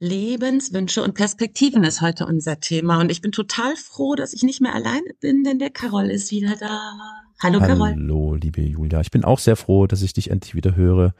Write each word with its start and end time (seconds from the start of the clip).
Lebenswünsche 0.00 1.02
und 1.02 1.14
Perspektiven 1.14 1.84
ist 1.84 2.00
heute 2.00 2.26
unser 2.26 2.60
Thema. 2.60 3.00
Und 3.00 3.10
ich 3.10 3.20
bin 3.20 3.32
total 3.32 3.76
froh, 3.76 4.14
dass 4.14 4.32
ich 4.32 4.42
nicht 4.42 4.60
mehr 4.60 4.74
alleine 4.74 5.14
bin, 5.20 5.44
denn 5.44 5.58
der 5.58 5.70
Carol 5.70 6.10
ist 6.10 6.30
wieder 6.30 6.56
da. 6.56 6.92
Hallo, 7.40 7.60
Carol. 7.60 7.90
Hallo, 7.90 8.34
liebe 8.34 8.62
Julia. 8.62 9.00
Ich 9.00 9.10
bin 9.10 9.24
auch 9.24 9.38
sehr 9.38 9.56
froh, 9.56 9.86
dass 9.86 10.02
ich 10.02 10.12
dich 10.12 10.30
endlich 10.30 10.54
wieder 10.54 10.74
höre 10.74 11.14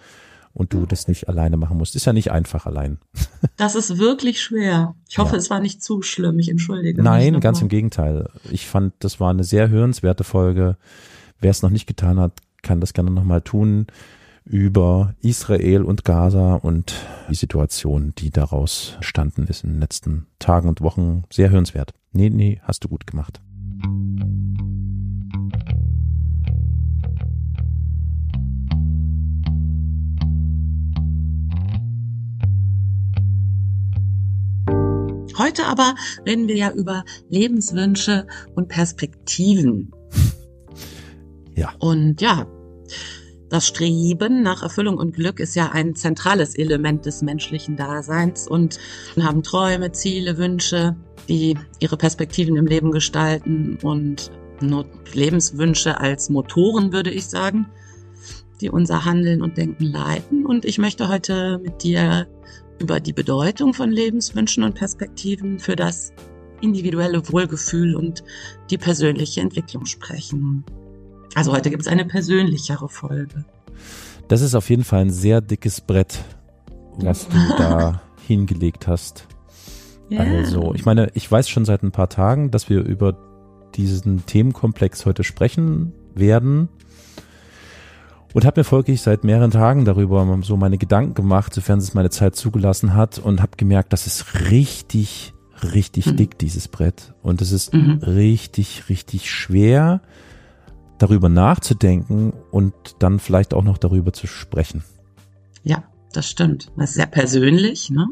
und 0.52 0.72
du 0.72 0.86
das 0.86 1.08
nicht 1.08 1.28
alleine 1.28 1.56
machen 1.56 1.78
musst. 1.78 1.96
Ist 1.96 2.04
ja 2.04 2.12
nicht 2.12 2.30
einfach 2.30 2.66
allein. 2.66 2.98
Das 3.56 3.76
ist 3.76 3.98
wirklich 3.98 4.42
schwer. 4.42 4.96
Ich 5.08 5.18
hoffe, 5.18 5.32
ja. 5.32 5.38
es 5.38 5.48
war 5.48 5.60
nicht 5.60 5.80
zu 5.80 6.02
schlimm. 6.02 6.40
Ich 6.40 6.48
entschuldige 6.48 7.00
Nein, 7.02 7.38
ganz 7.38 7.62
im 7.62 7.68
Gegenteil. 7.68 8.28
Ich 8.50 8.66
fand, 8.66 8.94
das 8.98 9.20
war 9.20 9.30
eine 9.30 9.44
sehr 9.44 9.68
hörenswerte 9.68 10.24
Folge. 10.24 10.76
Wer 11.40 11.52
es 11.52 11.62
noch 11.62 11.70
nicht 11.70 11.86
getan 11.86 12.18
hat, 12.18 12.32
kann 12.62 12.80
das 12.80 12.94
gerne 12.94 13.12
nochmal 13.12 13.42
tun 13.42 13.86
über 14.44 15.14
Israel 15.22 15.82
und 15.82 16.04
Gaza 16.04 16.56
und 16.56 16.94
die 17.30 17.34
Situation, 17.34 18.12
die 18.18 18.30
daraus 18.30 18.92
entstanden 18.96 19.46
ist 19.46 19.64
in 19.64 19.70
den 19.70 19.80
letzten 19.80 20.26
Tagen 20.38 20.68
und 20.68 20.80
Wochen. 20.82 21.24
Sehr 21.32 21.50
hörenswert. 21.50 21.92
Nee, 22.12 22.30
nee, 22.30 22.60
hast 22.62 22.84
du 22.84 22.88
gut 22.88 23.06
gemacht. 23.06 23.40
Heute 35.36 35.66
aber 35.66 35.94
reden 36.26 36.46
wir 36.46 36.56
ja 36.56 36.70
über 36.70 37.04
Lebenswünsche 37.28 38.26
und 38.54 38.68
Perspektiven. 38.68 39.90
Ja. 41.56 41.72
Und 41.78 42.20
ja, 42.20 42.48
das 43.54 43.68
Streben 43.68 44.42
nach 44.42 44.64
Erfüllung 44.64 44.98
und 44.98 45.14
Glück 45.14 45.38
ist 45.38 45.54
ja 45.54 45.70
ein 45.70 45.94
zentrales 45.94 46.56
Element 46.56 47.06
des 47.06 47.22
menschlichen 47.22 47.76
Daseins 47.76 48.48
und 48.48 48.80
haben 49.16 49.44
Träume, 49.44 49.92
Ziele, 49.92 50.38
Wünsche, 50.38 50.96
die 51.28 51.56
ihre 51.78 51.96
Perspektiven 51.96 52.56
im 52.56 52.66
Leben 52.66 52.90
gestalten 52.90 53.78
und 53.80 54.32
Lebenswünsche 55.12 56.00
als 56.00 56.30
Motoren, 56.30 56.92
würde 56.92 57.12
ich 57.12 57.26
sagen, 57.26 57.66
die 58.60 58.70
unser 58.70 59.04
Handeln 59.04 59.40
und 59.40 59.56
Denken 59.56 59.84
leiten. 59.84 60.44
Und 60.44 60.64
ich 60.64 60.78
möchte 60.78 61.08
heute 61.08 61.60
mit 61.62 61.84
dir 61.84 62.26
über 62.80 62.98
die 62.98 63.12
Bedeutung 63.12 63.72
von 63.72 63.92
Lebenswünschen 63.92 64.64
und 64.64 64.74
Perspektiven 64.74 65.60
für 65.60 65.76
das 65.76 66.12
individuelle 66.60 67.30
Wohlgefühl 67.30 67.94
und 67.94 68.24
die 68.70 68.78
persönliche 68.78 69.42
Entwicklung 69.42 69.86
sprechen. 69.86 70.64
Also 71.34 71.52
heute 71.52 71.70
gibt 71.70 71.82
es 71.82 71.88
eine 71.88 72.04
persönlichere 72.04 72.88
Folge. 72.88 73.44
Das 74.28 74.40
ist 74.40 74.54
auf 74.54 74.70
jeden 74.70 74.84
Fall 74.84 75.00
ein 75.00 75.10
sehr 75.10 75.40
dickes 75.40 75.80
Brett, 75.80 76.24
was 76.96 77.28
du 77.28 77.36
da 77.58 78.00
hingelegt 78.26 78.86
hast. 78.86 79.26
Yeah. 80.10 80.22
Also, 80.22 80.74
ich 80.74 80.84
meine, 80.84 81.10
ich 81.14 81.30
weiß 81.30 81.48
schon 81.48 81.64
seit 81.64 81.82
ein 81.82 81.92
paar 81.92 82.08
Tagen, 82.08 82.50
dass 82.50 82.68
wir 82.68 82.82
über 82.84 83.16
diesen 83.74 84.24
Themenkomplex 84.26 85.06
heute 85.06 85.24
sprechen 85.24 85.92
werden. 86.14 86.68
Und 88.32 88.44
habe 88.44 88.60
mir 88.60 88.64
folglich 88.64 89.00
seit 89.00 89.22
mehreren 89.22 89.52
Tagen 89.52 89.84
darüber 89.84 90.38
so 90.42 90.56
meine 90.56 90.76
Gedanken 90.76 91.14
gemacht, 91.14 91.54
sofern 91.54 91.78
es 91.78 91.94
meine 91.94 92.10
Zeit 92.10 92.34
zugelassen 92.34 92.94
hat 92.94 93.20
und 93.20 93.40
habe 93.40 93.52
gemerkt, 93.56 93.92
das 93.92 94.08
ist 94.08 94.50
richtig, 94.50 95.34
richtig 95.72 96.06
mhm. 96.06 96.16
dick, 96.16 96.38
dieses 96.38 96.66
Brett. 96.66 97.14
Und 97.22 97.40
es 97.40 97.52
ist 97.52 97.72
mhm. 97.72 98.00
richtig, 98.02 98.88
richtig 98.88 99.30
schwer, 99.30 100.00
darüber 100.98 101.28
nachzudenken 101.28 102.32
und 102.50 102.74
dann 102.98 103.18
vielleicht 103.18 103.54
auch 103.54 103.64
noch 103.64 103.78
darüber 103.78 104.12
zu 104.12 104.26
sprechen. 104.26 104.84
Ja, 105.62 105.84
das 106.12 106.28
stimmt. 106.28 106.70
Das 106.76 106.90
ist 106.90 106.96
sehr 106.96 107.06
persönlich, 107.06 107.90
ne? 107.90 108.06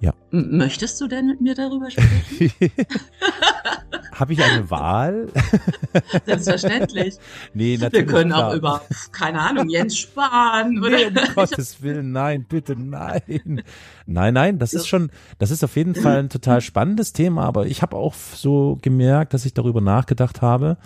Ja. 0.00 0.12
M 0.30 0.58
möchtest 0.58 1.00
du 1.00 1.08
denn 1.08 1.26
mit 1.26 1.40
mir 1.40 1.54
darüber 1.54 1.90
sprechen? 1.90 2.52
Habe 4.14 4.32
ich 4.32 4.42
eine 4.42 4.70
Wahl? 4.70 5.28
Selbstverständlich. 6.26 7.16
Nee, 7.52 7.76
natürlich. 7.76 8.06
Wir 8.06 8.14
können 8.14 8.30
klar. 8.30 8.48
auch 8.48 8.54
über, 8.54 8.82
keine 9.10 9.40
Ahnung, 9.40 9.68
Jens 9.68 9.98
Spahn 9.98 10.78
oder. 10.78 10.90
Nee, 10.90 11.06
um 11.06 11.34
Gottes 11.34 11.82
Willen, 11.82 12.12
nein, 12.12 12.46
bitte 12.48 12.76
nein. 12.76 13.62
Nein, 14.06 14.34
nein, 14.34 14.58
das 14.58 14.72
ist 14.72 14.86
schon, 14.86 15.10
das 15.38 15.50
ist 15.50 15.64
auf 15.64 15.76
jeden 15.76 15.94
Fall 15.94 16.18
ein 16.18 16.28
total 16.28 16.60
spannendes 16.60 17.12
Thema, 17.12 17.44
aber 17.44 17.66
ich 17.66 17.82
habe 17.82 17.96
auch 17.96 18.14
so 18.14 18.78
gemerkt, 18.82 19.34
dass 19.34 19.46
ich 19.46 19.54
darüber 19.54 19.80
nachgedacht 19.80 20.42
habe, 20.42 20.76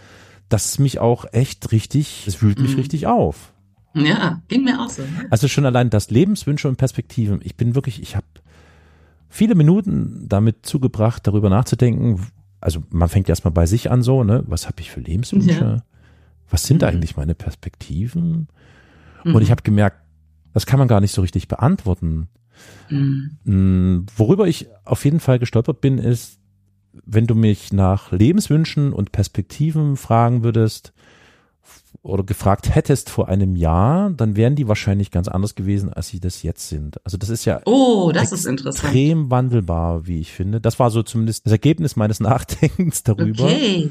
dass 0.48 0.78
mich 0.78 0.98
auch 0.98 1.26
echt 1.32 1.72
richtig, 1.72 2.26
es 2.26 2.42
wühlt 2.42 2.58
mich 2.58 2.72
mhm. 2.72 2.78
richtig 2.78 3.06
auf. 3.06 3.52
Ja, 3.94 4.40
ging 4.48 4.64
mir 4.64 4.80
auch 4.80 4.90
so. 4.90 5.02
Ne? 5.02 5.26
Also 5.30 5.48
schon 5.48 5.66
allein 5.66 5.90
das 5.90 6.10
Lebenswünsche 6.10 6.68
und 6.68 6.76
Perspektiven. 6.76 7.40
Ich 7.42 7.56
bin 7.56 7.74
wirklich, 7.74 8.00
ich 8.02 8.16
habe 8.16 8.26
viele 9.28 9.54
Minuten 9.54 10.26
damit 10.28 10.66
zugebracht, 10.66 11.26
darüber 11.26 11.50
nachzudenken. 11.50 12.26
Also 12.60 12.82
man 12.90 13.08
fängt 13.08 13.28
erstmal 13.28 13.52
bei 13.52 13.66
sich 13.66 13.90
an 13.90 14.02
so, 14.02 14.24
ne? 14.24 14.44
Was 14.46 14.66
habe 14.66 14.80
ich 14.80 14.90
für 14.90 15.00
Lebenswünsche? 15.00 15.50
Ja. 15.50 15.82
Was 16.50 16.64
sind 16.64 16.82
mhm. 16.82 16.88
eigentlich 16.88 17.16
meine 17.16 17.34
Perspektiven? 17.34 18.48
Mhm. 19.24 19.34
Und 19.34 19.42
ich 19.42 19.50
habe 19.50 19.62
gemerkt, 19.62 19.98
das 20.52 20.66
kann 20.66 20.78
man 20.78 20.88
gar 20.88 21.00
nicht 21.00 21.12
so 21.12 21.20
richtig 21.20 21.48
beantworten. 21.48 22.28
Mhm. 22.88 23.36
Mm, 23.44 24.06
worüber 24.16 24.48
ich 24.48 24.68
auf 24.84 25.04
jeden 25.04 25.20
Fall 25.20 25.38
gestolpert 25.38 25.80
bin, 25.80 25.98
ist, 25.98 26.38
wenn 27.04 27.26
du 27.26 27.34
mich 27.34 27.72
nach 27.72 28.12
Lebenswünschen 28.12 28.92
und 28.92 29.12
Perspektiven 29.12 29.96
fragen 29.96 30.42
würdest 30.42 30.92
oder 32.02 32.22
gefragt 32.22 32.74
hättest 32.74 33.10
vor 33.10 33.28
einem 33.28 33.56
Jahr, 33.56 34.10
dann 34.10 34.36
wären 34.36 34.54
die 34.54 34.68
wahrscheinlich 34.68 35.10
ganz 35.10 35.28
anders 35.28 35.54
gewesen, 35.54 35.92
als 35.92 36.08
sie 36.08 36.20
das 36.20 36.42
jetzt 36.42 36.68
sind. 36.68 37.04
Also 37.04 37.16
das 37.16 37.28
ist 37.28 37.44
ja 37.44 37.60
oh, 37.64 38.12
das 38.12 38.32
ist 38.32 38.46
interessant. 38.46 38.84
extrem 38.84 39.30
wandelbar, 39.30 40.06
wie 40.06 40.20
ich 40.20 40.32
finde. 40.32 40.60
Das 40.60 40.78
war 40.78 40.90
so 40.90 41.02
zumindest 41.02 41.46
das 41.46 41.52
Ergebnis 41.52 41.96
meines 41.96 42.20
Nachdenkens 42.20 43.02
darüber. 43.02 43.44
Okay. 43.44 43.90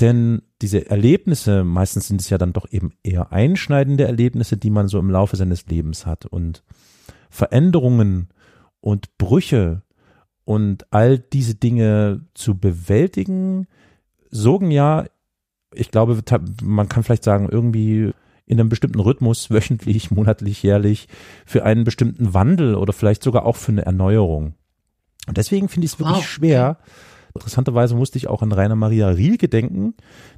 Denn 0.00 0.42
diese 0.60 0.90
Erlebnisse, 0.90 1.62
meistens 1.62 2.08
sind 2.08 2.20
es 2.20 2.28
ja 2.28 2.36
dann 2.36 2.52
doch 2.52 2.66
eben 2.70 2.92
eher 3.04 3.32
einschneidende 3.32 4.04
Erlebnisse, 4.04 4.56
die 4.56 4.70
man 4.70 4.88
so 4.88 4.98
im 4.98 5.10
Laufe 5.10 5.36
seines 5.36 5.66
Lebens 5.66 6.04
hat. 6.04 6.26
Und 6.26 6.64
Veränderungen 7.30 8.28
und 8.80 9.16
Brüche 9.18 9.82
und 10.44 10.86
all 10.92 11.18
diese 11.18 11.54
Dinge 11.54 12.22
zu 12.34 12.58
bewältigen, 12.58 13.66
sorgen 14.30 14.70
ja, 14.70 15.06
ich 15.72 15.90
glaube, 15.90 16.20
man 16.62 16.88
kann 16.88 17.02
vielleicht 17.02 17.24
sagen, 17.24 17.48
irgendwie 17.50 18.12
in 18.46 18.60
einem 18.60 18.68
bestimmten 18.68 19.00
Rhythmus, 19.00 19.50
wöchentlich, 19.50 20.10
monatlich, 20.10 20.62
jährlich, 20.62 21.08
für 21.46 21.64
einen 21.64 21.84
bestimmten 21.84 22.34
Wandel 22.34 22.74
oder 22.74 22.92
vielleicht 22.92 23.22
sogar 23.22 23.46
auch 23.46 23.56
für 23.56 23.72
eine 23.72 23.86
Erneuerung. 23.86 24.54
Und 25.26 25.38
deswegen 25.38 25.68
finde 25.68 25.86
ich 25.86 25.94
es 25.94 25.98
wirklich 25.98 26.18
wow. 26.18 26.26
schwer. 26.26 26.78
Interessanterweise 27.34 27.96
musste 27.96 28.18
ich 28.18 28.28
auch 28.28 28.42
an 28.42 28.52
Rainer 28.52 28.76
Maria 28.76 29.08
Rielke 29.08 29.48
denken. 29.48 29.94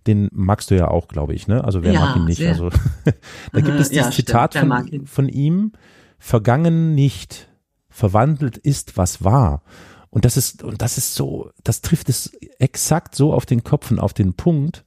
Den 0.06 0.28
magst 0.32 0.70
du 0.70 0.76
ja 0.76 0.88
auch, 0.88 1.08
glaube 1.08 1.34
ich, 1.34 1.46
ne? 1.46 1.62
Also 1.62 1.82
wer 1.82 1.92
ja, 1.92 2.00
mag 2.00 2.16
ihn 2.16 2.24
nicht? 2.24 2.38
Sehr. 2.38 2.50
Also 2.50 2.70
da 3.52 3.60
gibt 3.60 3.78
es 3.78 3.90
dieses 3.90 4.06
ja, 4.06 4.10
Zitat 4.12 4.54
von, 4.54 5.06
von 5.06 5.28
ihm, 5.28 5.72
vergangen 6.18 6.94
nicht, 6.94 7.48
verwandelt 7.90 8.56
ist, 8.56 8.96
was 8.96 9.24
war. 9.24 9.62
Und 10.10 10.24
das 10.24 10.36
ist, 10.36 10.62
und 10.62 10.82
das 10.82 10.98
ist 10.98 11.14
so, 11.14 11.50
das 11.62 11.82
trifft 11.82 12.08
es 12.08 12.32
exakt 12.58 13.14
so 13.14 13.32
auf 13.32 13.46
den 13.46 13.64
Kopf 13.64 13.90
und 13.90 13.98
auf 13.98 14.14
den 14.14 14.34
Punkt. 14.34 14.84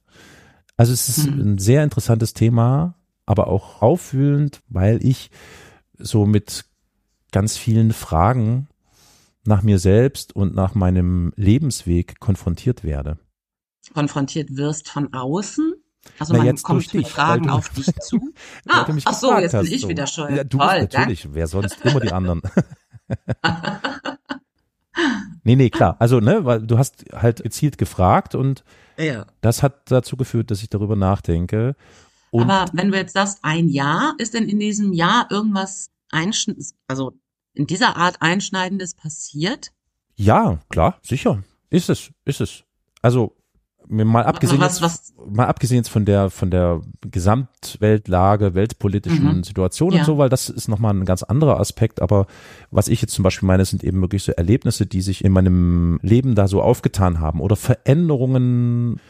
Also 0.76 0.92
es 0.92 1.08
ist 1.08 1.30
mhm. 1.30 1.40
ein 1.52 1.58
sehr 1.58 1.84
interessantes 1.84 2.32
Thema, 2.32 2.94
aber 3.26 3.48
auch 3.48 3.82
aufwühlend, 3.82 4.62
weil 4.68 5.04
ich 5.04 5.30
so 5.98 6.26
mit 6.26 6.64
ganz 7.32 7.56
vielen 7.56 7.92
Fragen 7.92 8.68
nach 9.44 9.62
mir 9.62 9.78
selbst 9.78 10.34
und 10.34 10.54
nach 10.54 10.74
meinem 10.74 11.32
Lebensweg 11.36 12.18
konfrontiert 12.20 12.84
werde. 12.84 13.18
Konfrontiert 13.94 14.56
wirst 14.56 14.88
von 14.88 15.12
außen? 15.12 15.74
Also 16.18 16.32
Na, 16.32 16.44
man 16.44 16.56
kommt 16.56 16.92
mit 16.92 17.04
dich, 17.04 17.12
Fragen 17.12 17.48
du, 17.48 17.50
auf 17.50 17.68
dich 17.70 17.86
zu? 18.00 18.32
Ah, 18.68 18.86
ach 19.04 19.14
so, 19.14 19.36
jetzt 19.38 19.52
bin 19.52 19.66
ich 19.66 19.82
so. 19.82 19.88
wieder 19.88 20.06
schuld. 20.06 20.30
Ja, 20.30 20.44
du 20.44 20.58
Toll, 20.58 20.80
natürlich, 20.82 21.22
danke. 21.22 21.34
wer 21.34 21.46
sonst? 21.46 21.80
Immer 21.84 22.00
die 22.00 22.12
anderen. 22.12 22.42
Nee, 25.42 25.56
nee, 25.56 25.70
klar. 25.70 25.96
Also, 25.98 26.20
ne, 26.20 26.44
weil 26.44 26.62
du 26.62 26.78
hast 26.78 27.04
halt 27.12 27.42
gezielt 27.42 27.78
gefragt 27.78 28.34
und 28.34 28.64
ja. 28.98 29.26
das 29.40 29.62
hat 29.62 29.90
dazu 29.90 30.16
geführt, 30.16 30.50
dass 30.50 30.62
ich 30.62 30.68
darüber 30.68 30.96
nachdenke. 30.96 31.74
Und 32.30 32.50
Aber 32.50 32.70
wenn 32.72 32.90
du 32.90 32.98
jetzt 32.98 33.14
sagst, 33.14 33.38
ein 33.42 33.68
Jahr, 33.68 34.14
ist 34.18 34.34
denn 34.34 34.48
in 34.48 34.58
diesem 34.58 34.92
Jahr 34.92 35.26
irgendwas 35.30 35.90
einschneidendes, 36.10 36.74
also 36.86 37.12
in 37.54 37.66
dieser 37.66 37.96
Art 37.96 38.16
einschneidendes 38.20 38.94
passiert? 38.94 39.72
Ja, 40.16 40.58
klar, 40.68 40.98
sicher. 41.02 41.42
Ist 41.70 41.88
es, 41.88 42.10
ist 42.24 42.40
es. 42.40 42.64
Also 43.02 43.36
mal 43.90 44.24
abgesehen, 44.24 44.60
was, 44.60 44.80
was? 44.82 45.14
mal 45.28 45.46
abgesehen 45.46 45.78
jetzt 45.78 45.88
von 45.88 46.04
der 46.04 46.30
von 46.30 46.50
der 46.50 46.80
Gesamtweltlage, 47.02 48.54
weltpolitischen 48.54 49.38
mhm. 49.38 49.44
Situation 49.44 49.92
ja. 49.92 49.98
und 50.00 50.04
so, 50.04 50.16
weil 50.16 50.28
das 50.28 50.48
ist 50.48 50.68
nochmal 50.68 50.94
ein 50.94 51.04
ganz 51.04 51.22
anderer 51.22 51.58
Aspekt. 51.58 52.00
Aber 52.00 52.26
was 52.70 52.88
ich 52.88 53.02
jetzt 53.02 53.14
zum 53.14 53.24
Beispiel 53.24 53.46
meine, 53.46 53.64
sind 53.64 53.82
eben 53.82 54.00
wirklich 54.00 54.22
so 54.22 54.32
Erlebnisse, 54.32 54.86
die 54.86 55.02
sich 55.02 55.24
in 55.24 55.32
meinem 55.32 55.98
Leben 56.02 56.34
da 56.34 56.46
so 56.46 56.62
aufgetan 56.62 57.20
haben 57.20 57.40
oder 57.40 57.56
Veränderungen, 57.56 59.00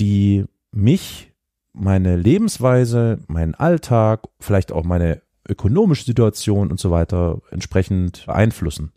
die 0.00 0.44
mich, 0.72 1.32
meine 1.72 2.16
Lebensweise, 2.16 3.20
meinen 3.28 3.54
Alltag, 3.54 4.24
vielleicht 4.40 4.72
auch 4.72 4.84
meine 4.84 5.22
ökonomische 5.48 6.04
Situation 6.04 6.70
und 6.70 6.80
so 6.80 6.90
weiter 6.90 7.40
entsprechend 7.50 8.26
beeinflussen. 8.26 8.92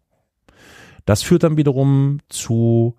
Das 1.06 1.23
führt 1.23 1.44
dann 1.44 1.57
wiederum 1.57 2.19
zu 2.29 2.95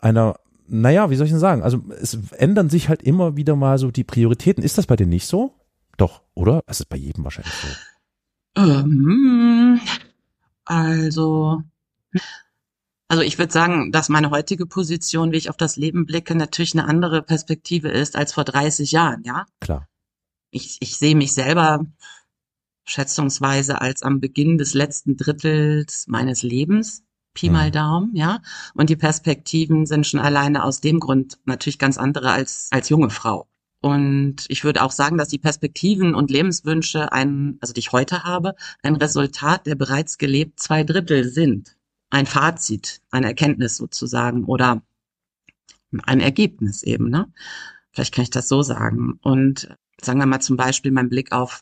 einer, 0.00 0.36
naja, 0.68 1.10
wie 1.10 1.16
soll 1.16 1.26
ich 1.26 1.32
denn 1.32 1.40
sagen? 1.40 1.62
Also 1.62 1.82
es 2.00 2.18
ändern 2.32 2.70
sich 2.70 2.88
halt 2.88 3.02
immer 3.02 3.36
wieder 3.36 3.56
mal 3.56 3.78
so 3.78 3.90
die 3.90 4.04
Prioritäten. 4.04 4.62
Ist 4.62 4.78
das 4.78 4.86
bei 4.86 4.96
dir 4.96 5.06
nicht 5.06 5.26
so? 5.26 5.54
Doch, 5.96 6.22
oder? 6.34 6.62
Es 6.66 6.80
ist 6.80 6.88
bei 6.88 6.96
jedem 6.96 7.24
wahrscheinlich 7.24 7.54
so. 7.54 8.62
Ähm, 8.62 9.80
also, 10.64 11.62
also 13.08 13.22
ich 13.22 13.38
würde 13.38 13.52
sagen, 13.52 13.92
dass 13.92 14.08
meine 14.08 14.30
heutige 14.30 14.66
Position, 14.66 15.32
wie 15.32 15.36
ich 15.36 15.50
auf 15.50 15.56
das 15.56 15.76
Leben 15.76 16.06
blicke, 16.06 16.34
natürlich 16.34 16.74
eine 16.74 16.86
andere 16.86 17.22
Perspektive 17.22 17.88
ist 17.88 18.16
als 18.16 18.32
vor 18.32 18.44
30 18.44 18.92
Jahren, 18.92 19.22
ja? 19.24 19.46
Klar. 19.60 19.88
Ich, 20.50 20.78
ich 20.80 20.96
sehe 20.96 21.16
mich 21.16 21.32
selber 21.32 21.86
schätzungsweise 22.84 23.80
als 23.80 24.02
am 24.02 24.20
Beginn 24.20 24.58
des 24.58 24.74
letzten 24.74 25.16
Drittels 25.16 26.06
meines 26.08 26.42
Lebens. 26.42 27.02
Pi 27.38 27.50
mal 27.50 27.68
mhm. 27.68 27.72
Daumen, 27.72 28.16
ja. 28.16 28.40
Und 28.74 28.90
die 28.90 28.96
Perspektiven 28.96 29.86
sind 29.86 30.06
schon 30.06 30.18
alleine 30.18 30.64
aus 30.64 30.80
dem 30.80 30.98
Grund 30.98 31.38
natürlich 31.44 31.78
ganz 31.78 31.96
andere 31.96 32.32
als, 32.32 32.66
als 32.72 32.88
junge 32.88 33.10
Frau. 33.10 33.46
Und 33.80 34.44
ich 34.48 34.64
würde 34.64 34.82
auch 34.82 34.90
sagen, 34.90 35.18
dass 35.18 35.28
die 35.28 35.38
Perspektiven 35.38 36.16
und 36.16 36.32
Lebenswünsche 36.32 37.12
ein, 37.12 37.56
also 37.60 37.72
die 37.72 37.78
ich 37.78 37.92
heute 37.92 38.24
habe, 38.24 38.56
ein 38.82 38.96
Resultat 38.96 39.66
der 39.66 39.76
bereits 39.76 40.18
gelebt 40.18 40.58
zwei 40.58 40.82
Drittel 40.82 41.30
sind. 41.30 41.76
Ein 42.10 42.26
Fazit, 42.26 43.02
eine 43.12 43.28
Erkenntnis 43.28 43.76
sozusagen 43.76 44.44
oder 44.44 44.82
ein 46.02 46.20
Ergebnis 46.20 46.82
eben, 46.82 47.08
ne? 47.08 47.32
Vielleicht 47.92 48.14
kann 48.14 48.24
ich 48.24 48.30
das 48.30 48.48
so 48.48 48.62
sagen. 48.62 49.20
Und 49.22 49.68
sagen 50.00 50.18
wir 50.18 50.26
mal 50.26 50.40
zum 50.40 50.56
Beispiel 50.56 50.90
mein 50.90 51.08
Blick 51.08 51.30
auf 51.30 51.60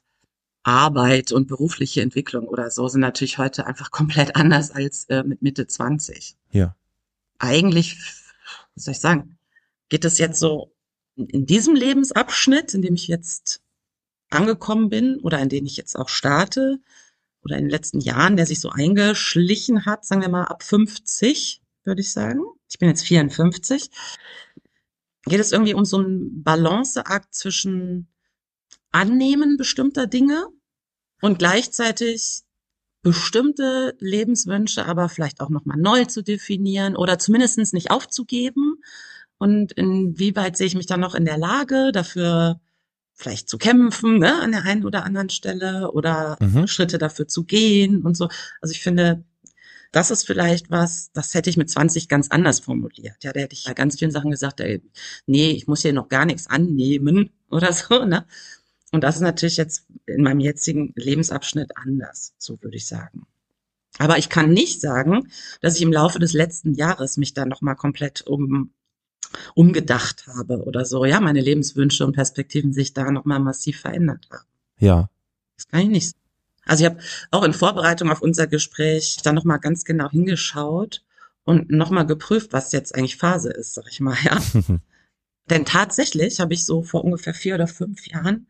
Arbeit 0.67 1.31
und 1.31 1.47
berufliche 1.47 2.03
Entwicklung 2.03 2.49
oder 2.49 2.71
so 2.71 2.89
sind 2.89 3.01
natürlich 3.01 3.39
heute 3.39 3.67
einfach 3.67 3.91
komplett 3.91 4.35
anders 4.35 4.73
als 4.73 5.05
äh, 5.05 5.23
mit 5.23 5.41
Mitte 5.41 5.67
20. 5.67 6.37
Ja. 6.51 6.75
Eigentlich, 7.39 7.99
was 8.75 8.85
soll 8.85 8.93
ich 8.93 9.01
sagen, 9.01 9.39
geht 9.89 10.05
es 10.05 10.19
jetzt 10.19 10.41
so 10.41 10.73
in 11.17 11.47
diesem 11.47 11.75
Lebensabschnitt, 11.75 12.75
in 12.75 12.83
dem 12.83 12.95
ich 12.95 13.07
jetzt 13.07 13.61
angekommen 14.29 14.89
bin 14.89 15.21
oder 15.21 15.39
in 15.39 15.49
dem 15.49 15.67
ich 15.67 15.77
jetzt 15.77 15.97
auch 15.97 16.09
starte 16.09 16.81
oder 17.45 17.57
in 17.57 17.65
den 17.65 17.71
letzten 17.71 18.01
Jahren, 18.01 18.37
der 18.37 18.47
sich 18.47 18.61
so 18.61 18.71
eingeschlichen 18.71 19.87
hat, 19.87 20.05
sagen 20.05 20.23
wir 20.23 20.29
mal 20.29 20.45
ab 20.45 20.65
50, 20.65 21.63
würde 21.85 22.01
ich 22.01 22.13
sagen. 22.13 22.43
Ich 22.69 22.79
bin 22.79 22.89
jetzt 22.89 23.05
54. 23.07 23.89
Geht 25.27 25.41
es 25.41 25.53
irgendwie 25.53 25.75
um 25.75 25.85
so 25.85 25.99
einen 25.99 26.43
Balanceakt 26.43 27.35
zwischen 27.35 28.09
Annehmen 28.91 29.57
bestimmter 29.57 30.07
Dinge 30.07 30.49
und 31.27 31.41
gleichzeitig 31.41 32.43
bestimmte 33.03 33.97
Lebenswünsche 33.99 34.87
aber 34.87 35.09
vielleicht 35.09 35.41
auch 35.41 35.49
nochmal 35.49 35.77
neu 35.77 36.05
zu 36.05 36.23
definieren 36.23 36.95
oder 36.95 37.19
zumindestens 37.19 37.73
nicht 37.73 37.91
aufzugeben. 37.91 38.81
Und 39.37 39.73
inwieweit 39.73 40.57
sehe 40.57 40.69
ich 40.69 40.77
mich 40.77 40.87
dann 40.87 41.01
noch 41.01 41.17
in 41.17 41.25
der 41.25 41.37
Lage, 41.37 41.91
dafür 41.91 42.61
vielleicht 43.13 43.49
zu 43.49 43.59
kämpfen, 43.59 44.19
ne, 44.19 44.41
an 44.41 44.53
der 44.53 44.63
einen 44.67 44.85
oder 44.85 45.05
anderen 45.05 45.29
Stelle 45.29 45.91
oder 45.91 46.37
mhm. 46.41 46.69
Schritte 46.69 46.97
dafür 46.97 47.27
zu 47.27 47.43
gehen 47.43 48.03
und 48.03 48.17
so. 48.17 48.29
Also 48.61 48.71
ich 48.71 48.83
finde, 48.83 49.25
das 49.91 50.13
ist 50.13 50.27
vielleicht 50.27 50.71
was, 50.71 51.11
das 51.13 51.35
hätte 51.35 51.51
ich 51.51 51.57
mit 51.57 51.69
20 51.69 52.09
ganz 52.09 52.29
anders 52.29 52.61
formuliert. 52.61 53.17
Ja, 53.25 53.33
da 53.33 53.41
hätte 53.41 53.55
ich 53.55 53.65
bei 53.65 53.75
ganz 53.75 53.99
vielen 53.99 54.13
Sachen 54.13 54.31
gesagt, 54.31 54.61
ey, 54.61 54.81
nee, 55.27 55.51
ich 55.51 55.67
muss 55.67 55.83
hier 55.83 55.93
noch 55.93 56.09
gar 56.09 56.25
nichts 56.25 56.47
annehmen 56.47 57.31
oder 57.51 57.73
so, 57.73 58.05
ne? 58.05 58.27
Und 58.97 59.03
das 59.03 59.17
ist 59.17 59.21
natürlich 59.21 59.59
jetzt 59.59 59.85
in 60.07 60.23
meinem 60.23 60.41
jetzigen 60.41 60.95
Lebensabschnitt 60.97 61.77
anders, 61.77 62.33
so 62.39 62.57
würde 62.63 62.79
ich 62.79 62.87
sagen. 62.87 63.27
Aber 63.99 64.17
ich 64.17 64.31
kann 64.31 64.55
nicht 64.55 64.81
sagen, 64.81 65.29
dass 65.61 65.77
ich 65.77 65.83
im 65.83 65.93
Laufe 65.93 66.19
des 66.19 66.33
letzten 66.33 66.73
Jahres 66.73 67.19
mich 67.19 67.35
da 67.35 67.45
nochmal 67.45 67.77
komplett 67.77 68.23
um, 68.23 68.71
umgedacht 69.55 70.27
habe 70.29 70.65
oder 70.65 70.87
so. 70.87 71.05
Ja, 71.05 71.21
meine 71.21 71.43
Lebenswünsche 71.43 72.07
und 72.07 72.15
Perspektiven 72.15 72.73
sich 72.73 72.95
da 72.95 73.11
nochmal 73.11 73.39
massiv 73.39 73.81
verändert 73.81 74.29
haben. 74.31 74.49
Ja. 74.79 75.11
Das 75.59 75.69
kann 75.69 75.81
ich 75.81 75.89
nicht. 75.89 76.07
sagen. 76.07 76.23
Also 76.65 76.85
ich 76.85 76.91
habe 76.91 77.03
auch 77.33 77.45
in 77.45 77.53
Vorbereitung 77.53 78.11
auf 78.11 78.23
unser 78.23 78.47
Gespräch 78.47 79.19
da 79.23 79.35
nochmal 79.35 79.61
ganz 79.61 79.85
genau 79.85 80.09
hingeschaut 80.09 81.05
und 81.45 81.69
nochmal 81.69 82.07
geprüft, 82.07 82.55
was 82.55 82.73
jetzt 82.73 82.95
eigentlich 82.95 83.19
Phase 83.19 83.51
ist, 83.51 83.75
sag 83.75 83.89
ich 83.91 84.01
mal, 84.01 84.17
ja. 84.25 84.41
Denn 85.51 85.67
tatsächlich 85.67 86.41
habe 86.41 86.55
ich 86.55 86.65
so 86.65 86.83
vor 86.83 87.05
ungefähr 87.05 87.35
vier 87.35 87.57
oder 87.57 87.67
fünf 87.67 88.07
Jahren 88.07 88.47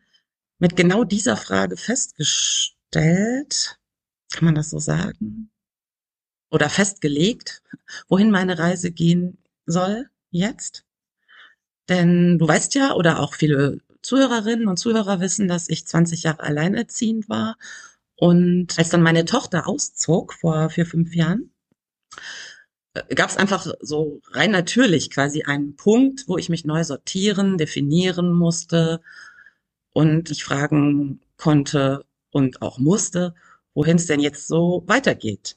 mit 0.59 0.77
genau 0.77 1.05
dieser 1.05 1.37
Frage 1.37 1.77
festgestellt, 1.77 3.79
kann 4.33 4.45
man 4.45 4.55
das 4.55 4.71
so 4.71 4.79
sagen? 4.79 5.51
Oder 6.51 6.71
festgelegt, 6.71 7.63
wohin 8.09 8.31
meine 8.31 8.59
Reise 8.59 8.91
gehen 8.91 9.39
soll 9.67 10.09
jetzt. 10.31 10.85
Denn 11.89 12.39
du 12.39 12.49
weißt 12.49 12.75
ja, 12.75 12.95
oder 12.95 13.21
auch 13.21 13.35
viele 13.35 13.81
Zuhörerinnen 14.03 14.69
und 14.69 14.79
Zuhörer 14.79 15.21
wissen, 15.21 15.49
dass 15.49 15.69
ich 15.69 15.87
20 15.87 16.25
Jahre 16.25 16.41
alleinerziehend 16.41 17.29
war. 17.29 17.57
Und 18.17 18.79
als 18.79 18.89
dann 18.89 19.03
meine 19.03 19.25
Tochter 19.25 19.69
auszog 19.69 20.35
vor 20.35 20.71
vier, 20.71 20.87
fünf 20.87 21.15
Jahren, 21.15 21.53
äh, 22.95 23.15
gab 23.15 23.31
es 23.31 23.37
einfach 23.37 23.67
so 23.81 24.21
rein 24.31 24.51
natürlich 24.51 25.11
quasi 25.11 25.43
einen 25.43 25.77
Punkt, 25.77 26.25
wo 26.29 26.39
ich 26.39 26.49
mich 26.49 26.65
neu 26.65 26.83
sortieren, 26.85 27.59
definieren 27.59 28.33
musste 28.33 29.01
und 29.97 30.31
ich 30.31 30.45
fragen 30.45 31.21
konnte 31.39 32.05
und 32.31 32.61
auch 32.61 32.79
musste, 32.79 33.35
wohin 33.73 33.97
es 33.97 34.05
denn 34.05 34.21
jetzt 34.21 34.47
so 34.47 34.85
weitergeht. 34.87 35.57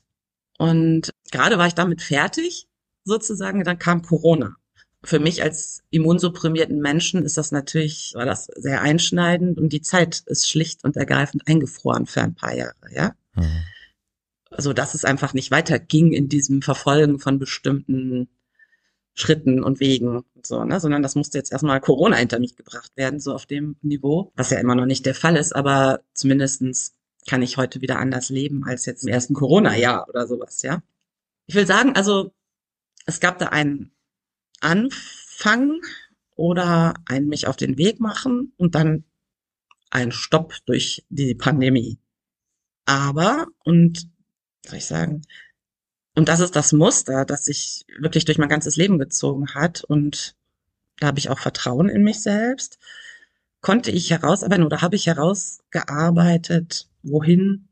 Und 0.58 1.10
gerade 1.30 1.58
war 1.58 1.68
ich 1.68 1.74
damit 1.74 2.02
fertig, 2.02 2.70
sozusagen, 3.04 3.66
dann 3.66 3.80
kam 3.80 4.02
Corona. 4.02 4.56
Für 5.04 5.20
mich 5.20 5.44
als 5.44 5.84
immunsupprimierten 5.90 6.80
Menschen 6.80 7.24
ist 7.24 7.36
das 7.36 7.52
natürlich, 7.52 8.14
war 8.16 8.26
das 8.26 8.46
sehr 8.46 8.82
einschneidend 8.82 9.58
und 9.60 9.74
die 9.74 9.82
Zeit 9.82 10.24
ist 10.28 10.50
schlicht 10.50 10.86
und 10.86 10.96
ergreifend 10.96 11.46
eingefroren 11.46 12.06
für 12.06 12.22
ein 12.22 12.36
paar 12.36 12.56
Jahre, 12.56 12.94
ja. 12.94 13.16
Mhm. 13.36 13.64
Also, 14.52 14.72
dass 14.72 14.94
es 14.94 15.04
einfach 15.04 15.34
nicht 15.34 15.52
weiterging 15.52 16.14
in 16.14 16.30
diesem 16.30 16.62
Verfolgen 16.62 17.20
von 17.20 17.40
bestimmten 17.40 18.30
Schritten 19.20 19.64
und 19.64 19.80
Wegen 19.80 20.18
und 20.18 20.48
so, 20.48 20.64
ne? 20.64 20.80
sondern 20.80 21.04
das 21.04 21.16
musste 21.16 21.38
jetzt 21.38 21.52
erstmal 21.52 21.82
Corona 21.82 22.16
hinter 22.16 22.40
mich 22.40 22.56
gebracht 22.56 22.92
werden, 22.96 23.20
so 23.20 23.34
auf 23.34 23.46
dem 23.46 23.76
Niveau, 23.82 24.32
was 24.36 24.50
ja 24.52 24.60
immer 24.60 24.76
noch 24.76 24.86
nicht 24.86 25.06
der 25.06 25.16
Fall 25.16 25.36
ist, 25.36 25.56
aber 25.56 26.02
zumindestens 26.14 26.94
kann 27.28 27.42
ich 27.42 27.58
heute 27.58 27.82
wieder 27.82 28.00
anders 28.00 28.30
leben 28.30 28.64
als 28.64 28.86
jetzt 28.86 29.04
im 29.04 29.10
ersten 29.10 29.34
Corona-Jahr 29.34 30.08
oder 30.08 30.26
sowas, 30.28 30.62
ja. 30.62 30.82
Ich 31.48 31.56
will 31.56 31.68
sagen, 31.68 31.96
also 31.96 32.32
es 33.06 33.20
gab 33.20 33.40
da 33.40 33.48
einen 33.48 33.92
Anfang 34.62 35.82
oder 36.36 36.94
ein 37.06 37.28
mich 37.28 37.48
auf 37.48 37.58
den 37.58 37.78
Weg 37.78 38.00
machen 38.00 38.54
und 38.58 38.76
dann 38.76 39.04
ein 39.90 40.12
Stopp 40.12 40.54
durch 40.66 41.06
die 41.10 41.36
Pandemie. 41.36 42.00
Aber, 42.86 43.48
und 43.64 44.08
soll 44.66 44.78
ich 44.78 44.86
sagen, 44.86 45.24
und 46.20 46.28
das 46.28 46.42
ist 46.42 46.58
das 46.58 46.74
Muster, 46.74 47.24
das 47.24 47.46
sich 47.46 47.86
wirklich 47.98 48.26
durch 48.26 48.38
mein 48.38 48.50
ganzes 48.50 48.76
Leben 48.76 49.00
gezogen 49.00 49.54
hat. 49.56 49.86
Und 49.86 50.36
da 51.00 51.08
habe 51.08 51.18
ich 51.18 51.30
auch 51.30 51.40
Vertrauen 51.40 51.88
in 51.88 52.04
mich 52.04 52.22
selbst. 52.22 52.78
Konnte 53.62 53.90
ich 53.90 54.12
herausarbeiten 54.12 54.66
oder 54.66 54.82
habe 54.82 54.98
ich 54.98 55.08
herausgearbeitet, 55.08 56.90
wohin 57.04 57.70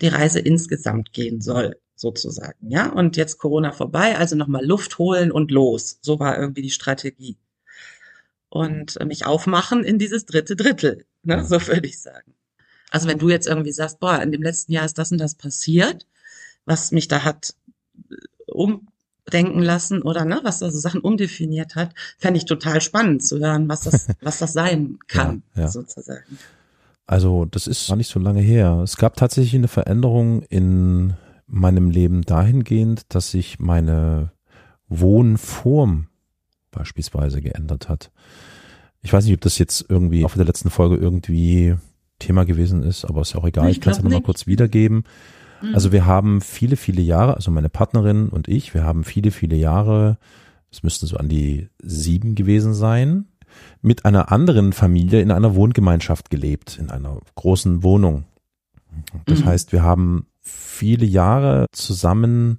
die 0.00 0.06
Reise 0.06 0.38
insgesamt 0.38 1.12
gehen 1.12 1.40
soll, 1.40 1.80
sozusagen. 1.96 2.70
Ja, 2.70 2.92
und 2.92 3.16
jetzt 3.16 3.38
Corona 3.38 3.72
vorbei, 3.72 4.16
also 4.16 4.36
nochmal 4.36 4.64
Luft 4.64 4.98
holen 4.98 5.32
und 5.32 5.50
los. 5.50 5.98
So 6.00 6.20
war 6.20 6.38
irgendwie 6.38 6.62
die 6.62 6.70
Strategie. 6.70 7.38
Und 8.50 9.04
mich 9.04 9.26
aufmachen 9.26 9.82
in 9.82 9.98
dieses 9.98 10.26
dritte 10.26 10.54
Drittel, 10.54 11.06
ne? 11.24 11.44
so 11.44 11.66
würde 11.66 11.88
ich 11.88 12.00
sagen. 12.00 12.36
Also 12.92 13.08
wenn 13.08 13.18
du 13.18 13.30
jetzt 13.30 13.48
irgendwie 13.48 13.72
sagst, 13.72 13.98
boah, 13.98 14.22
in 14.22 14.30
dem 14.30 14.44
letzten 14.44 14.70
Jahr 14.70 14.84
ist 14.84 14.96
das 14.96 15.10
und 15.10 15.18
das 15.18 15.34
passiert, 15.34 16.06
was 16.64 16.92
mich 16.92 17.08
da 17.08 17.24
hat 17.24 17.54
umdenken 18.46 19.60
lassen 19.60 20.02
oder 20.02 20.24
ne, 20.24 20.40
was 20.42 20.58
da 20.58 20.70
so 20.70 20.78
Sachen 20.78 21.00
umdefiniert 21.00 21.74
hat, 21.76 21.94
fände 22.18 22.38
ich 22.38 22.44
total 22.44 22.80
spannend 22.80 23.24
zu 23.24 23.38
hören, 23.38 23.68
was 23.68 23.82
das, 23.82 24.08
was 24.22 24.38
das 24.38 24.52
sein 24.52 24.98
kann, 25.06 25.42
ja, 25.54 25.62
ja. 25.62 25.68
sozusagen. 25.68 26.38
Also 27.06 27.44
das 27.44 27.66
ist 27.66 27.88
gar 27.88 27.96
nicht 27.96 28.10
so 28.10 28.20
lange 28.20 28.40
her. 28.40 28.80
Es 28.84 28.96
gab 28.96 29.16
tatsächlich 29.16 29.56
eine 29.56 29.68
Veränderung 29.68 30.42
in 30.42 31.14
meinem 31.46 31.90
Leben 31.90 32.22
dahingehend, 32.22 33.02
dass 33.08 33.32
sich 33.32 33.58
meine 33.58 34.30
Wohnform 34.88 36.06
beispielsweise 36.70 37.40
geändert 37.40 37.88
hat. 37.88 38.12
Ich 39.02 39.12
weiß 39.12 39.24
nicht, 39.24 39.34
ob 39.34 39.40
das 39.40 39.58
jetzt 39.58 39.86
irgendwie 39.88 40.24
auf 40.24 40.34
der 40.34 40.44
letzten 40.44 40.70
Folge 40.70 40.96
irgendwie 40.96 41.74
Thema 42.18 42.44
gewesen 42.44 42.82
ist, 42.82 43.04
aber 43.04 43.22
ist 43.22 43.32
ja 43.32 43.40
auch 43.40 43.46
egal. 43.46 43.70
Ich, 43.70 43.78
ich 43.78 43.80
kann 43.80 43.92
es 43.92 43.98
ja 43.98 44.04
nochmal 44.04 44.22
kurz 44.22 44.46
wiedergeben. 44.46 45.04
Mhm. 45.60 45.74
Also 45.74 45.92
wir 45.92 46.06
haben 46.06 46.40
viele, 46.40 46.76
viele 46.76 47.02
Jahre, 47.02 47.34
also 47.34 47.50
meine 47.50 47.68
Partnerin 47.68 48.28
und 48.28 48.48
ich, 48.48 48.74
wir 48.74 48.84
haben 48.84 49.04
viele, 49.04 49.30
viele 49.30 49.56
Jahre, 49.56 50.18
es 50.70 50.82
müssten 50.82 51.06
so 51.06 51.16
an 51.16 51.28
die 51.28 51.68
sieben 51.82 52.34
gewesen 52.34 52.74
sein, 52.74 53.26
mit 53.82 54.04
einer 54.04 54.30
anderen 54.30 54.72
Familie 54.72 55.20
in 55.20 55.30
einer 55.30 55.54
Wohngemeinschaft 55.54 56.30
gelebt, 56.30 56.78
in 56.78 56.90
einer 56.90 57.18
großen 57.34 57.82
Wohnung. 57.82 58.24
Das 59.26 59.40
mhm. 59.40 59.46
heißt, 59.46 59.72
wir 59.72 59.82
haben 59.82 60.26
viele 60.40 61.06
Jahre 61.06 61.66
zusammen 61.72 62.58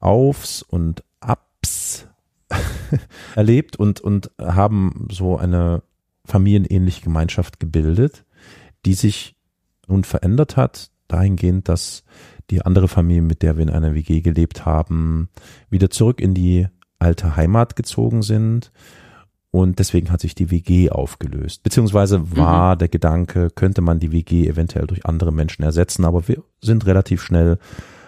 Aufs 0.00 0.62
und 0.62 1.02
Abs 1.20 2.06
erlebt 3.34 3.76
und, 3.76 4.00
und 4.00 4.30
haben 4.40 5.08
so 5.10 5.36
eine 5.36 5.82
familienähnliche 6.24 7.02
Gemeinschaft 7.02 7.58
gebildet, 7.58 8.24
die 8.84 8.94
sich 8.94 9.34
nun 9.86 10.04
verändert 10.04 10.56
hat, 10.56 10.90
dahingehend, 11.08 11.68
dass 11.68 12.04
die 12.50 12.62
andere 12.62 12.88
Familie, 12.88 13.22
mit 13.22 13.42
der 13.42 13.56
wir 13.56 13.62
in 13.62 13.70
einer 13.70 13.94
WG 13.94 14.20
gelebt 14.20 14.64
haben, 14.64 15.28
wieder 15.70 15.90
zurück 15.90 16.20
in 16.20 16.34
die 16.34 16.66
alte 16.98 17.36
Heimat 17.36 17.76
gezogen 17.76 18.22
sind. 18.22 18.72
Und 19.50 19.78
deswegen 19.78 20.10
hat 20.10 20.20
sich 20.20 20.34
die 20.34 20.50
WG 20.50 20.90
aufgelöst. 20.90 21.62
Beziehungsweise 21.62 22.36
war 22.36 22.74
mhm. 22.74 22.78
der 22.80 22.88
Gedanke, 22.88 23.48
könnte 23.50 23.80
man 23.80 23.98
die 23.98 24.12
WG 24.12 24.46
eventuell 24.46 24.86
durch 24.86 25.06
andere 25.06 25.32
Menschen 25.32 25.62
ersetzen, 25.62 26.04
aber 26.04 26.28
wir 26.28 26.42
sind 26.60 26.86
relativ 26.86 27.22
schnell 27.22 27.58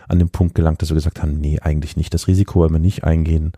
an 0.07 0.19
den 0.19 0.29
Punkt 0.29 0.55
gelangt, 0.55 0.83
dass 0.83 0.91
wir 0.91 0.97
gesagt 0.97 1.23
haben, 1.23 1.41
nee, 1.41 1.59
eigentlich 1.61 1.97
nicht. 1.97 2.13
Das 2.13 2.27
Risiko 2.27 2.61
wollen 2.61 2.73
wir 2.73 2.81
nicht 2.81 3.05
eingehen, 3.05 3.53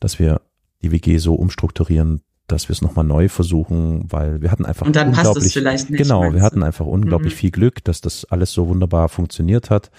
dass 0.00 0.18
wir 0.18 0.40
die 0.82 0.90
WG 0.90 1.18
so 1.18 1.34
umstrukturieren, 1.34 2.22
dass 2.50 2.68
wir 2.68 2.72
es 2.72 2.82
nochmal 2.82 3.04
neu 3.04 3.28
versuchen, 3.28 4.04
weil 4.10 4.42
wir 4.42 4.50
hatten 4.50 4.64
einfach 4.64 4.86
und 4.86 4.96
dann 4.96 5.12
passt 5.12 5.36
es 5.36 5.52
vielleicht 5.52 5.90
nicht. 5.90 6.02
Genau, 6.02 6.32
wir 6.32 6.42
hatten 6.42 6.62
einfach 6.62 6.86
unglaublich 6.86 7.34
mhm. 7.34 7.38
viel 7.38 7.50
Glück, 7.50 7.84
dass 7.84 8.00
das 8.00 8.24
alles 8.24 8.52
so 8.52 8.68
wunderbar 8.68 9.08
funktioniert 9.08 9.70
hat 9.70 9.90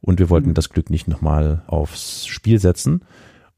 und 0.00 0.18
wir 0.18 0.30
wollten 0.30 0.50
mhm. 0.50 0.54
das 0.54 0.70
Glück 0.70 0.90
nicht 0.90 1.08
nochmal 1.08 1.62
aufs 1.66 2.26
Spiel 2.26 2.58
setzen. 2.58 3.02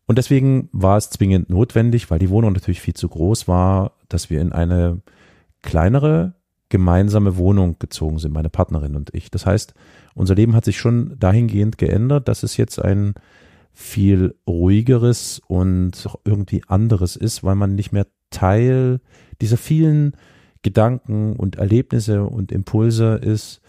Und 0.07 0.19
deswegen 0.19 0.69
war 0.73 0.97
es 0.97 1.11
zwingend 1.11 1.51
notwendig, 1.51 2.11
weil 2.11 2.21
die 2.21 2.31
Wohnung 2.31 2.53
natürlich 2.53 2.81
viel 2.81 2.95
zu 2.95 3.09
groß 3.09 3.49
war, 3.49 3.93
dass 4.09 4.31
wir 4.31 4.41
in 4.41 4.53
eine 4.53 5.01
kleinere 5.63 6.35
gemeinsame 6.69 7.37
Wohnung 7.37 7.77
gezogen 7.79 8.19
sind, 8.19 8.33
meine 8.33 8.51
Partnerin 8.51 8.97
und 8.97 9.15
ich. 9.15 9.31
Das 9.31 9.47
heißt, 9.47 9.75
unser 10.15 10.35
Leben 10.35 10.55
hat 10.55 10.65
sich 10.65 10.79
schon 10.79 11.19
dahingehend 11.19 11.79
geändert, 11.79 12.29
dass 12.29 12.43
es 12.43 12.57
jetzt 12.57 12.83
ein 12.83 13.15
viel 13.73 14.35
ruhigeres 14.49 15.41
und 15.47 16.09
irgendwie 16.25 16.63
anderes 16.67 17.15
ist, 17.15 17.45
weil 17.45 17.57
man 17.57 17.75
nicht 17.75 17.93
mehr 17.93 18.07
Teil 18.31 19.01
dieser 19.41 19.57
vielen 19.57 20.17
Gedanken 20.63 21.37
und 21.37 21.57
Erlebnisse 21.57 22.25
und 22.25 22.53
Impulse 22.53 23.15
ist, 23.15 23.61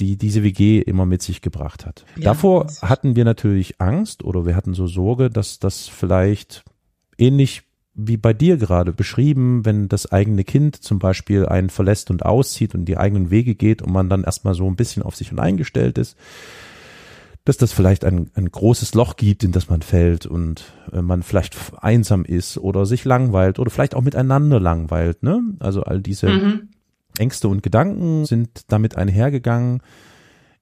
die 0.00 0.16
diese 0.16 0.42
WG 0.42 0.80
immer 0.80 1.06
mit 1.06 1.22
sich 1.22 1.40
gebracht 1.40 1.86
hat. 1.86 2.04
Ja, 2.16 2.24
Davor 2.24 2.66
hatten 2.82 3.16
wir 3.16 3.24
natürlich 3.24 3.80
Angst 3.80 4.24
oder 4.24 4.44
wir 4.44 4.56
hatten 4.56 4.74
so 4.74 4.86
Sorge, 4.86 5.30
dass 5.30 5.58
das 5.58 5.88
vielleicht 5.88 6.64
ähnlich 7.16 7.62
wie 7.94 8.18
bei 8.18 8.34
dir 8.34 8.58
gerade 8.58 8.92
beschrieben, 8.92 9.64
wenn 9.64 9.88
das 9.88 10.12
eigene 10.12 10.44
Kind 10.44 10.76
zum 10.76 10.98
Beispiel 10.98 11.46
einen 11.46 11.70
verlässt 11.70 12.10
und 12.10 12.26
auszieht 12.26 12.74
und 12.74 12.84
die 12.84 12.98
eigenen 12.98 13.30
Wege 13.30 13.54
geht 13.54 13.80
und 13.80 13.90
man 13.90 14.10
dann 14.10 14.24
erstmal 14.24 14.54
so 14.54 14.66
ein 14.66 14.76
bisschen 14.76 15.02
auf 15.02 15.16
sich 15.16 15.32
und 15.32 15.38
eingestellt 15.38 15.96
ist, 15.96 16.16
dass 17.46 17.56
das 17.56 17.72
vielleicht 17.72 18.04
ein, 18.04 18.28
ein 18.34 18.50
großes 18.50 18.94
Loch 18.94 19.14
gibt, 19.14 19.44
in 19.44 19.52
das 19.52 19.68
man 19.68 19.80
fällt 19.80 20.26
und 20.26 20.64
äh, 20.92 21.00
man 21.00 21.22
vielleicht 21.22 21.56
einsam 21.80 22.24
ist 22.24 22.58
oder 22.58 22.86
sich 22.86 23.04
langweilt 23.04 23.60
oder 23.60 23.70
vielleicht 23.70 23.94
auch 23.94 24.02
miteinander 24.02 24.58
langweilt. 24.58 25.22
Ne? 25.22 25.42
Also 25.60 25.84
all 25.84 26.00
diese 26.00 26.28
mhm. 26.28 26.68
Ängste 27.16 27.46
und 27.46 27.62
Gedanken 27.62 28.26
sind 28.26 28.64
damit 28.66 28.96
einhergegangen. 28.96 29.80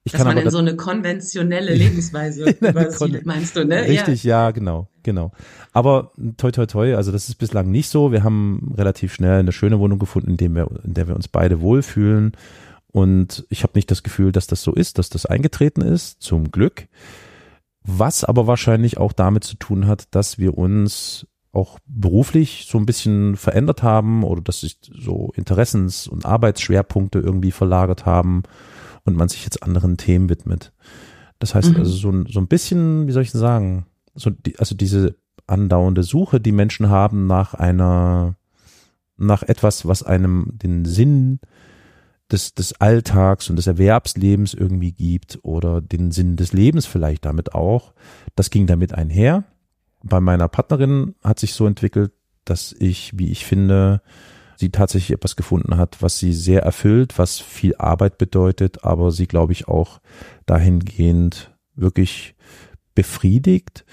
Ich 0.06 0.12
Dass 0.12 0.24
man 0.24 0.36
in 0.36 0.50
so 0.50 0.58
eine 0.58 0.76
konventionelle 0.76 1.72
Lebensweise 1.74 2.50
übersieht, 2.60 3.24
meinst 3.24 3.56
du, 3.56 3.64
ne? 3.64 3.84
Richtig, 3.84 4.22
ja. 4.22 4.44
ja, 4.44 4.50
genau, 4.50 4.86
genau. 5.02 5.32
Aber 5.72 6.12
toi, 6.36 6.50
toi, 6.50 6.66
toi, 6.66 6.94
also 6.96 7.10
das 7.10 7.30
ist 7.30 7.36
bislang 7.36 7.70
nicht 7.70 7.88
so. 7.88 8.12
Wir 8.12 8.22
haben 8.22 8.74
relativ 8.76 9.14
schnell 9.14 9.40
eine 9.40 9.52
schöne 9.52 9.78
Wohnung 9.78 9.98
gefunden, 9.98 10.32
in, 10.32 10.36
dem 10.36 10.54
wir, 10.54 10.68
in 10.84 10.92
der 10.92 11.08
wir 11.08 11.16
uns 11.16 11.28
beide 11.28 11.62
wohlfühlen 11.62 12.32
und 12.94 13.44
ich 13.48 13.64
habe 13.64 13.72
nicht 13.74 13.90
das 13.90 14.04
Gefühl, 14.04 14.30
dass 14.30 14.46
das 14.46 14.62
so 14.62 14.72
ist, 14.72 14.98
dass 14.98 15.08
das 15.08 15.26
eingetreten 15.26 15.80
ist, 15.80 16.22
zum 16.22 16.52
Glück. 16.52 16.86
Was 17.82 18.22
aber 18.22 18.46
wahrscheinlich 18.46 18.98
auch 18.98 19.12
damit 19.12 19.42
zu 19.42 19.56
tun 19.56 19.88
hat, 19.88 20.14
dass 20.14 20.38
wir 20.38 20.56
uns 20.56 21.26
auch 21.50 21.80
beruflich 21.86 22.68
so 22.70 22.78
ein 22.78 22.86
bisschen 22.86 23.34
verändert 23.34 23.82
haben 23.82 24.22
oder 24.22 24.42
dass 24.42 24.60
sich 24.60 24.78
so 24.92 25.32
Interessens- 25.34 26.06
und 26.06 26.24
Arbeitsschwerpunkte 26.24 27.18
irgendwie 27.18 27.50
verlagert 27.50 28.06
haben 28.06 28.44
und 29.04 29.16
man 29.16 29.28
sich 29.28 29.42
jetzt 29.42 29.64
anderen 29.64 29.96
Themen 29.96 30.28
widmet. 30.28 30.72
Das 31.40 31.56
heißt 31.56 31.72
mhm. 31.72 31.78
also 31.78 31.90
so, 31.90 32.24
so 32.28 32.38
ein 32.38 32.46
bisschen, 32.46 33.08
wie 33.08 33.12
soll 33.12 33.24
ich 33.24 33.32
denn 33.32 33.40
sagen, 33.40 33.86
so 34.14 34.30
die, 34.30 34.56
also 34.60 34.76
diese 34.76 35.16
andauernde 35.48 36.04
Suche, 36.04 36.40
die 36.40 36.52
Menschen 36.52 36.90
haben 36.90 37.26
nach 37.26 37.54
einer, 37.54 38.36
nach 39.16 39.42
etwas, 39.42 39.84
was 39.84 40.04
einem 40.04 40.50
den 40.52 40.84
Sinn 40.84 41.40
des, 42.31 42.54
des 42.54 42.81
Alltags 42.81 43.50
und 43.50 43.57
des 43.57 43.66
Erwerbslebens 43.66 44.54
irgendwie 44.54 44.93
gibt 44.93 45.38
oder 45.43 45.81
den 45.81 46.11
Sinn 46.11 46.37
des 46.37 46.52
Lebens 46.52 46.87
vielleicht 46.87 47.25
damit 47.25 47.54
auch. 47.54 47.93
Das 48.35 48.50
ging 48.50 48.66
damit 48.66 48.95
einher. 48.95 49.45
Bei 50.02 50.21
meiner 50.21 50.49
Partnerin 50.49 51.14
hat 51.23 51.38
sich 51.38 51.54
so 51.54 51.66
entwickelt, 51.66 52.12
dass 52.45 52.75
ich, 52.78 53.19
wie 53.19 53.31
ich 53.31 53.47
finde, 53.47 54.02
sie 54.57 54.71
tatsächlich 54.71 55.16
etwas 55.16 55.37
gefunden 55.37 55.76
hat, 55.76 56.00
was 56.00 56.19
sie 56.19 56.33
sehr 56.33 56.62
erfüllt, 56.62 57.19
was 57.19 57.40
viel 57.40 57.75
Arbeit 57.76 58.19
bedeutet, 58.19 58.85
aber 58.85 59.11
sie, 59.11 59.26
glaube 59.26 59.52
ich, 59.52 59.69
auch 59.69 60.00
dahingehend 60.47 61.54
wirklich 61.75 62.35
befriedigt. 62.95 63.85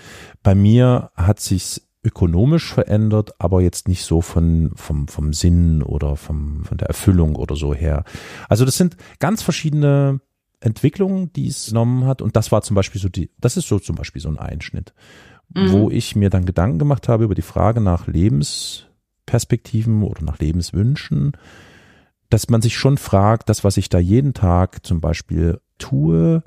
Bei 0.44 0.54
mir 0.54 1.12
hat 1.16 1.40
sich's 1.40 1.88
ökonomisch 2.04 2.74
verändert, 2.74 3.36
aber 3.40 3.62
jetzt 3.62 3.88
nicht 3.88 4.04
so 4.04 4.22
von, 4.22 4.72
vom, 4.76 5.08
vom 5.08 5.34
Sinn 5.34 5.84
oder 5.84 6.16
vom, 6.16 6.64
von 6.64 6.78
der 6.78 6.88
Erfüllung 6.88 7.36
oder 7.36 7.56
so 7.56 7.74
her. 7.74 8.04
Also 8.50 8.66
das 8.66 8.78
sind 8.78 8.98
ganz 9.20 9.44
verschiedene 9.44 10.20
Entwicklungen, 10.62 11.34
die 11.34 11.48
es 11.48 11.68
genommen 11.68 12.06
hat. 12.06 12.22
Und 12.22 12.36
das 12.36 12.52
war 12.52 12.62
zum 12.62 12.76
Beispiel 12.76 13.02
so 13.02 13.10
die, 13.10 13.30
das 13.40 13.58
ist 13.58 13.68
so 13.68 13.80
zum 13.80 13.96
Beispiel 13.96 14.22
so 14.22 14.30
ein 14.30 14.40
Einschnitt, 14.40 14.94
mhm. 15.54 15.72
wo 15.72 15.90
ich 15.90 16.16
mir 16.16 16.30
dann 16.30 16.46
Gedanken 16.46 16.80
gemacht 16.80 17.08
habe 17.08 17.24
über 17.24 17.36
die 17.36 17.42
Frage 17.42 17.82
nach 17.82 18.08
Lebensperspektiven 18.08 20.04
oder 20.04 20.24
nach 20.24 20.40
Lebenswünschen, 20.40 21.34
dass 22.30 22.50
man 22.50 22.62
sich 22.62 22.78
schon 22.78 22.98
fragt, 22.98 23.50
das, 23.50 23.64
was 23.64 23.78
ich 23.78 23.90
da 23.90 24.00
jeden 24.00 24.34
Tag 24.34 24.86
zum 24.86 25.02
Beispiel 25.02 25.60
tue, 25.78 26.44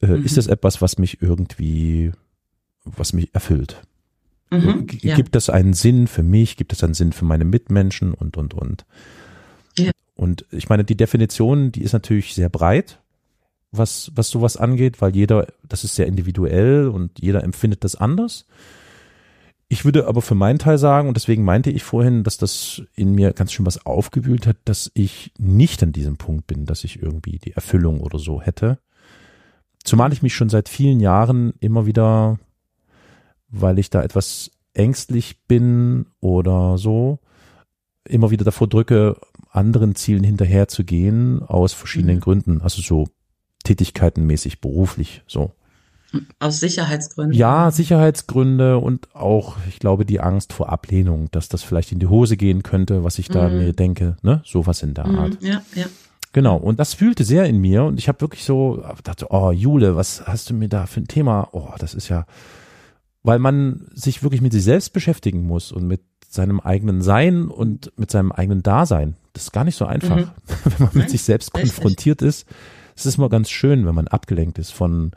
äh, 0.00 0.06
mhm. 0.06 0.24
ist 0.24 0.36
das 0.36 0.46
etwas, 0.46 0.80
was 0.80 0.98
mich 0.98 1.20
irgendwie, 1.20 2.12
was 2.84 3.12
mich 3.12 3.34
erfüllt? 3.34 3.82
Mhm, 4.52 4.86
ja. 5.00 5.16
Gibt 5.16 5.34
es 5.34 5.48
einen 5.48 5.72
Sinn 5.72 6.06
für 6.06 6.22
mich? 6.22 6.58
Gibt 6.58 6.74
es 6.74 6.84
einen 6.84 6.92
Sinn 6.92 7.12
für 7.12 7.24
meine 7.24 7.46
Mitmenschen 7.46 8.12
und, 8.12 8.36
und, 8.36 8.52
und? 8.52 8.84
Ja. 9.78 9.92
Und 10.14 10.44
ich 10.50 10.68
meine, 10.68 10.84
die 10.84 10.96
Definition, 10.96 11.72
die 11.72 11.82
ist 11.82 11.94
natürlich 11.94 12.34
sehr 12.34 12.50
breit, 12.50 13.00
was, 13.70 14.12
was 14.14 14.28
sowas 14.28 14.58
angeht, 14.58 15.00
weil 15.00 15.16
jeder, 15.16 15.46
das 15.66 15.84
ist 15.84 15.94
sehr 15.94 16.06
individuell 16.06 16.88
und 16.88 17.18
jeder 17.18 17.42
empfindet 17.42 17.82
das 17.82 17.96
anders. 17.96 18.44
Ich 19.68 19.86
würde 19.86 20.06
aber 20.06 20.20
für 20.20 20.34
meinen 20.34 20.58
Teil 20.58 20.76
sagen, 20.76 21.08
und 21.08 21.16
deswegen 21.16 21.44
meinte 21.44 21.70
ich 21.70 21.82
vorhin, 21.82 22.22
dass 22.22 22.36
das 22.36 22.82
in 22.94 23.14
mir 23.14 23.32
ganz 23.32 23.52
schön 23.54 23.64
was 23.64 23.86
aufgewühlt 23.86 24.46
hat, 24.46 24.58
dass 24.66 24.90
ich 24.92 25.32
nicht 25.38 25.82
an 25.82 25.92
diesem 25.92 26.18
Punkt 26.18 26.46
bin, 26.46 26.66
dass 26.66 26.84
ich 26.84 27.00
irgendwie 27.00 27.38
die 27.38 27.52
Erfüllung 27.52 28.02
oder 28.02 28.18
so 28.18 28.42
hätte. 28.42 28.80
Zumal 29.82 30.12
ich 30.12 30.20
mich 30.20 30.34
schon 30.34 30.50
seit 30.50 30.68
vielen 30.68 31.00
Jahren 31.00 31.54
immer 31.60 31.86
wieder 31.86 32.38
weil 33.52 33.78
ich 33.78 33.90
da 33.90 34.02
etwas 34.02 34.50
ängstlich 34.74 35.44
bin 35.46 36.06
oder 36.20 36.78
so, 36.78 37.20
immer 38.08 38.30
wieder 38.30 38.44
davor 38.44 38.66
drücke, 38.66 39.16
anderen 39.50 39.94
Zielen 39.94 40.24
hinterher 40.24 40.66
zu 40.66 40.82
gehen, 40.82 41.42
aus 41.42 41.72
verschiedenen 41.72 42.16
mhm. 42.16 42.20
Gründen. 42.20 42.60
Also 42.62 42.82
so 42.82 43.06
tätigkeitenmäßig, 43.64 44.60
beruflich, 44.60 45.22
so. 45.26 45.52
Aus 46.40 46.60
Sicherheitsgründen? 46.60 47.38
Ja, 47.38 47.70
Sicherheitsgründe 47.70 48.78
und 48.78 49.14
auch, 49.14 49.56
ich 49.68 49.78
glaube, 49.78 50.04
die 50.04 50.20
Angst 50.20 50.52
vor 50.52 50.68
Ablehnung, 50.68 51.30
dass 51.30 51.48
das 51.48 51.62
vielleicht 51.62 51.92
in 51.92 52.00
die 52.00 52.06
Hose 52.06 52.36
gehen 52.36 52.62
könnte, 52.62 53.02
was 53.02 53.18
ich 53.18 53.28
da 53.28 53.48
mhm. 53.48 53.58
mir 53.58 53.72
denke, 53.72 54.16
ne? 54.22 54.42
Sowas 54.44 54.82
in 54.82 54.94
der 54.94 55.06
mhm. 55.06 55.18
Art. 55.18 55.38
Ja, 55.40 55.62
ja. 55.74 55.86
Genau, 56.34 56.56
und 56.56 56.80
das 56.80 56.94
fühlte 56.94 57.24
sehr 57.24 57.44
in 57.44 57.58
mir 57.58 57.84
und 57.84 57.98
ich 57.98 58.08
habe 58.08 58.20
wirklich 58.22 58.44
so 58.44 58.82
dachte, 59.04 59.26
oh 59.30 59.52
Jule, 59.52 59.96
was 59.96 60.26
hast 60.26 60.48
du 60.48 60.54
mir 60.54 60.68
da 60.68 60.86
für 60.86 61.00
ein 61.00 61.08
Thema? 61.08 61.48
Oh, 61.52 61.68
das 61.78 61.94
ist 61.94 62.08
ja, 62.08 62.26
weil 63.22 63.38
man 63.38 63.86
sich 63.92 64.22
wirklich 64.22 64.40
mit 64.40 64.52
sich 64.52 64.64
selbst 64.64 64.92
beschäftigen 64.92 65.46
muss 65.46 65.72
und 65.72 65.86
mit 65.86 66.02
seinem 66.28 66.60
eigenen 66.60 67.02
Sein 67.02 67.48
und 67.48 67.92
mit 67.96 68.10
seinem 68.10 68.32
eigenen 68.32 68.62
Dasein. 68.62 69.16
Das 69.34 69.44
ist 69.44 69.52
gar 69.52 69.64
nicht 69.64 69.76
so 69.76 69.84
einfach, 69.84 70.16
mhm. 70.16 70.30
wenn 70.64 70.86
man 70.86 70.90
mit 70.94 71.10
sich 71.10 71.22
selbst 71.22 71.52
konfrontiert 71.52 72.22
ist. 72.22 72.46
Es 72.96 73.06
ist 73.06 73.18
immer 73.18 73.28
ganz 73.28 73.50
schön, 73.50 73.86
wenn 73.86 73.94
man 73.94 74.08
abgelenkt 74.08 74.58
ist 74.58 74.72
von 74.72 75.12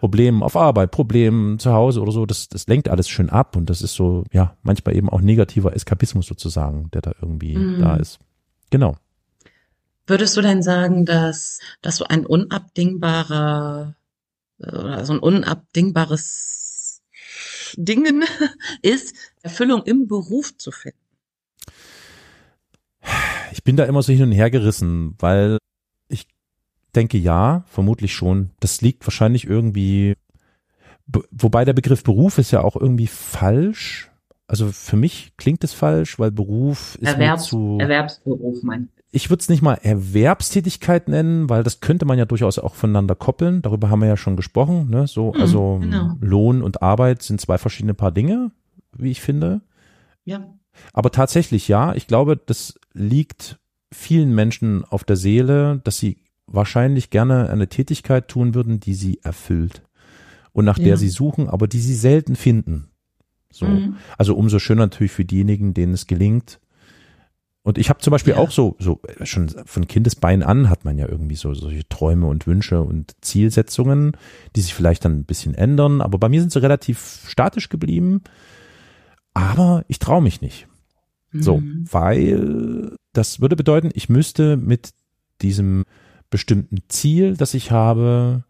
Problemen 0.00 0.42
auf 0.42 0.56
Arbeit, 0.56 0.90
Problemen 0.90 1.58
zu 1.58 1.72
Hause 1.72 2.02
oder 2.02 2.12
so. 2.12 2.26
Das, 2.26 2.48
das 2.48 2.66
lenkt 2.66 2.88
alles 2.88 3.08
schön 3.08 3.30
ab 3.30 3.56
und 3.56 3.70
das 3.70 3.80
ist 3.80 3.94
so, 3.94 4.24
ja, 4.32 4.56
manchmal 4.62 4.96
eben 4.96 5.08
auch 5.08 5.20
negativer 5.20 5.74
Eskapismus 5.74 6.26
sozusagen, 6.26 6.90
der 6.92 7.02
da 7.02 7.12
irgendwie 7.20 7.56
mhm. 7.56 7.80
da 7.80 7.96
ist. 7.96 8.18
Genau. 8.70 8.96
Würdest 10.06 10.36
du 10.36 10.42
denn 10.42 10.62
sagen, 10.62 11.06
dass, 11.06 11.60
dass 11.80 11.96
so 11.96 12.04
ein 12.04 12.26
unabdingbarer 12.26 13.94
äh, 14.58 14.76
oder 14.76 15.04
so 15.06 15.14
ein 15.14 15.20
unabdingbares 15.20 16.63
Dingen 17.76 18.24
ist, 18.82 19.14
Erfüllung 19.42 19.82
im 19.84 20.06
Beruf 20.06 20.56
zu 20.56 20.70
finden? 20.70 20.98
Ich 23.52 23.62
bin 23.64 23.76
da 23.76 23.84
immer 23.84 24.02
so 24.02 24.12
hin 24.12 24.22
und 24.22 24.32
her 24.32 24.50
gerissen, 24.50 25.14
weil 25.18 25.58
ich 26.08 26.26
denke 26.94 27.18
ja, 27.18 27.64
vermutlich 27.66 28.14
schon. 28.14 28.50
Das 28.60 28.80
liegt 28.80 29.06
wahrscheinlich 29.06 29.46
irgendwie, 29.46 30.14
wobei 31.30 31.64
der 31.64 31.72
Begriff 31.72 32.02
Beruf 32.02 32.38
ist 32.38 32.50
ja 32.50 32.62
auch 32.62 32.76
irgendwie 32.76 33.06
falsch. 33.06 34.10
Also 34.46 34.70
für 34.72 34.96
mich 34.96 35.32
klingt 35.36 35.64
es 35.64 35.72
falsch, 35.72 36.18
weil 36.18 36.30
Beruf 36.30 36.96
ist 36.96 37.08
Erwerbs, 37.08 37.44
zu, 37.44 37.78
Erwerbsberuf, 37.80 38.62
mein. 38.62 38.88
Ich 39.14 39.30
würde 39.30 39.40
es 39.40 39.48
nicht 39.48 39.62
mal 39.62 39.74
Erwerbstätigkeit 39.74 41.08
nennen, 41.08 41.48
weil 41.48 41.62
das 41.62 41.80
könnte 41.80 42.04
man 42.04 42.18
ja 42.18 42.24
durchaus 42.24 42.58
auch 42.58 42.74
voneinander 42.74 43.14
koppeln. 43.14 43.62
Darüber 43.62 43.88
haben 43.88 44.00
wir 44.00 44.08
ja 44.08 44.16
schon 44.16 44.34
gesprochen. 44.34 44.90
Ne? 44.90 45.06
So, 45.06 45.32
mhm, 45.32 45.40
also 45.40 45.78
genau. 45.80 46.16
Lohn 46.20 46.62
und 46.62 46.82
Arbeit 46.82 47.22
sind 47.22 47.40
zwei 47.40 47.56
verschiedene 47.56 47.94
Paar 47.94 48.10
Dinge, 48.10 48.50
wie 48.92 49.12
ich 49.12 49.20
finde. 49.20 49.60
Ja. 50.24 50.52
Aber 50.92 51.12
tatsächlich 51.12 51.68
ja, 51.68 51.94
ich 51.94 52.08
glaube, 52.08 52.36
das 52.36 52.78
liegt 52.92 53.60
vielen 53.92 54.34
Menschen 54.34 54.84
auf 54.84 55.04
der 55.04 55.16
Seele, 55.16 55.80
dass 55.84 55.98
sie 55.98 56.18
wahrscheinlich 56.46 57.10
gerne 57.10 57.50
eine 57.50 57.68
Tätigkeit 57.68 58.26
tun 58.26 58.54
würden, 58.54 58.80
die 58.80 58.94
sie 58.94 59.20
erfüllt 59.22 59.82
und 60.52 60.64
nach 60.64 60.78
ja. 60.78 60.86
der 60.86 60.96
sie 60.96 61.08
suchen, 61.08 61.48
aber 61.48 61.68
die 61.68 61.80
sie 61.80 61.94
selten 61.94 62.34
finden. 62.34 62.88
So. 63.50 63.66
Mhm. 63.66 63.96
Also 64.18 64.34
umso 64.34 64.58
schöner 64.58 64.82
natürlich 64.82 65.12
für 65.12 65.24
diejenigen, 65.24 65.72
denen 65.72 65.94
es 65.94 66.08
gelingt. 66.08 66.58
Und 67.64 67.78
ich 67.78 67.88
habe 67.88 68.00
zum 68.00 68.10
Beispiel 68.10 68.34
ja. 68.34 68.38
auch 68.38 68.50
so, 68.50 68.76
so 68.78 69.00
schon 69.22 69.48
von 69.48 69.88
Kindesbein 69.88 70.42
an 70.42 70.68
hat 70.68 70.84
man 70.84 70.98
ja 70.98 71.08
irgendwie 71.08 71.34
so 71.34 71.54
solche 71.54 71.88
Träume 71.88 72.26
und 72.26 72.46
Wünsche 72.46 72.82
und 72.82 73.16
Zielsetzungen, 73.22 74.12
die 74.54 74.60
sich 74.60 74.74
vielleicht 74.74 75.06
dann 75.06 75.16
ein 75.16 75.24
bisschen 75.24 75.54
ändern. 75.54 76.02
Aber 76.02 76.18
bei 76.18 76.28
mir 76.28 76.40
sind 76.40 76.52
sie 76.52 76.60
relativ 76.60 77.24
statisch 77.26 77.70
geblieben. 77.70 78.20
Aber 79.32 79.82
ich 79.88 79.98
traue 79.98 80.20
mich 80.20 80.42
nicht. 80.42 80.68
So, 81.32 81.58
mhm. 81.58 81.86
weil 81.90 82.96
das 83.14 83.40
würde 83.40 83.56
bedeuten, 83.56 83.90
ich 83.94 84.10
müsste 84.10 84.58
mit 84.58 84.90
diesem 85.40 85.84
bestimmten 86.28 86.82
Ziel, 86.88 87.34
das 87.34 87.54
ich 87.54 87.70
habe, 87.70 88.44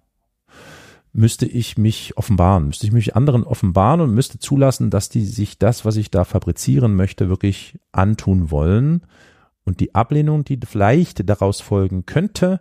müsste 1.15 1.47
ich 1.47 1.79
mich 1.79 2.19
offenbaren, 2.19 2.67
müsste 2.67 2.87
ich 2.87 2.93
mich 2.93 3.15
anderen 3.15 3.45
offenbaren 3.45 4.01
und 4.01 4.13
müsste 4.13 4.41
zulassen, 4.41 4.91
dass 4.91 5.09
die 5.09 5.25
sich 5.25 5.59
das, 5.59 5.85
was 5.85 5.97
ich 5.97 6.11
da 6.11 6.25
fabrizieren 6.25 6.97
möchte, 6.97 7.29
wirklich 7.29 7.79
antun 7.93 8.51
wollen. 8.51 9.03
Und 9.65 9.81
die 9.81 9.95
Ablehnung, 9.95 10.45
die 10.45 10.59
vielleicht 10.67 11.27
daraus 11.29 11.61
folgen 11.61 12.05
könnte, 12.05 12.61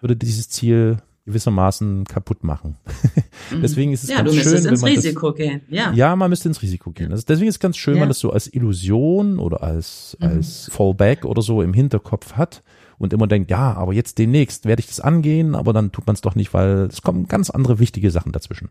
würde 0.00 0.16
dieses 0.16 0.50
Ziel 0.50 0.98
gewissermaßen 1.24 2.04
kaputt 2.04 2.44
machen. 2.44 2.76
Mhm. 3.50 3.60
deswegen 3.60 3.92
ist 3.92 4.04
es 4.04 4.10
ja, 4.10 4.18
ganz 4.18 4.30
du 4.30 4.40
schön, 4.40 4.54
ins 4.54 4.64
wenn 4.64 4.80
man 4.80 4.90
Risiko 4.96 5.30
das, 5.30 5.36
gehen. 5.36 5.62
Ja. 5.68 5.92
ja, 5.92 6.14
man 6.14 6.30
müsste 6.30 6.48
ins 6.48 6.62
Risiko 6.62 6.92
gehen. 6.92 7.10
Also 7.10 7.24
deswegen 7.26 7.48
ist 7.48 7.56
es 7.56 7.60
ganz 7.60 7.76
schön, 7.76 7.94
ja. 7.94 7.96
wenn 7.96 8.02
man 8.02 8.08
das 8.10 8.20
so 8.20 8.30
als 8.30 8.46
Illusion 8.46 9.40
oder 9.40 9.62
als 9.62 10.16
mhm. 10.20 10.28
als 10.28 10.70
Fallback 10.72 11.24
oder 11.24 11.42
so 11.42 11.60
im 11.60 11.74
Hinterkopf 11.74 12.34
hat 12.34 12.62
und 13.02 13.12
immer 13.12 13.26
denkt, 13.26 13.50
ja, 13.50 13.74
aber 13.74 13.92
jetzt 13.92 14.18
demnächst 14.18 14.64
werde 14.64 14.80
ich 14.80 14.86
das 14.86 15.00
angehen, 15.00 15.54
aber 15.54 15.72
dann 15.72 15.92
tut 15.92 16.06
man 16.06 16.14
es 16.14 16.20
doch 16.20 16.34
nicht, 16.34 16.54
weil 16.54 16.86
es 16.86 17.02
kommen 17.02 17.26
ganz 17.26 17.50
andere 17.50 17.78
wichtige 17.78 18.10
Sachen 18.10 18.32
dazwischen. 18.32 18.70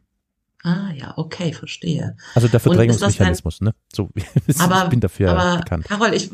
Ah 0.63 0.91
ja, 0.93 1.13
okay, 1.17 1.53
verstehe. 1.53 2.15
Also 2.35 2.47
der 2.47 2.59
Verdrängungsmechanismus, 2.59 3.61
ne? 3.61 3.73
So, 3.93 4.09
aber, 4.59 4.83
ich 4.83 4.89
bin 4.89 4.99
dafür 4.99 5.31
aber, 5.31 5.57
bekannt. 5.59 5.85
Carol, 5.85 6.13
ich, 6.13 6.31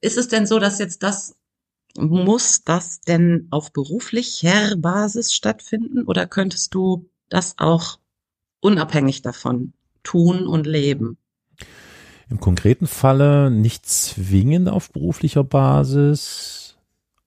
ist 0.00 0.16
es 0.16 0.28
denn 0.28 0.46
so, 0.46 0.58
dass 0.58 0.78
jetzt 0.78 1.02
das 1.02 1.36
muss 1.96 2.64
das 2.64 3.00
denn 3.00 3.46
auf 3.50 3.72
beruflicher 3.72 4.76
Basis 4.76 5.32
stattfinden 5.32 6.04
oder 6.04 6.26
könntest 6.26 6.74
du 6.74 7.08
das 7.28 7.54
auch 7.58 7.98
unabhängig 8.60 9.22
davon 9.22 9.72
tun 10.02 10.46
und 10.46 10.66
leben? 10.66 11.18
Im 12.28 12.40
konkreten 12.40 12.86
Falle 12.86 13.50
nicht 13.50 13.86
zwingend 13.86 14.68
auf 14.68 14.90
beruflicher 14.90 15.44
Basis, 15.44 16.63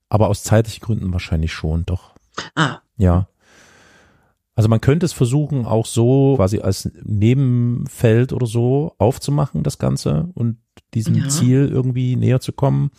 aber 0.09 0.29
aus 0.29 0.43
zeitlichen 0.43 0.81
Gründen 0.81 1.11
wahrscheinlich 1.11 1.53
schon, 1.53 1.85
doch. 1.85 2.13
Ah. 2.55 2.79
Ja. 2.97 3.27
Also 4.55 4.69
man 4.69 4.81
könnte 4.81 5.05
es 5.05 5.13
versuchen, 5.13 5.65
auch 5.65 5.85
so 5.85 6.35
quasi 6.37 6.59
als 6.59 6.89
Nebenfeld 7.03 8.33
oder 8.33 8.47
so 8.47 8.95
aufzumachen, 8.97 9.63
das 9.63 9.77
Ganze 9.77 10.29
und 10.33 10.57
diesem 10.93 11.15
ja. 11.15 11.29
Ziel 11.29 11.69
irgendwie 11.71 12.15
näher 12.15 12.39
zu 12.39 12.53
kommen. 12.53 12.89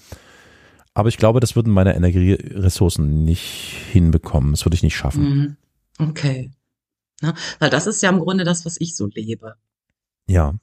Aber 0.94 1.09
ich 1.09 1.16
glaube, 1.16 1.40
das 1.40 1.56
würden 1.56 1.72
meine 1.72 1.94
Energieressourcen 1.94 3.24
nicht 3.24 3.74
hinbekommen. 3.92 4.52
Das 4.52 4.64
würde 4.64 4.74
ich 4.74 4.83
nicht 4.83 4.96
schaffen. 4.96 5.56
Mhm. 5.98 6.09
Okay. 6.11 6.50
Ja, 7.22 7.35
weil 7.59 7.70
das 7.70 7.87
ist 7.87 8.02
ja 8.02 8.11
im 8.11 8.20
Grunde 8.20 8.44
das, 8.44 8.64
was 8.64 8.76
ich 8.80 8.94
so 8.94 9.06
lebe. 9.06 9.54
Ja. 10.28 10.54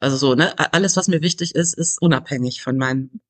Also 0.00 0.16
so, 0.16 0.34
ne, 0.34 0.58
alles, 0.72 0.96
was 0.96 1.08
mir 1.08 1.22
wichtig 1.22 1.54
ist, 1.54 1.74
ist 1.74 2.02
unabhängig 2.02 2.62
von 2.62 2.76
meinem 2.76 3.20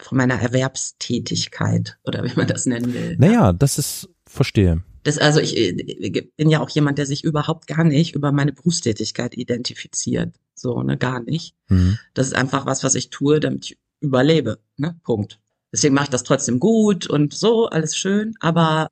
von 0.00 0.18
meiner 0.18 0.40
Erwerbstätigkeit 0.40 1.98
oder 2.04 2.24
wie 2.24 2.34
man 2.36 2.46
das 2.46 2.66
nennen 2.66 2.92
will. 2.94 3.16
Naja, 3.18 3.52
das 3.52 3.78
ist, 3.78 4.08
verstehe. 4.26 4.82
Das, 5.04 5.18
also 5.18 5.38
ich, 5.40 5.56
ich 5.56 6.34
bin 6.36 6.50
ja 6.50 6.60
auch 6.60 6.70
jemand, 6.70 6.98
der 6.98 7.06
sich 7.06 7.24
überhaupt 7.24 7.66
gar 7.66 7.84
nicht 7.84 8.14
über 8.14 8.32
meine 8.32 8.52
Berufstätigkeit 8.52 9.36
identifiziert. 9.36 10.34
So, 10.54 10.82
ne, 10.82 10.96
gar 10.96 11.20
nicht. 11.20 11.54
Mhm. 11.68 11.98
Das 12.14 12.26
ist 12.26 12.34
einfach 12.34 12.64
was, 12.66 12.82
was 12.84 12.94
ich 12.94 13.10
tue, 13.10 13.38
damit 13.38 13.66
ich 13.66 13.78
überlebe. 14.00 14.58
Ne? 14.76 14.98
Punkt. 15.04 15.40
Deswegen 15.72 15.94
mache 15.94 16.04
ich 16.04 16.10
das 16.10 16.22
trotzdem 16.22 16.60
gut 16.60 17.06
und 17.06 17.34
so, 17.34 17.66
alles 17.66 17.96
schön, 17.96 18.34
aber 18.40 18.88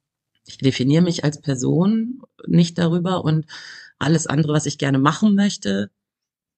ich 0.46 0.58
definiere 0.58 1.02
mich 1.02 1.24
als 1.24 1.40
Person 1.40 2.22
nicht 2.46 2.76
darüber 2.76 3.24
und 3.24 3.46
alles 3.98 4.26
andere, 4.26 4.52
was 4.52 4.66
ich 4.66 4.78
gerne 4.78 4.98
machen 4.98 5.34
möchte, 5.34 5.90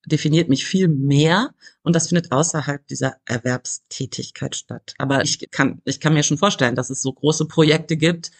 definiert 0.07 0.49
mich 0.49 0.64
viel 0.64 0.88
mehr 0.88 1.55
und 1.83 1.95
das 1.95 2.09
findet 2.09 2.33
außerhalb 2.33 2.87
dieser 2.87 3.17
Erwerbstätigkeit 3.27 4.57
statt. 4.57 4.95
Aber 4.99 5.23
ich 5.23 5.51
kann, 5.51 5.81
ich 5.85 6.01
kann 6.01 6.14
mir 6.14 6.23
schon 6.23 6.38
vorstellen, 6.38 6.75
dass 6.75 6.90
es 6.90 7.03
so 7.03 7.12
große 7.12 7.47
Projekte 7.47 7.97
gibt, 7.97 8.31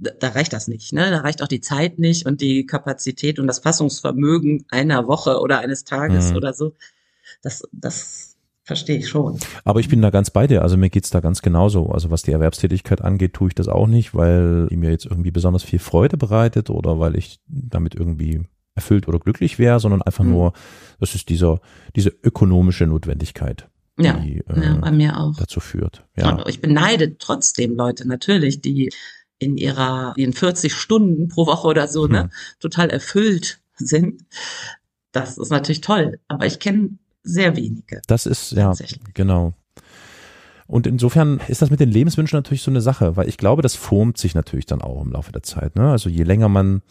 da 0.00 0.28
reicht 0.28 0.52
das 0.52 0.68
nicht, 0.68 0.92
ne? 0.92 1.10
Da 1.10 1.18
reicht 1.18 1.42
auch 1.42 1.48
die 1.48 1.60
Zeit 1.60 1.98
nicht 1.98 2.26
und 2.26 2.40
die 2.40 2.66
Kapazität 2.66 3.38
und 3.38 3.46
das 3.46 3.60
Fassungsvermögen 3.60 4.64
einer 4.68 5.06
Woche 5.06 5.40
oder 5.40 5.60
eines 5.60 5.84
Tages 5.84 6.30
mhm. 6.30 6.36
oder 6.36 6.52
so. 6.52 6.74
Das, 7.42 7.62
das 7.72 8.36
verstehe 8.64 8.98
ich 8.98 9.08
schon. 9.08 9.38
Aber 9.64 9.80
ich 9.80 9.88
bin 9.88 10.02
da 10.02 10.10
ganz 10.10 10.30
bei 10.30 10.46
dir. 10.46 10.62
Also 10.62 10.76
mir 10.76 10.90
geht's 10.90 11.10
da 11.10 11.20
ganz 11.20 11.42
genauso. 11.42 11.90
Also 11.90 12.10
was 12.10 12.22
die 12.22 12.32
Erwerbstätigkeit 12.32 13.02
angeht, 13.02 13.34
tue 13.34 13.48
ich 13.48 13.54
das 13.54 13.68
auch 13.68 13.86
nicht, 13.86 14.14
weil 14.14 14.66
die 14.68 14.76
mir 14.76 14.90
jetzt 14.90 15.06
irgendwie 15.06 15.30
besonders 15.30 15.62
viel 15.62 15.78
Freude 15.78 16.16
bereitet 16.16 16.70
oder 16.70 16.98
weil 16.98 17.16
ich 17.16 17.40
damit 17.46 17.94
irgendwie 17.94 18.42
erfüllt 18.74 19.08
oder 19.08 19.18
glücklich 19.18 19.58
wäre, 19.58 19.80
sondern 19.80 20.02
einfach 20.02 20.24
mhm. 20.24 20.30
nur, 20.30 20.52
das 21.00 21.14
ist 21.14 21.28
dieser, 21.28 21.60
diese 21.94 22.10
ökonomische 22.10 22.86
Notwendigkeit. 22.86 23.68
Ja, 23.98 24.14
die, 24.14 24.38
äh, 24.48 24.60
ja, 24.60 24.74
bei 24.74 24.90
mir 24.90 25.18
auch. 25.18 25.36
dazu 25.36 25.60
führt. 25.60 26.04
Ja. 26.16 26.44
ich 26.48 26.60
beneide 26.60 27.16
trotzdem 27.16 27.76
Leute 27.76 28.08
natürlich, 28.08 28.60
die 28.60 28.92
in 29.38 29.56
ihrer, 29.56 30.14
in 30.16 30.32
40 30.32 30.74
Stunden 30.74 31.28
pro 31.28 31.46
Woche 31.46 31.68
oder 31.68 31.86
so, 31.86 32.06
ne, 32.06 32.24
hm. 32.24 32.30
total 32.58 32.90
erfüllt 32.90 33.60
sind. 33.76 34.22
Das 35.12 35.38
ist 35.38 35.50
natürlich 35.50 35.80
toll, 35.80 36.18
aber 36.26 36.46
ich 36.46 36.58
kenne 36.58 36.98
sehr 37.22 37.56
wenige. 37.56 38.02
Das 38.08 38.26
ist, 38.26 38.52
ja, 38.52 38.72
genau. 39.14 39.54
Und 40.66 40.86
insofern 40.86 41.40
ist 41.46 41.62
das 41.62 41.70
mit 41.70 41.78
den 41.78 41.90
Lebenswünschen 41.90 42.36
natürlich 42.36 42.62
so 42.62 42.70
eine 42.70 42.80
Sache, 42.80 43.16
weil 43.16 43.28
ich 43.28 43.36
glaube, 43.36 43.62
das 43.62 43.74
formt 43.74 44.18
sich 44.18 44.34
natürlich 44.34 44.66
dann 44.66 44.82
auch 44.82 45.02
im 45.02 45.12
Laufe 45.12 45.30
der 45.30 45.42
Zeit. 45.42 45.76
Ne? 45.76 45.90
Also 45.90 46.08
je 46.08 46.24
länger 46.24 46.48
man 46.48 46.82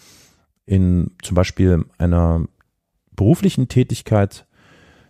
in 0.66 1.12
zum 1.22 1.36
Beispiel 1.36 1.86
einer 1.98 2.46
beruflichen 3.16 3.68
Tätigkeit 3.68 4.46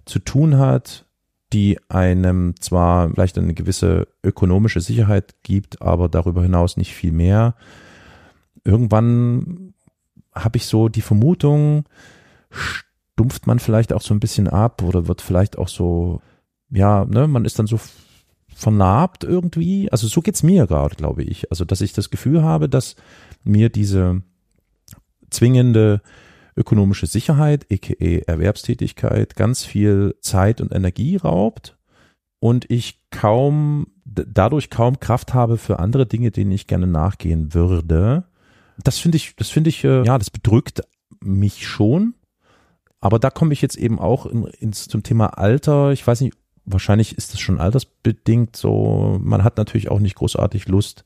zu 0.06 0.20
tun 0.20 0.58
hat, 0.58 1.06
die 1.54 1.80
einem 1.88 2.56
zwar 2.60 3.10
vielleicht 3.10 3.38
eine 3.38 3.54
gewisse 3.54 4.08
ökonomische 4.24 4.82
Sicherheit 4.82 5.36
gibt, 5.44 5.82
aber 5.82 6.10
darüber 6.10 6.42
hinaus 6.42 6.78
nicht 6.78 6.94
viel 6.94 7.12
mehr. 7.12 7.56
Irgendwann 8.64 9.74
habe 10.34 10.58
ich 10.58 10.66
so 10.66 10.90
die 10.90 11.02
Vermutung, 11.02 11.86
stumpft 12.50 13.46
man 13.46 13.60
vielleicht 13.60 13.94
auch 13.94 14.02
so 14.02 14.14
ein 14.14 14.20
bisschen 14.20 14.48
ab 14.48 14.82
oder 14.82 15.08
wird 15.08 15.22
vielleicht 15.22 15.58
auch 15.58 15.68
so, 15.68 16.22
ja, 16.72 17.06
ne, 17.06 17.28
man 17.28 17.46
ist 17.46 17.60
dann 17.60 17.68
so 17.68 17.80
vernarbt 18.56 19.24
irgendwie. 19.24 19.92
Also 19.92 20.08
so 20.08 20.22
geht's 20.22 20.44
mir 20.44 20.66
gerade, 20.66 20.96
glaube 20.96 21.24
ich. 21.24 21.52
Also, 21.52 21.66
dass 21.66 21.82
ich 21.82 21.94
das 21.94 22.10
Gefühl 22.10 22.44
habe, 22.44 22.70
dass 22.70 22.96
mir 23.44 23.70
diese 23.70 24.22
zwingende 25.34 26.02
ökonomische 26.56 27.08
Sicherheit, 27.08 27.66
aka 27.72 28.22
Erwerbstätigkeit, 28.28 29.36
ganz 29.36 29.66
viel 29.66 30.16
Zeit 30.22 30.62
und 30.62 30.72
Energie 30.72 31.18
raubt 31.18 31.78
und 32.40 32.70
ich 32.70 33.00
kaum, 33.10 33.88
dadurch 34.06 34.70
kaum 34.70 35.00
Kraft 35.00 35.34
habe 35.34 35.58
für 35.58 35.80
andere 35.80 36.06
Dinge, 36.06 36.32
denen 36.32 36.52
ich 36.52 36.68
gerne 36.68 36.88
nachgehen 36.88 37.54
würde. 37.54 38.26
Das 38.84 39.00
finde 39.00 39.18
ich, 39.18 39.36
das 39.36 39.50
finde 39.50 39.70
ich, 39.70 39.84
äh, 39.84 40.04
ja, 40.04 40.18
das 40.18 40.30
bedrückt 40.30 40.82
mich 41.22 41.68
schon. 41.68 42.16
Aber 43.00 43.20
da 43.20 43.30
komme 43.30 43.54
ich 43.54 43.62
jetzt 43.62 43.78
eben 43.78 44.00
auch 44.00 44.26
in, 44.26 44.46
ins, 44.60 44.88
zum 44.88 45.04
Thema 45.04 45.38
Alter. 45.38 45.92
Ich 45.92 46.06
weiß 46.06 46.22
nicht, 46.22 46.38
wahrscheinlich 46.66 47.18
ist 47.18 47.34
das 47.34 47.40
schon 47.40 47.60
altersbedingt 47.60 48.56
so. 48.56 49.18
Man 49.22 49.44
hat 49.44 49.58
natürlich 49.58 49.90
auch 49.90 50.00
nicht 50.00 50.16
großartig 50.16 50.68
Lust, 50.68 51.04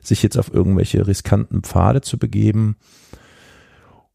sich 0.00 0.22
jetzt 0.22 0.36
auf 0.36 0.52
irgendwelche 0.52 1.06
riskanten 1.06 1.62
Pfade 1.62 2.00
zu 2.00 2.18
begeben 2.18 2.76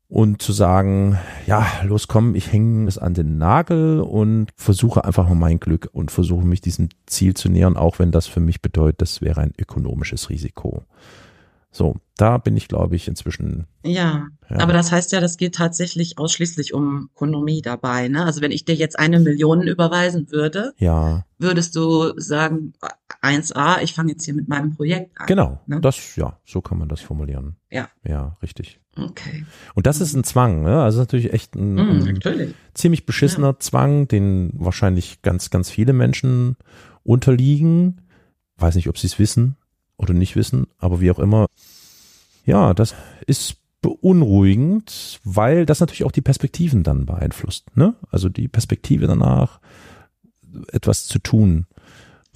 und 0.10 0.42
zu 0.42 0.54
sagen, 0.54 1.18
ja, 1.46 1.66
los 1.84 2.08
komm, 2.08 2.36
ich 2.36 2.52
hänge 2.52 2.88
es 2.88 2.98
an 2.98 3.14
den 3.14 3.38
Nagel 3.38 4.00
und 4.00 4.48
versuche 4.56 5.04
einfach 5.04 5.28
mal 5.28 5.36
mein 5.36 5.60
Glück 5.60 5.90
und 5.92 6.12
versuche 6.12 6.46
mich 6.46 6.62
diesem 6.62 6.90
Ziel 7.06 7.34
zu 7.34 7.50
nähern, 7.50 7.76
auch 7.76 8.00
wenn 8.00 8.12
das 8.12 8.26
für 8.28 8.40
mich 8.40 8.62
bedeutet, 8.62 9.02
das 9.02 9.22
wäre 9.22 9.42
ein 9.42 9.54
ökonomisches 9.58 10.30
Risiko. 10.30 10.84
So, 11.70 11.98
da 12.16 12.38
bin 12.38 12.58
ich, 12.58 12.70
glaube 12.70 12.96
ich, 12.96 13.08
inzwischen. 13.08 13.68
Ja, 13.84 14.30
ja, 14.50 14.60
aber 14.60 14.74
das 14.74 14.92
heißt 14.92 15.12
ja, 15.12 15.20
das 15.20 15.38
geht 15.38 15.54
tatsächlich 15.54 16.18
ausschließlich 16.18 16.74
um 16.74 17.10
Ökonomie 17.14 17.62
dabei. 17.62 18.08
Ne? 18.08 18.26
Also 18.26 18.42
wenn 18.42 18.52
ich 18.52 18.66
dir 18.66 18.74
jetzt 18.74 18.98
eine 18.98 19.20
Million 19.20 19.68
überweisen 19.68 20.32
würde, 20.32 20.74
ja. 20.80 21.26
würdest 21.38 21.76
du 21.76 22.20
sagen, 22.20 22.74
1a, 23.22 23.84
ich 23.84 23.94
fange 23.94 24.14
jetzt 24.14 24.24
hier 24.24 24.34
mit 24.34 24.48
meinem 24.48 24.76
Projekt 24.76 25.20
an. 25.20 25.28
Genau, 25.28 25.60
ne? 25.68 25.80
das, 25.82 26.16
ja, 26.16 26.40
so 26.46 26.62
kann 26.62 26.80
man 26.80 26.90
das 26.90 27.02
formulieren. 27.02 27.58
Ja. 27.70 27.90
Ja, 28.04 28.38
richtig. 28.42 28.80
Okay. 28.98 29.46
Und 29.76 29.86
das 29.86 30.02
ist 30.02 30.14
ein 30.16 30.24
Zwang, 30.24 30.64
ne? 30.64 30.82
Also 30.82 31.00
natürlich 31.00 31.34
echt 31.34 31.56
ein, 31.56 31.76
mm, 31.76 32.20
ein 32.26 32.54
ziemlich 32.74 33.06
beschissener 33.06 33.50
ja. 33.50 33.60
Zwang, 33.60 34.08
den 34.08 34.52
wahrscheinlich 34.54 35.22
ganz, 35.22 35.50
ganz 35.50 35.70
viele 35.70 35.94
Menschen 35.94 36.58
unterliegen. 37.04 38.02
Weiß 38.58 38.76
nicht, 38.76 38.90
ob 38.90 38.98
sie 38.98 39.08
es 39.08 39.20
wissen 39.20 39.56
oder 39.98 40.14
nicht 40.14 40.36
wissen, 40.36 40.68
aber 40.78 41.00
wie 41.00 41.12
auch 41.12 41.20
immer. 41.20 41.46
Ja, 42.46 42.74
das 42.74 42.96
ist 43.26 43.58
beunruhigend, 43.82 45.20
weil 45.24 45.66
das 45.66 45.80
natürlich 45.80 46.04
auch 46.04 46.12
die 46.12 46.22
Perspektiven 46.22 46.84
dann 46.84 47.06
beeinflusst. 47.06 47.76
Ne? 47.76 47.96
Also 48.10 48.30
die 48.30 48.48
Perspektive 48.48 49.06
danach, 49.08 49.60
etwas 50.72 51.06
zu 51.06 51.20
tun. 51.20 51.68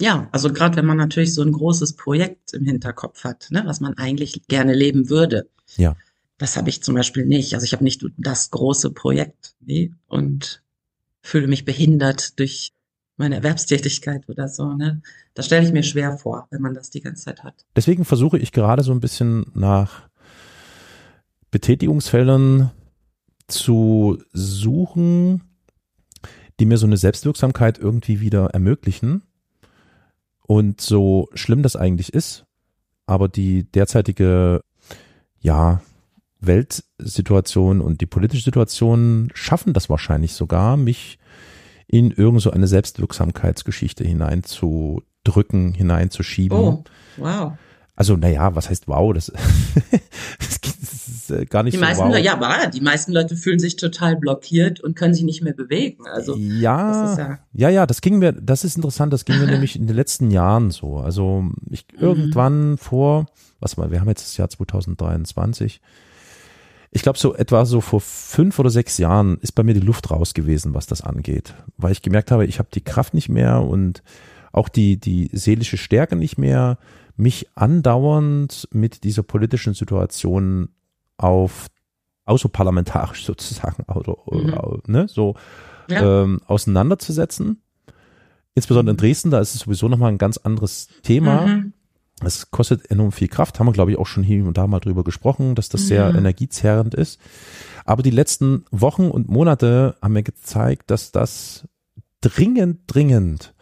Ja, 0.00 0.28
also 0.32 0.52
gerade 0.52 0.76
wenn 0.76 0.86
man 0.86 0.96
natürlich 0.96 1.34
so 1.34 1.42
ein 1.42 1.52
großes 1.52 1.96
Projekt 1.96 2.54
im 2.54 2.64
Hinterkopf 2.64 3.24
hat, 3.24 3.48
ne, 3.50 3.62
was 3.66 3.80
man 3.80 3.96
eigentlich 3.98 4.46
gerne 4.48 4.74
leben 4.74 5.10
würde. 5.10 5.48
Ja. 5.76 5.96
Das 6.42 6.56
habe 6.56 6.70
ich 6.70 6.82
zum 6.82 6.96
Beispiel 6.96 7.24
nicht. 7.24 7.54
Also 7.54 7.62
ich 7.62 7.72
habe 7.72 7.84
nicht 7.84 8.04
das 8.16 8.50
große 8.50 8.90
Projekt 8.90 9.54
nee, 9.60 9.92
und 10.08 10.64
fühle 11.20 11.46
mich 11.46 11.64
behindert 11.64 12.36
durch 12.40 12.72
meine 13.16 13.36
Erwerbstätigkeit 13.36 14.28
oder 14.28 14.48
so. 14.48 14.72
Ne? 14.72 15.02
Das 15.34 15.46
stelle 15.46 15.64
ich 15.64 15.72
mir 15.72 15.84
schwer 15.84 16.18
vor, 16.18 16.48
wenn 16.50 16.60
man 16.60 16.74
das 16.74 16.90
die 16.90 17.00
ganze 17.00 17.26
Zeit 17.26 17.44
hat. 17.44 17.64
Deswegen 17.76 18.04
versuche 18.04 18.38
ich 18.38 18.50
gerade 18.50 18.82
so 18.82 18.90
ein 18.90 18.98
bisschen 18.98 19.46
nach 19.54 20.08
Betätigungsfeldern 21.52 22.72
zu 23.46 24.20
suchen, 24.32 25.44
die 26.58 26.66
mir 26.66 26.76
so 26.76 26.86
eine 26.86 26.96
Selbstwirksamkeit 26.96 27.78
irgendwie 27.78 28.18
wieder 28.18 28.46
ermöglichen. 28.46 29.22
Und 30.40 30.80
so 30.80 31.28
schlimm 31.34 31.62
das 31.62 31.76
eigentlich 31.76 32.12
ist, 32.12 32.46
aber 33.06 33.28
die 33.28 33.62
derzeitige, 33.62 34.62
ja, 35.38 35.80
Weltsituation 36.46 37.80
und 37.80 38.00
die 38.00 38.06
politische 38.06 38.44
Situation 38.44 39.30
schaffen 39.34 39.72
das 39.72 39.88
wahrscheinlich 39.88 40.34
sogar, 40.34 40.76
mich 40.76 41.18
in 41.86 42.10
irgend 42.10 42.40
so 42.40 42.50
eine 42.50 42.66
Selbstwirksamkeitsgeschichte 42.66 44.04
hineinzudrücken, 44.04 45.74
hineinzuschieben. 45.74 46.58
Oh, 46.58 46.84
wow. 47.18 47.52
Also, 47.94 48.16
naja, 48.16 48.54
was 48.54 48.70
heißt 48.70 48.88
wow? 48.88 49.12
Das, 49.12 49.26
das 50.40 51.08
ist 51.08 51.30
äh, 51.30 51.44
gar 51.44 51.62
nicht 51.62 51.74
die 51.74 51.78
so 51.78 51.84
meisten, 51.84 52.04
wow. 52.04 52.16
Ja, 52.16 52.32
aber 52.32 52.68
die 52.68 52.80
meisten 52.80 53.12
Leute 53.12 53.36
fühlen 53.36 53.58
sich 53.58 53.76
total 53.76 54.16
blockiert 54.16 54.80
und 54.80 54.96
können 54.96 55.12
sich 55.12 55.24
nicht 55.24 55.42
mehr 55.42 55.52
bewegen. 55.52 56.06
Also, 56.06 56.34
ja, 56.36 57.16
ja, 57.16 57.38
ja, 57.52 57.68
ja, 57.68 57.86
das 57.86 58.00
ging 58.00 58.18
mir, 58.18 58.32
das 58.32 58.64
ist 58.64 58.76
interessant, 58.76 59.12
das 59.12 59.26
ging 59.26 59.38
mir 59.38 59.46
nämlich 59.50 59.76
in 59.76 59.86
den 59.86 59.94
letzten 59.94 60.30
Jahren 60.30 60.70
so. 60.70 60.96
Also, 60.96 61.44
ich 61.68 61.84
mhm. 61.92 62.00
irgendwann 62.00 62.78
vor, 62.78 63.26
was 63.60 63.76
mal, 63.76 63.90
wir 63.90 64.00
haben 64.00 64.08
jetzt 64.08 64.24
das 64.24 64.38
Jahr 64.38 64.48
2023, 64.48 65.82
ich 66.94 67.02
glaube, 67.02 67.18
so 67.18 67.34
etwa 67.34 67.64
so 67.64 67.80
vor 67.80 68.02
fünf 68.02 68.58
oder 68.58 68.68
sechs 68.68 68.98
Jahren 68.98 69.38
ist 69.38 69.52
bei 69.52 69.62
mir 69.62 69.72
die 69.72 69.80
Luft 69.80 70.10
raus 70.10 70.34
gewesen, 70.34 70.74
was 70.74 70.86
das 70.86 71.00
angeht, 71.00 71.54
weil 71.78 71.90
ich 71.90 72.02
gemerkt 72.02 72.30
habe, 72.30 72.44
ich 72.44 72.58
habe 72.58 72.68
die 72.72 72.82
Kraft 72.82 73.14
nicht 73.14 73.30
mehr 73.30 73.62
und 73.62 74.02
auch 74.52 74.68
die, 74.68 74.98
die 74.98 75.30
seelische 75.32 75.78
Stärke 75.78 76.16
nicht 76.16 76.36
mehr, 76.36 76.76
mich 77.16 77.48
andauernd 77.54 78.68
mit 78.72 79.04
dieser 79.04 79.22
politischen 79.22 79.72
Situation 79.72 80.68
auf 81.16 81.68
außerparlamentarisch 82.26 83.24
sozusagen 83.26 83.84
oder, 83.84 84.16
mhm. 84.30 84.82
ne, 84.86 85.06
so 85.08 85.34
ja. 85.88 86.22
ähm, 86.22 86.40
auseinanderzusetzen. 86.46 87.62
Insbesondere 88.54 88.92
in 88.92 88.98
Dresden, 88.98 89.30
da 89.30 89.40
ist 89.40 89.54
es 89.54 89.62
sowieso 89.62 89.88
nochmal 89.88 90.12
ein 90.12 90.18
ganz 90.18 90.36
anderes 90.36 90.88
Thema. 91.02 91.46
Mhm. 91.46 91.71
Es 92.24 92.50
kostet 92.50 92.90
enorm 92.90 93.12
viel 93.12 93.28
Kraft, 93.28 93.58
haben 93.58 93.66
wir, 93.66 93.72
glaube 93.72 93.90
ich, 93.92 93.98
auch 93.98 94.06
schon 94.06 94.22
hier 94.22 94.44
und 94.44 94.56
da 94.56 94.66
mal 94.66 94.80
drüber 94.80 95.04
gesprochen, 95.04 95.54
dass 95.54 95.68
das 95.68 95.86
sehr 95.86 96.10
ja. 96.10 96.16
energiezerrend 96.16 96.94
ist. 96.94 97.20
Aber 97.84 98.02
die 98.02 98.10
letzten 98.10 98.64
Wochen 98.70 99.10
und 99.10 99.28
Monate 99.28 99.96
haben 100.00 100.12
mir 100.12 100.22
gezeigt, 100.22 100.90
dass 100.90 101.12
das 101.12 101.66
dringend, 102.20 102.80
dringend 102.86 103.54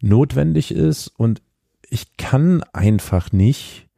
notwendig 0.00 0.72
ist 0.72 1.08
und 1.08 1.42
ich 1.88 2.16
kann 2.16 2.62
einfach 2.72 3.32
nicht, 3.32 3.88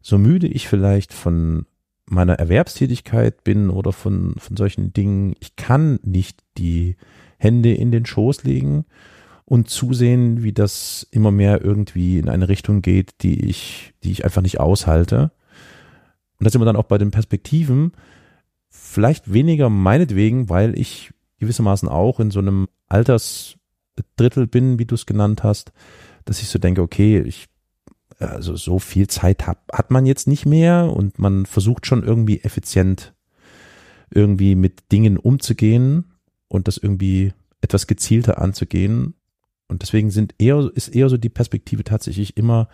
so 0.00 0.18
müde 0.18 0.46
ich 0.46 0.68
vielleicht 0.68 1.12
von 1.12 1.66
meiner 2.06 2.34
Erwerbstätigkeit 2.34 3.44
bin 3.44 3.70
oder 3.70 3.92
von, 3.92 4.34
von 4.38 4.56
solchen 4.56 4.92
Dingen, 4.92 5.34
ich 5.40 5.56
kann 5.56 6.00
nicht 6.02 6.42
die 6.58 6.96
Hände 7.38 7.72
in 7.72 7.92
den 7.92 8.06
Schoß 8.06 8.44
legen 8.44 8.84
und 9.50 9.68
zusehen, 9.68 10.44
wie 10.44 10.52
das 10.52 11.04
immer 11.10 11.32
mehr 11.32 11.60
irgendwie 11.60 12.20
in 12.20 12.28
eine 12.28 12.48
Richtung 12.48 12.82
geht, 12.82 13.22
die 13.22 13.46
ich, 13.46 13.92
die 14.04 14.12
ich 14.12 14.24
einfach 14.24 14.42
nicht 14.42 14.60
aushalte. 14.60 15.32
Und 16.38 16.44
da 16.44 16.50
sind 16.50 16.60
wir 16.60 16.66
dann 16.66 16.76
auch 16.76 16.84
bei 16.84 16.98
den 16.98 17.10
Perspektiven. 17.10 17.90
Vielleicht 18.68 19.32
weniger 19.32 19.68
meinetwegen, 19.68 20.48
weil 20.48 20.78
ich 20.78 21.10
gewissermaßen 21.40 21.88
auch 21.88 22.20
in 22.20 22.30
so 22.30 22.38
einem 22.38 22.68
Altersdrittel 22.86 24.46
bin, 24.46 24.78
wie 24.78 24.86
du 24.86 24.94
es 24.94 25.04
genannt 25.04 25.42
hast, 25.42 25.72
dass 26.26 26.40
ich 26.40 26.48
so 26.48 26.60
denke, 26.60 26.80
okay, 26.80 27.18
ich, 27.18 27.48
also 28.20 28.54
so 28.54 28.78
viel 28.78 29.08
Zeit 29.08 29.48
hat, 29.48 29.58
hat 29.72 29.90
man 29.90 30.06
jetzt 30.06 30.28
nicht 30.28 30.46
mehr 30.46 30.92
und 30.94 31.18
man 31.18 31.44
versucht 31.44 31.86
schon 31.86 32.04
irgendwie 32.04 32.40
effizient 32.42 33.14
irgendwie 34.12 34.54
mit 34.54 34.92
Dingen 34.92 35.16
umzugehen 35.16 36.04
und 36.46 36.68
das 36.68 36.76
irgendwie 36.76 37.32
etwas 37.60 37.88
gezielter 37.88 38.40
anzugehen. 38.40 39.14
Und 39.70 39.82
deswegen 39.82 40.10
sind 40.10 40.34
eher, 40.38 40.70
ist 40.74 40.88
eher 40.88 41.08
so 41.08 41.16
die 41.16 41.28
Perspektive 41.28 41.84
tatsächlich 41.84 42.36
immer, 42.36 42.68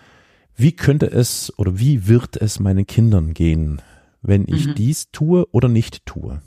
wie 0.57 0.73
könnte 0.73 1.07
es 1.07 1.53
oder 1.59 1.79
wie 1.79 2.09
wird 2.09 2.37
es 2.39 2.59
meinen 2.59 2.87
Kindern 2.87 3.35
gehen, 3.35 3.83
wenn 4.23 4.47
ich 4.49 4.69
mhm. 4.69 4.75
dies 4.75 5.11
tue 5.11 5.47
oder 5.53 5.69
nicht 5.69 6.07
tue? 6.07 6.41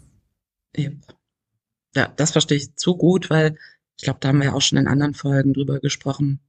Ja, 1.96 2.08
das 2.16 2.32
verstehe 2.32 2.58
ich 2.58 2.76
zu 2.76 2.98
gut, 2.98 3.30
weil 3.30 3.58
ich 3.98 4.04
glaube, 4.04 4.20
da 4.22 4.30
haben 4.30 4.42
wir 4.42 4.56
auch 4.56 4.62
schon 4.62 4.80
in 4.80 4.88
anderen 4.88 5.14
Folgen 5.14 5.54
drüber 5.54 5.80
gesprochen. 5.80 6.40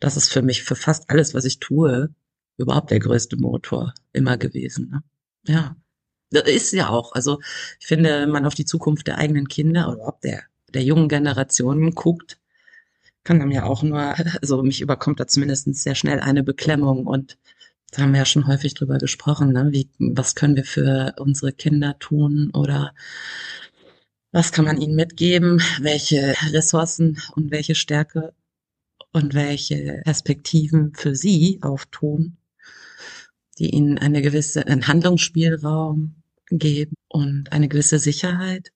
Das 0.00 0.16
ist 0.16 0.28
für 0.28 0.42
mich 0.42 0.64
für 0.64 0.74
fast 0.76 1.08
alles, 1.08 1.32
was 1.32 1.44
ich 1.44 1.60
tue, 1.60 2.12
überhaupt 2.56 2.90
der 2.90 2.98
größte 2.98 3.36
Motor 3.36 3.94
immer 4.12 4.38
gewesen. 4.38 4.90
Ne? 4.90 5.02
Ja, 5.46 5.76
das 6.30 6.48
ist 6.48 6.72
ja 6.72 6.88
auch. 6.88 7.12
Also 7.12 7.38
ich 7.78 7.86
finde, 7.86 8.22
wenn 8.22 8.30
man 8.30 8.44
auf 8.44 8.54
die 8.54 8.64
Zukunft 8.64 9.06
der 9.06 9.18
eigenen 9.18 9.46
Kinder 9.46 9.86
oder 9.86 9.96
überhaupt 9.98 10.24
der 10.24 10.42
der 10.76 10.82
jungen 10.82 11.08
Generationen 11.08 11.92
guckt, 11.92 12.38
kann 13.26 13.40
dann 13.40 13.50
ja 13.50 13.64
auch 13.64 13.82
nur, 13.82 14.14
also 14.40 14.62
mich 14.62 14.80
überkommt 14.80 15.18
da 15.18 15.26
zumindest 15.26 15.74
sehr 15.74 15.96
schnell 15.96 16.20
eine 16.20 16.44
Beklemmung 16.44 17.06
und 17.06 17.36
da 17.90 18.02
haben 18.02 18.12
wir 18.12 18.20
ja 18.20 18.24
schon 18.24 18.46
häufig 18.46 18.74
drüber 18.74 18.98
gesprochen, 18.98 19.52
ne? 19.52 19.68
Wie, 19.72 19.90
was 19.98 20.34
können 20.34 20.54
wir 20.56 20.64
für 20.64 21.14
unsere 21.18 21.52
Kinder 21.52 21.98
tun 21.98 22.50
oder 22.54 22.94
was 24.30 24.52
kann 24.52 24.64
man 24.64 24.80
ihnen 24.80 24.94
mitgeben, 24.94 25.60
welche 25.80 26.34
Ressourcen 26.52 27.20
und 27.34 27.50
welche 27.50 27.74
Stärke 27.74 28.32
und 29.12 29.34
welche 29.34 30.02
Perspektiven 30.04 30.94
für 30.94 31.16
sie 31.16 31.58
auftun, 31.62 32.36
die 33.58 33.70
ihnen 33.70 33.98
eine 33.98 34.22
gewisse, 34.22 34.66
einen 34.66 34.86
Handlungsspielraum 34.86 36.22
geben 36.50 36.94
und 37.08 37.50
eine 37.50 37.68
gewisse 37.68 37.98
Sicherheit 37.98 38.70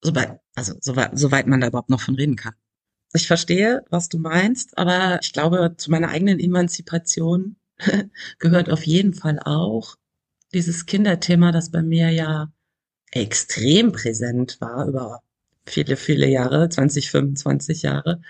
soweit, 0.00 0.41
also 0.54 0.74
soweit, 0.80 1.18
soweit 1.18 1.46
man 1.46 1.60
da 1.60 1.68
überhaupt 1.68 1.90
noch 1.90 2.00
von 2.00 2.14
reden 2.14 2.36
kann. 2.36 2.54
Ich 3.14 3.26
verstehe, 3.26 3.84
was 3.90 4.08
du 4.08 4.18
meinst, 4.18 4.78
aber 4.78 5.18
ich 5.22 5.32
glaube, 5.32 5.74
zu 5.76 5.90
meiner 5.90 6.08
eigenen 6.08 6.40
Emanzipation 6.40 7.56
gehört 8.38 8.70
auf 8.70 8.86
jeden 8.86 9.14
Fall 9.14 9.38
auch 9.40 9.96
dieses 10.54 10.86
Kinderthema, 10.86 11.52
das 11.52 11.70
bei 11.70 11.82
mir 11.82 12.10
ja 12.10 12.52
extrem 13.10 13.92
präsent 13.92 14.60
war 14.60 14.86
über 14.86 15.22
viele, 15.66 15.96
viele 15.96 16.26
Jahre, 16.28 16.68
20, 16.68 17.10
25 17.10 17.82
Jahre, 17.82 18.20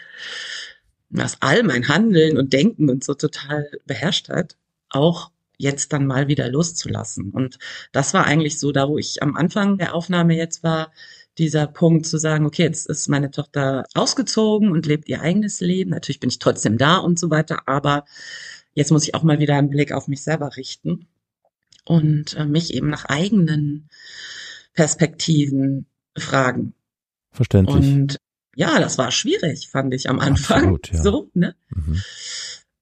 was 1.11 1.41
all 1.41 1.63
mein 1.63 1.89
Handeln 1.89 2.37
und 2.39 2.53
Denken 2.53 2.91
und 2.91 3.05
so 3.05 3.15
total 3.15 3.71
beherrscht 3.87 4.29
hat, 4.29 4.57
auch 4.89 5.31
jetzt 5.59 5.93
dann 5.93 6.07
mal 6.07 6.29
wieder 6.29 6.49
loszulassen. 6.49 7.31
Und 7.31 7.59
das 7.93 8.15
war 8.15 8.25
eigentlich 8.25 8.59
so, 8.59 8.73
da 8.73 8.89
wo 8.89 8.99
ich 8.99 9.23
am 9.23 9.37
Anfang 9.37 9.79
der 9.79 9.95
Aufnahme 9.95 10.35
jetzt 10.35 10.63
war, 10.63 10.93
dieser 11.39 11.67
Punkt 11.67 12.07
zu 12.07 12.19
sagen, 12.19 12.47
okay, 12.47 12.63
jetzt 12.63 12.89
ist 12.89 13.09
meine 13.09 13.31
Tochter 13.31 13.85
ausgezogen 13.95 14.71
und 14.71 14.87
lebt 14.87 15.09
ihr 15.09 15.23
eigenes 15.23 15.61
Leben. 15.61 15.91
Natürlich 15.91 16.21
bin 16.21 16.31
ich 16.31 16.39
trotzdem 16.39 16.79
da 16.79 16.99
und 16.99 17.19
so 17.19 17.31
weiter, 17.31 17.63
aber 17.67 18.05
jetzt 18.75 18.91
muss 18.91 19.05
ich 19.05 19.15
auch 19.15 19.23
mal 19.23 19.39
wieder 19.39 19.57
einen 19.57 19.71
Blick 19.71 19.93
auf 19.93 20.09
mich 20.09 20.23
selber 20.23 20.57
richten 20.57 21.07
und 21.85 22.35
äh, 22.35 22.45
mich 22.45 22.75
eben 22.75 22.91
nach 22.91 23.07
eigenen 23.07 23.89
Perspektiven 24.75 25.87
fragen. 26.17 26.75
Verständlich. 27.31 27.77
Und 27.77 28.19
ja, 28.55 28.79
das 28.79 28.99
war 28.99 29.11
schwierig, 29.11 29.69
fand 29.71 29.95
ich 29.95 30.09
am 30.11 30.21
Anfang. 30.21 30.75
Absolut, 30.75 30.93
ja. 30.93 30.99
So, 31.03 31.31
ne? 31.35 31.55
Mhm. 31.71 32.03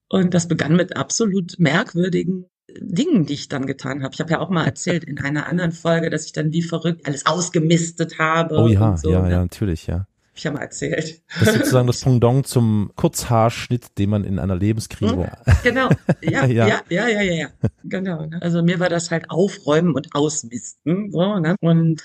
Und 0.08 0.34
das 0.34 0.48
begann 0.48 0.74
mit 0.74 0.96
absolut 0.96 1.58
merkwürdigen 1.60 2.46
Dingen, 2.78 3.26
die 3.26 3.34
ich 3.34 3.48
dann 3.48 3.66
getan 3.66 4.02
habe. 4.02 4.14
Ich 4.14 4.20
habe 4.20 4.30
ja 4.30 4.40
auch 4.40 4.50
mal 4.50 4.64
erzählt 4.64 5.04
in 5.04 5.18
einer 5.18 5.46
anderen 5.46 5.72
Folge, 5.72 6.10
dass 6.10 6.26
ich 6.26 6.32
dann 6.32 6.52
wie 6.52 6.62
verrückt 6.62 7.06
alles 7.06 7.26
ausgemistet 7.26 8.18
habe. 8.18 8.56
Oh 8.56 8.68
ja, 8.68 8.96
so, 8.96 9.10
ja, 9.10 9.22
ne? 9.22 9.30
ja, 9.30 9.40
natürlich, 9.40 9.86
ja. 9.86 10.06
Hab 10.28 10.36
ich 10.36 10.44
ja 10.44 10.52
mal 10.52 10.60
erzählt. 10.60 11.22
Das 11.38 11.48
ist 11.48 11.54
sozusagen 11.58 11.86
das 11.86 12.00
Pendant 12.04 12.46
zum 12.46 12.92
Kurzhaarschnitt, 12.96 13.98
den 13.98 14.10
man 14.10 14.24
in 14.24 14.38
einer 14.38 14.56
Lebenskrise. 14.56 15.14
Hm, 15.14 15.54
genau, 15.62 15.88
ja, 16.22 16.46
ja, 16.46 16.66
ja, 16.66 16.82
ja, 16.88 17.08
ja, 17.08 17.22
ja, 17.22 17.48
genau. 17.84 18.26
Ne? 18.26 18.40
Also 18.40 18.62
mir 18.62 18.78
war 18.80 18.88
das 18.88 19.10
halt 19.10 19.30
Aufräumen 19.30 19.94
und 19.94 20.14
Ausmisten, 20.14 21.10
so, 21.10 21.38
ne? 21.38 21.56
Und 21.60 22.02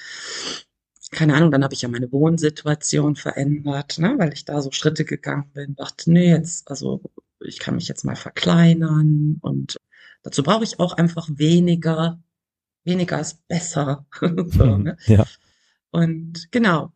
keine 1.11 1.35
Ahnung, 1.35 1.51
dann 1.51 1.63
habe 1.63 1.73
ich 1.73 1.81
ja 1.81 1.89
meine 1.89 2.11
Wohnsituation 2.11 3.15
verändert, 3.15 3.99
ne, 3.99 4.15
weil 4.17 4.33
ich 4.33 4.43
da 4.43 4.61
so 4.61 4.71
Schritte 4.71 5.05
gegangen 5.05 5.49
bin, 5.53 5.75
dachte, 5.75 6.11
nee, 6.11 6.29
jetzt, 6.29 6.69
also 6.69 7.01
ich 7.39 7.59
kann 7.59 7.75
mich 7.75 7.87
jetzt 7.87 8.03
mal 8.03 8.15
verkleinern 8.15 9.37
und 9.41 9.77
dazu 10.25 10.43
brauche 10.43 10.63
ich 10.63 10.79
auch 10.79 10.93
einfach 10.93 11.29
weniger. 11.31 12.19
Weniger 12.83 13.19
ist 13.19 13.47
besser. 13.47 14.05
so, 14.19 14.77
ne? 14.77 14.97
Ja. 15.05 15.25
Und 15.91 16.51
genau. 16.51 16.91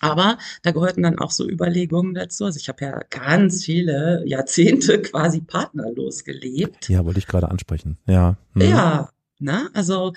Aber 0.00 0.38
da 0.62 0.72
gehörten 0.72 1.02
dann 1.02 1.18
auch 1.18 1.30
so 1.30 1.48
Überlegungen 1.48 2.14
dazu. 2.14 2.44
Also 2.44 2.58
ich 2.58 2.68
habe 2.68 2.84
ja 2.84 3.00
ganz 3.10 3.64
viele 3.64 4.24
Jahrzehnte 4.26 5.00
quasi 5.02 5.40
partnerlos 5.40 6.24
gelebt. 6.24 6.88
Ja, 6.88 7.04
wollte 7.04 7.20
ich 7.20 7.26
gerade 7.26 7.50
ansprechen. 7.50 7.98
Ja. 8.06 8.36
Hm. 8.54 8.62
Ja, 8.62 9.10
ne? 9.38 9.70
Also 9.72 10.12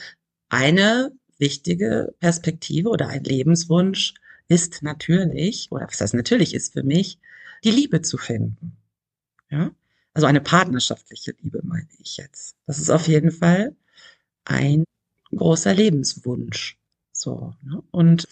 eine 0.49 1.12
wichtige 1.38 2.15
Perspektive 2.19 2.89
oder 2.89 3.10
ein 3.10 3.23
Lebenswunsch 3.23 4.15
ist 4.47 4.81
natürlich, 4.81 5.67
oder 5.71 5.88
was 5.88 6.01
heißt 6.01 6.13
natürlich 6.15 6.53
ist 6.53 6.73
für 6.73 6.83
mich, 6.83 7.19
die 7.63 7.71
Liebe 7.71 8.01
zu 8.01 8.17
finden. 8.17 8.77
Ja, 9.49 9.71
also 10.17 10.25
eine 10.25 10.41
partnerschaftliche 10.41 11.36
Liebe 11.43 11.62
meine 11.63 11.88
ich 11.99 12.17
jetzt. 12.17 12.56
Das 12.65 12.80
ist 12.80 12.89
auf 12.89 13.08
jeden 13.08 13.30
Fall 13.30 13.75
ein 14.45 14.84
großer 15.30 15.75
Lebenswunsch. 15.75 16.80
So, 17.12 17.53
ne? 17.62 17.84
Und 17.91 18.27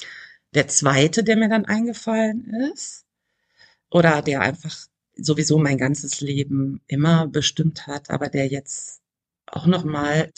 der 0.56 0.68
zweite, 0.68 1.24
der 1.24 1.38
mir 1.38 1.48
dann 1.48 1.66
eingefallen 1.66 2.52
ist, 2.74 3.06
oder 3.92 4.24
der 4.24 4.42
einfach 4.42 4.76
sowieso 5.16 5.60
mein 5.60 5.78
ganzes 5.78 6.22
Leben 6.22 6.82
immer 6.88 7.28
bestimmt 7.28 7.86
hat, 7.86 8.10
aber 8.10 8.30
der 8.30 8.48
jetzt 8.48 9.02
auch 9.46 9.68
noch 9.68 9.84
mal 9.84 10.32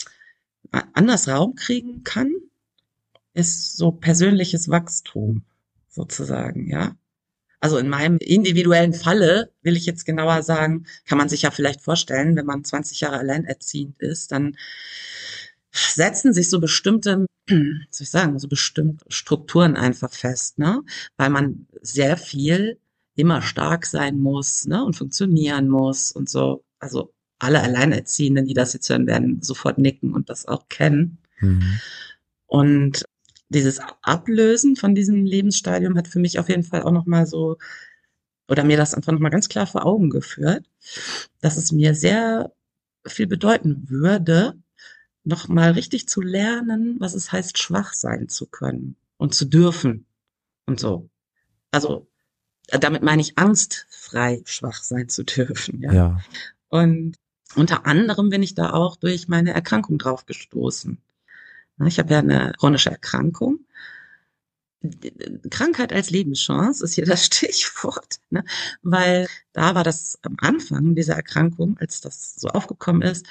anders 0.70 1.28
Raum 1.28 1.54
kriegen 1.54 2.04
kann, 2.04 2.30
ist 3.32 3.74
so 3.78 3.90
persönliches 3.90 4.68
Wachstum 4.68 5.44
sozusagen, 5.88 6.68
ja. 6.68 6.94
Also 7.60 7.78
in 7.78 7.88
meinem 7.88 8.18
individuellen 8.18 8.92
Falle 8.92 9.52
will 9.62 9.76
ich 9.76 9.86
jetzt 9.86 10.04
genauer 10.04 10.42
sagen, 10.42 10.86
kann 11.06 11.18
man 11.18 11.28
sich 11.28 11.42
ja 11.42 11.50
vielleicht 11.50 11.82
vorstellen, 11.82 12.36
wenn 12.36 12.46
man 12.46 12.64
20 12.64 13.00
Jahre 13.00 13.18
alleinerziehend 13.18 14.00
ist, 14.00 14.30
dann 14.30 14.56
setzen 15.72 16.32
sich 16.32 16.48
so 16.50 16.60
bestimmte, 16.60 17.26
soll 17.48 17.64
ich 18.00 18.10
sagen, 18.10 18.38
so 18.38 18.48
bestimmte 18.48 19.04
Strukturen 19.08 19.76
einfach 19.76 20.12
fest, 20.12 20.58
ne? 20.58 20.82
Weil 21.16 21.30
man 21.30 21.66
sehr 21.80 22.16
viel 22.16 22.78
immer 23.14 23.42
stark 23.42 23.86
sein 23.86 24.18
muss, 24.18 24.66
ne? 24.66 24.84
Und 24.84 24.96
funktionieren 24.96 25.68
muss 25.68 26.12
und 26.12 26.28
so. 26.28 26.64
Also 26.78 27.12
alle 27.40 27.62
Alleinerziehenden, 27.62 28.46
die 28.46 28.54
das 28.54 28.72
jetzt 28.72 28.88
hören, 28.88 29.06
werden 29.06 29.42
sofort 29.42 29.78
nicken 29.78 30.14
und 30.14 30.30
das 30.30 30.46
auch 30.46 30.68
kennen. 30.68 31.18
Mhm. 31.40 31.80
Und 32.46 33.04
dieses 33.48 33.80
Ablösen 34.02 34.76
von 34.76 34.94
diesem 34.94 35.24
Lebensstadium 35.24 35.96
hat 35.96 36.08
für 36.08 36.18
mich 36.18 36.38
auf 36.38 36.48
jeden 36.48 36.64
Fall 36.64 36.82
auch 36.82 36.92
nochmal 36.92 37.26
so, 37.26 37.56
oder 38.48 38.64
mir 38.64 38.76
das 38.76 38.94
einfach 38.94 39.12
nochmal 39.12 39.30
ganz 39.30 39.48
klar 39.48 39.66
vor 39.66 39.86
Augen 39.86 40.10
geführt, 40.10 40.66
dass 41.40 41.56
es 41.56 41.72
mir 41.72 41.94
sehr 41.94 42.52
viel 43.06 43.26
bedeuten 43.26 43.88
würde, 43.88 44.54
nochmal 45.24 45.72
richtig 45.72 46.08
zu 46.08 46.20
lernen, 46.20 46.96
was 46.98 47.14
es 47.14 47.32
heißt, 47.32 47.58
schwach 47.58 47.92
sein 47.94 48.28
zu 48.28 48.46
können 48.46 48.96
und 49.16 49.34
zu 49.34 49.44
dürfen 49.44 50.06
und 50.66 50.80
so. 50.80 51.08
Also, 51.70 52.08
damit 52.68 53.02
meine 53.02 53.22
ich 53.22 53.38
angstfrei 53.38 54.42
schwach 54.44 54.82
sein 54.82 55.08
zu 55.08 55.24
dürfen. 55.24 55.82
Ja. 55.82 55.92
ja. 55.92 56.20
Und 56.68 57.16
unter 57.54 57.86
anderem 57.86 58.28
bin 58.28 58.42
ich 58.42 58.54
da 58.54 58.72
auch 58.72 58.96
durch 58.96 59.28
meine 59.28 59.54
Erkrankung 59.54 59.98
drauf 59.98 60.26
gestoßen. 60.26 60.98
Ich 61.86 61.98
habe 61.98 62.12
ja 62.12 62.18
eine 62.18 62.52
chronische 62.58 62.90
Erkrankung. 62.90 63.60
Krankheit 65.50 65.92
als 65.92 66.10
Lebenschance 66.10 66.84
ist 66.84 66.94
hier 66.94 67.04
das 67.04 67.24
Stichwort, 67.26 68.20
ne? 68.30 68.44
weil 68.82 69.26
da 69.52 69.74
war 69.74 69.84
das 69.84 70.18
am 70.22 70.36
Anfang 70.38 70.94
dieser 70.94 71.14
Erkrankung, 71.14 71.76
als 71.78 72.00
das 72.00 72.36
so 72.36 72.48
aufgekommen 72.48 73.02
ist, 73.02 73.26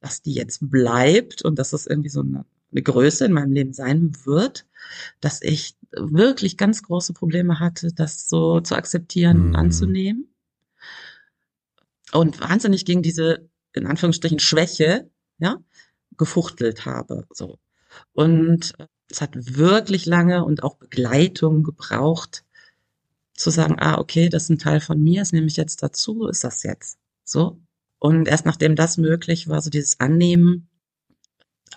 dass 0.00 0.22
die 0.22 0.34
jetzt 0.34 0.70
bleibt 0.70 1.42
und 1.42 1.58
dass 1.58 1.70
das 1.70 1.86
irgendwie 1.86 2.08
so 2.08 2.20
eine, 2.20 2.44
eine 2.72 2.82
Größe 2.82 3.26
in 3.26 3.32
meinem 3.32 3.52
Leben 3.52 3.72
sein 3.72 4.12
wird, 4.24 4.66
dass 5.20 5.42
ich 5.42 5.76
wirklich 5.92 6.56
ganz 6.56 6.82
große 6.82 7.12
Probleme 7.12 7.60
hatte, 7.60 7.92
das 7.92 8.28
so 8.28 8.60
zu 8.60 8.74
akzeptieren 8.74 9.40
und 9.40 9.48
mhm. 9.50 9.56
anzunehmen. 9.56 10.28
Und 12.12 12.40
wahnsinnig 12.40 12.84
gegen 12.84 13.02
diese, 13.02 13.48
in 13.72 13.86
Anführungsstrichen, 13.86 14.38
Schwäche, 14.38 15.10
ja, 15.38 15.58
gefuchtelt 16.16 16.86
habe. 16.86 17.26
So. 17.32 17.58
Und 18.12 18.74
es 19.10 19.20
hat 19.20 19.30
wirklich 19.56 20.06
lange 20.06 20.44
und 20.44 20.62
auch 20.62 20.76
Begleitung 20.76 21.62
gebraucht, 21.62 22.44
zu 23.34 23.50
sagen, 23.50 23.76
ah, 23.78 23.98
okay, 23.98 24.28
das 24.28 24.44
ist 24.44 24.50
ein 24.50 24.58
Teil 24.58 24.80
von 24.80 25.02
mir, 25.02 25.20
das 25.20 25.32
nehme 25.32 25.46
ich 25.46 25.56
jetzt 25.56 25.82
dazu, 25.82 26.26
ist 26.26 26.42
das 26.42 26.62
jetzt 26.62 26.98
so. 27.24 27.60
Und 27.98 28.28
erst 28.28 28.46
nachdem 28.46 28.76
das 28.76 28.96
möglich 28.96 29.48
war, 29.48 29.60
so 29.60 29.70
dieses 29.70 30.00
Annehmen, 30.00 30.68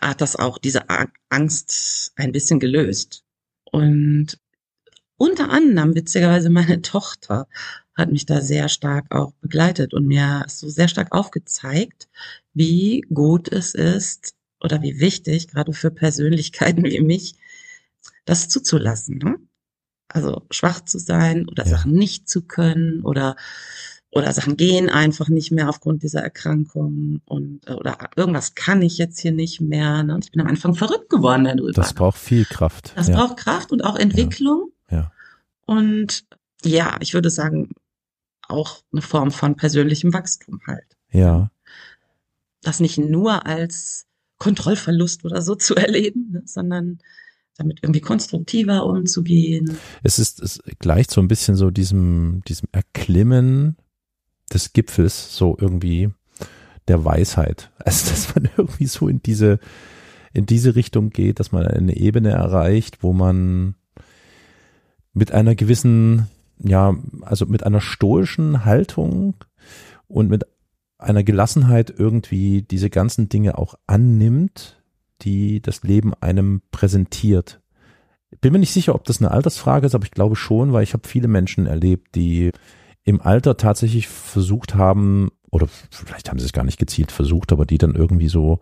hat 0.02 0.22
das 0.22 0.36
auch 0.36 0.58
diese 0.58 0.86
Angst 1.30 2.14
ein 2.16 2.32
bisschen 2.32 2.60
gelöst. 2.60 3.24
Und 3.66 4.40
unter 5.18 5.50
anderem, 5.50 5.96
witzigerweise, 5.96 6.50
meine 6.50 6.82
Tochter 6.82 7.48
hat 7.96 8.12
mich 8.12 8.26
da 8.26 8.42
sehr 8.42 8.70
stark 8.70 9.14
auch 9.14 9.34
begleitet 9.42 9.94
und 9.94 10.06
mir 10.06 10.46
so 10.48 10.70
sehr 10.70 10.88
stark 10.88 11.14
aufgezeigt, 11.14 12.08
wie 12.54 13.02
gut 13.14 13.52
es 13.52 13.76
ist, 13.76 14.36
oder 14.62 14.82
wie 14.82 15.00
wichtig, 15.00 15.48
gerade 15.48 15.74
für 15.74 15.92
Persönlichkeiten 15.92 16.84
wie 16.84 17.02
mich, 17.02 17.36
das 18.26 18.50
zuzulassen. 18.50 19.18
Ne? 19.18 19.38
Also 20.08 20.44
schwach 20.52 20.82
zu 20.82 21.00
sein 21.00 21.48
oder 21.48 21.66
ja. 21.66 21.72
Sachen 21.72 21.94
nicht 21.94 22.30
zu 22.30 22.42
können 22.44 23.02
oder 23.02 23.36
oder 24.12 24.34
Sachen 24.34 24.58
gehen 24.58 24.90
einfach 24.90 25.30
nicht 25.30 25.52
mehr 25.52 25.70
aufgrund 25.70 26.02
dieser 26.02 26.22
Erkrankung 26.22 27.22
und 27.26 27.68
äh, 27.68 27.74
oder 27.74 28.10
irgendwas 28.16 28.56
kann 28.56 28.82
ich 28.82 28.98
jetzt 28.98 29.20
hier 29.20 29.32
nicht 29.32 29.62
mehr. 29.62 30.02
Ne? 30.04 30.16
Und 30.16 30.26
ich 30.26 30.32
bin 30.32 30.42
am 30.42 30.48
Anfang 30.48 30.74
verrückt 30.74 31.10
geworden 31.10 31.44
darüber. 31.44 31.72
Das 31.74 31.94
braucht 31.94 32.18
viel 32.18 32.46
Kraft. 32.46 32.94
Das 32.96 33.08
ja. 33.08 33.16
braucht 33.16 33.38
Kraft 33.38 33.72
und 33.72 33.84
auch 33.84 33.96
Entwicklung. 33.96 34.72
Ja. 34.90 34.98
ja. 34.98 35.12
Und 35.68 36.26
ja, 36.64 36.98
ich 37.02 37.14
würde 37.14 37.30
sagen, 37.30 37.70
auch 38.48 38.82
eine 38.92 39.04
Form 39.04 39.32
von 39.32 39.56
persönlichem 39.56 40.12
Wachstum 40.12 40.60
halt. 40.66 40.98
Ja. 41.12 41.52
Das 42.64 42.80
nicht 42.80 42.98
nur 42.98 43.46
als 43.46 44.08
Kontrollverlust 44.40 45.26
oder 45.26 45.42
so 45.42 45.56
zu 45.68 45.76
erleben, 45.76 46.32
ne, 46.32 46.42
sondern 46.46 47.00
damit 47.58 47.80
irgendwie 47.82 48.02
konstruktiver 48.02 48.86
umzugehen. 48.86 49.78
Es 50.02 50.18
ist, 50.18 50.42
es 50.42 50.62
gleicht 50.80 51.12
so 51.12 51.22
ein 51.22 51.28
bisschen 51.28 51.56
so 51.56 51.70
diesem, 51.70 52.42
diesem 52.48 52.70
Erklimmen 52.72 53.76
des 54.54 54.72
Gipfels, 54.72 55.36
so 55.36 55.58
irgendwie 55.60 56.10
der 56.88 57.06
Weisheit. 57.06 57.70
Also, 57.86 58.12
dass 58.12 58.36
man 58.36 58.50
irgendwie 58.56 58.86
so 58.86 59.08
in 59.08 59.22
diese, 59.22 59.60
in 60.34 60.46
diese 60.46 60.76
Richtung 60.76 61.10
geht, 61.10 61.40
dass 61.40 61.52
man 61.52 61.66
eine 61.66 61.98
Ebene 61.98 62.30
erreicht, 62.30 63.04
wo 63.04 63.14
man 63.14 63.76
mit 65.14 65.32
einer 65.32 65.56
gewissen, 65.56 66.28
ja, 66.60 66.96
also 67.22 67.46
mit 67.46 67.64
einer 67.64 67.82
stoischen 67.82 68.64
Haltung 68.64 69.36
und 70.08 70.30
mit 70.30 70.46
einer 71.00 71.24
Gelassenheit 71.24 71.94
irgendwie 71.98 72.62
diese 72.62 72.90
ganzen 72.90 73.30
Dinge 73.30 73.58
auch 73.58 73.76
annimmt, 73.88 74.82
die 75.22 75.62
das 75.62 75.84
Leben 75.84 76.14
einem 76.14 76.62
präsentiert. 76.72 77.62
Bin 78.42 78.54
mir 78.54 78.60
nicht 78.60 78.74
sicher, 78.74 78.94
ob 78.94 79.06
das 79.06 79.20
eine 79.20 79.32
Altersfrage 79.32 79.88
ist, 79.88 79.96
aber 79.96 80.06
ich 80.06 80.12
glaube 80.12 80.36
schon, 80.36 80.72
weil 80.72 80.84
ich 80.84 80.94
habe 80.94 81.08
viele 81.08 81.28
Menschen 81.28 81.66
erlebt, 81.66 82.16
die 82.16 82.52
im 83.04 83.22
Alter 83.22 83.58
tatsächlich 83.58 84.08
versucht 84.08 84.76
haben, 84.76 85.30
oder 85.50 85.68
vielleicht 85.90 86.30
haben 86.30 86.38
sie 86.38 86.46
es 86.46 86.54
gar 86.54 86.66
nicht 86.66 86.78
gezielt 86.78 87.12
versucht, 87.12 87.52
aber 87.52 87.66
die 87.66 87.80
dann 87.80 87.96
irgendwie 87.96 88.30
so 88.30 88.60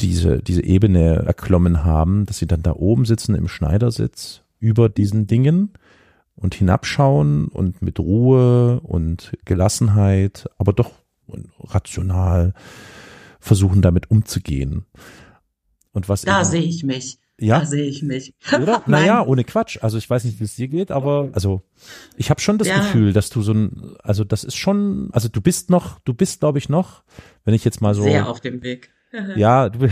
diese, 0.00 0.42
diese 0.42 0.64
Ebene 0.64 1.16
erklommen 1.26 1.84
haben, 1.84 2.26
dass 2.26 2.38
sie 2.38 2.46
dann 2.46 2.62
da 2.62 2.72
oben 2.72 3.04
sitzen 3.04 3.34
im 3.34 3.46
Schneidersitz 3.46 4.42
über 4.58 4.88
diesen 4.88 5.26
Dingen 5.26 5.74
und 6.34 6.54
hinabschauen 6.54 7.48
und 7.48 7.82
mit 7.82 8.00
Ruhe 8.00 8.80
und 8.80 9.32
Gelassenheit, 9.44 10.48
aber 10.58 10.72
doch 10.72 10.90
rational 11.60 12.54
versuchen 13.40 13.82
damit 13.82 14.10
umzugehen. 14.10 14.86
Und 15.92 16.08
was 16.08 16.22
da 16.22 16.44
sehe 16.44 16.62
ich 16.62 16.84
mich. 16.84 17.18
Ja. 17.38 17.60
Da 17.60 17.66
sehe 17.66 17.84
ich 17.84 18.02
mich. 18.02 18.34
Oder? 18.52 18.82
naja, 18.86 19.24
ohne 19.24 19.44
Quatsch. 19.44 19.78
Also 19.80 19.98
ich 19.98 20.08
weiß 20.08 20.24
nicht, 20.24 20.38
wie 20.40 20.44
es 20.44 20.56
dir 20.56 20.68
geht, 20.68 20.90
aber 20.90 21.30
also 21.32 21.62
ich 22.16 22.30
habe 22.30 22.40
schon 22.40 22.58
das 22.58 22.68
ja. 22.68 22.78
Gefühl, 22.78 23.12
dass 23.12 23.30
du 23.30 23.42
so 23.42 23.52
ein, 23.52 23.96
also 24.02 24.24
das 24.24 24.44
ist 24.44 24.56
schon, 24.56 25.08
also 25.12 25.28
du 25.28 25.40
bist 25.40 25.70
noch, 25.70 25.98
du 26.00 26.12
bist, 26.12 26.40
glaube 26.40 26.58
ich, 26.58 26.68
noch, 26.68 27.02
wenn 27.44 27.54
ich 27.54 27.64
jetzt 27.64 27.80
mal 27.80 27.94
so. 27.94 28.02
Sehr 28.02 28.28
auf 28.28 28.40
dem 28.40 28.62
Weg. 28.62 28.90
ja, 29.36 29.70
du, 29.70 29.88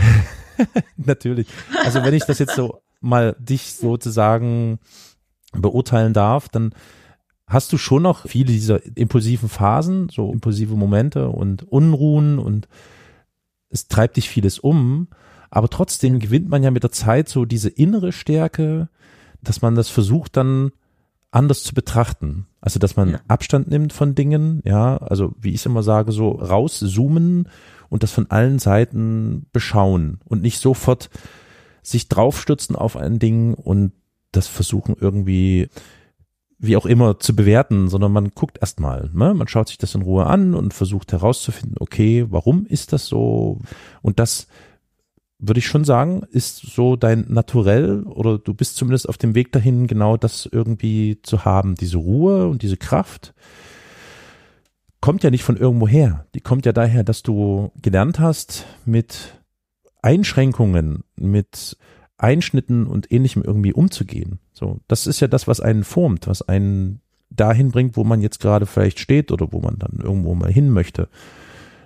natürlich. 0.97 1.47
Also 1.83 2.03
wenn 2.03 2.13
ich 2.13 2.23
das 2.25 2.39
jetzt 2.39 2.55
so 2.55 2.81
mal 3.01 3.35
dich 3.39 3.73
sozusagen 3.73 4.79
beurteilen 5.53 6.13
darf, 6.13 6.49
dann 6.49 6.73
hast 7.49 7.73
du 7.73 7.77
schon 7.77 8.03
noch 8.03 8.27
viele 8.27 8.51
dieser 8.51 8.79
impulsiven 8.95 9.49
Phasen, 9.49 10.07
so 10.09 10.31
impulsive 10.31 10.75
Momente 10.75 11.29
und 11.29 11.63
Unruhen 11.63 12.39
und 12.39 12.67
es 13.69 13.87
treibt 13.87 14.17
dich 14.17 14.29
vieles 14.29 14.59
um, 14.59 15.07
aber 15.49 15.69
trotzdem 15.69 16.19
gewinnt 16.19 16.47
man 16.47 16.63
ja 16.63 16.71
mit 16.71 16.83
der 16.83 16.91
Zeit 16.91 17.27
so 17.27 17.45
diese 17.45 17.69
innere 17.69 18.11
Stärke, 18.11 18.89
dass 19.41 19.61
man 19.61 19.75
das 19.75 19.89
versucht 19.89 20.37
dann 20.37 20.71
anders 21.31 21.63
zu 21.63 21.73
betrachten. 21.73 22.45
Also, 22.61 22.79
dass 22.79 22.95
man 22.95 23.11
ja. 23.11 23.19
Abstand 23.27 23.69
nimmt 23.69 23.93
von 23.93 24.15
Dingen, 24.15 24.61
ja, 24.63 24.97
also 24.97 25.33
wie 25.39 25.49
ich 25.49 25.61
es 25.61 25.65
immer 25.65 25.83
sage, 25.83 26.11
so 26.11 26.31
rauszoomen 26.31 27.47
und 27.89 28.03
das 28.03 28.11
von 28.11 28.29
allen 28.29 28.59
Seiten 28.59 29.47
beschauen 29.51 30.19
und 30.25 30.41
nicht 30.41 30.59
sofort 30.59 31.09
sich 31.81 32.09
draufstürzen 32.09 32.75
auf 32.75 32.95
ein 32.95 33.17
Ding 33.17 33.53
und 33.53 33.93
das 34.31 34.47
versuchen 34.47 34.95
irgendwie 34.99 35.69
wie 36.59 36.75
auch 36.75 36.85
immer 36.85 37.19
zu 37.19 37.35
bewerten, 37.35 37.87
sondern 37.87 38.11
man 38.11 38.31
guckt 38.35 38.59
erstmal, 38.61 39.09
ne? 39.13 39.33
man 39.33 39.47
schaut 39.47 39.69
sich 39.69 39.77
das 39.77 39.95
in 39.95 40.01
Ruhe 40.01 40.27
an 40.27 40.53
und 40.53 40.73
versucht 40.73 41.13
herauszufinden, 41.13 41.77
okay, 41.79 42.25
warum 42.29 42.65
ist 42.65 42.91
das 42.91 43.07
so? 43.07 43.59
Und 44.01 44.19
das 44.19 44.47
würde 45.39 45.59
ich 45.59 45.67
schon 45.67 45.85
sagen, 45.85 46.23
ist 46.31 46.57
so 46.57 46.97
dein 46.97 47.25
Naturell 47.29 48.03
oder 48.03 48.37
du 48.37 48.53
bist 48.53 48.75
zumindest 48.75 49.07
auf 49.07 49.17
dem 49.17 49.35
Weg 49.35 49.53
dahin, 49.53 49.87
genau 49.87 50.17
das 50.17 50.47
irgendwie 50.51 51.19
zu 51.23 51.45
haben, 51.45 51.75
diese 51.75 51.97
Ruhe 51.97 52.47
und 52.49 52.61
diese 52.61 52.77
Kraft. 52.77 53.33
Kommt 54.99 55.23
ja 55.23 55.29
nicht 55.29 55.45
von 55.45 55.55
irgendwo 55.55 55.87
her. 55.87 56.25
Die 56.35 56.41
kommt 56.41 56.65
ja 56.65 56.73
daher, 56.73 57.05
dass 57.05 57.23
du 57.23 57.71
gelernt 57.81 58.19
hast, 58.19 58.65
mit 58.83 59.39
Einschränkungen, 60.01 61.05
mit 61.15 61.77
Einschnitten 62.19 62.85
und 62.85 63.11
ähnlichem 63.11 63.43
irgendwie 63.43 63.73
umzugehen. 63.73 64.39
So, 64.53 64.79
das 64.87 65.07
ist 65.07 65.19
ja 65.21 65.27
das, 65.27 65.47
was 65.47 65.61
einen 65.61 65.83
formt, 65.83 66.27
was 66.27 66.41
einen 66.41 67.01
dahin 67.29 67.71
bringt, 67.71 67.95
wo 67.95 68.03
man 68.03 68.21
jetzt 68.21 68.39
gerade 68.39 68.65
vielleicht 68.65 68.99
steht 68.99 69.31
oder 69.31 69.51
wo 69.51 69.61
man 69.61 69.77
dann 69.79 69.99
irgendwo 70.03 70.35
mal 70.35 70.51
hin 70.51 70.69
möchte. 70.69 71.07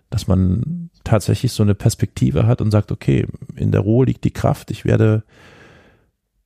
Dass 0.10 0.28
man 0.28 0.89
tatsächlich 1.04 1.52
so 1.52 1.63
eine 1.63 1.76
Perspektive 1.76 2.48
hat 2.48 2.62
und 2.62 2.72
sagt, 2.72 2.91
okay, 2.91 3.28
in 3.56 3.72
der 3.72 3.82
Ruhe 3.82 4.06
liegt 4.06 4.24
die 4.24 4.32
Kraft, 4.32 4.72
ich 4.72 4.86
werde, 4.86 5.24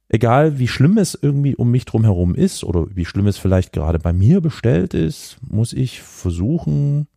egal 0.09 0.59
wie 0.59 0.67
schlimm 0.67 0.97
es 0.97 1.17
irgendwie 1.19 1.55
um 1.55 1.71
mich 1.71 1.85
drum 1.85 2.03
herum 2.03 2.35
ist 2.35 2.63
oder 2.63 2.87
wie 2.93 3.05
schlimm 3.05 3.27
es 3.27 3.37
vielleicht 3.37 3.71
gerade 3.71 3.99
bei 3.99 4.13
mir 4.13 4.41
bestellt 4.41 4.93
ist, 4.93 5.37
muss 5.41 5.73
ich 5.73 6.01
versuchen, 6.01 7.07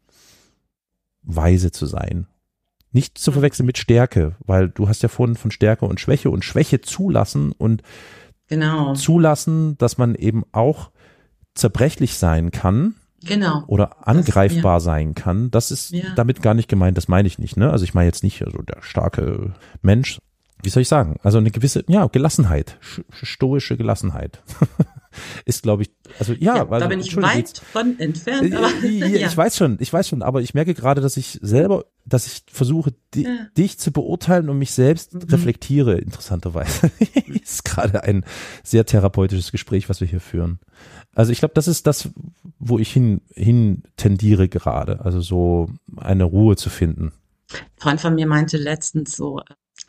weise 1.23 1.73
zu 1.73 1.87
sein 1.87 2.27
nicht 2.93 3.19
zu 3.19 3.33
verwechseln 3.33 3.67
mit 3.67 3.79
Stärke, 3.79 4.37
weil 4.41 4.69
du 4.69 4.89
hast 4.89 5.03
ja 5.03 5.09
vorhin 5.09 5.37
von 5.37 5.51
Stärke 5.51 5.85
und 5.85 6.01
Schwäche 6.01 6.31
und 6.31 6.45
Schwäche 6.45 6.81
zulassen 6.81 7.53
und 7.53 7.83
genau. 8.49 8.95
zulassen, 8.95 9.79
dass 9.79 9.99
man 9.99 10.15
eben 10.15 10.45
auch 10.53 10.91
zerbrechlich 11.55 12.15
sein 12.17 12.51
kann. 12.51 12.95
Genau. 13.23 13.65
Oder 13.67 14.09
angreifbar 14.09 14.77
das, 14.77 14.85
ja. 14.85 14.93
sein 14.93 15.15
kann. 15.15 15.51
Das 15.51 15.71
ist 15.71 15.91
ja. 15.91 16.15
damit 16.17 16.43
gar 16.43 16.55
nicht 16.55 16.69
gemeint, 16.69 16.97
das 16.97 17.07
meine 17.07 17.29
ich 17.29 17.39
nicht, 17.39 17.57
ne? 17.57 17.71
Also 17.71 17.85
ich 17.85 17.93
meine 17.93 18.07
jetzt 18.07 18.23
nicht 18.25 18.43
also 18.43 18.63
der 18.63 18.83
starke 18.83 19.53
Mensch, 19.83 20.19
wie 20.63 20.71
soll 20.71 20.83
ich 20.83 20.89
sagen? 20.89 21.17
Also 21.23 21.39
eine 21.39 21.51
gewisse, 21.51 21.85
ja, 21.89 22.07
Gelassenheit, 22.07 22.79
stoische 23.11 23.77
Gelassenheit. 23.77 24.43
ist, 25.45 25.63
glaube 25.63 25.83
ich, 25.83 25.91
also 26.19 26.33
ja, 26.33 26.57
ja 26.57 26.71
weil, 26.71 26.81
da 26.81 26.87
bin 26.87 27.01
ich 27.01 27.17
weit 27.17 27.63
von 27.73 27.99
entfernt. 27.99 28.55
Aber, 28.55 28.69
ja, 28.87 29.07
ja. 29.07 29.27
Ich 29.27 29.37
weiß 29.37 29.57
schon, 29.57 29.77
ich 29.81 29.93
weiß 29.93 30.09
schon, 30.09 30.23
aber 30.23 30.41
ich 30.41 30.55
merke 30.55 30.75
gerade, 30.75 31.01
dass 31.01 31.17
ich 31.17 31.39
selber, 31.43 31.87
dass 32.05 32.27
ich 32.27 32.45
versuche, 32.51 32.95
di 33.15 33.25
ja. 33.25 33.47
dich 33.57 33.79
zu 33.79 33.93
beurteilen 33.93 34.49
und 34.49 34.59
mich 34.59 34.73
selbst 34.73 35.15
mhm. 35.15 35.23
reflektiere, 35.23 35.99
interessanterweise. 35.99 36.91
ist 37.43 37.65
gerade 37.65 38.05
ein 38.05 38.25
sehr 38.63 38.87
therapeutisches 38.87 39.53
Gespräch, 39.53 39.89
was 39.89 40.01
wir 40.01 40.09
hier 40.09 40.21
führen. 40.21 40.61
Also 41.15 41.33
ich 41.33 41.41
glaube, 41.41 41.55
das 41.55 41.69
ist 41.69 41.87
das, 41.87 42.11
wo 42.59 42.79
ich 42.79 42.93
hin, 42.93 43.21
hin 43.35 43.83
tendiere 43.97 44.49
gerade, 44.49 45.05
also 45.05 45.21
so 45.21 45.71
eine 45.97 46.25
Ruhe 46.25 46.57
zu 46.57 46.71
finden. 46.71 47.13
Ein 47.53 47.59
Freund 47.79 48.01
von 48.01 48.15
mir 48.15 48.27
meinte 48.27 48.57
letztens 48.57 49.17
so, 49.17 49.41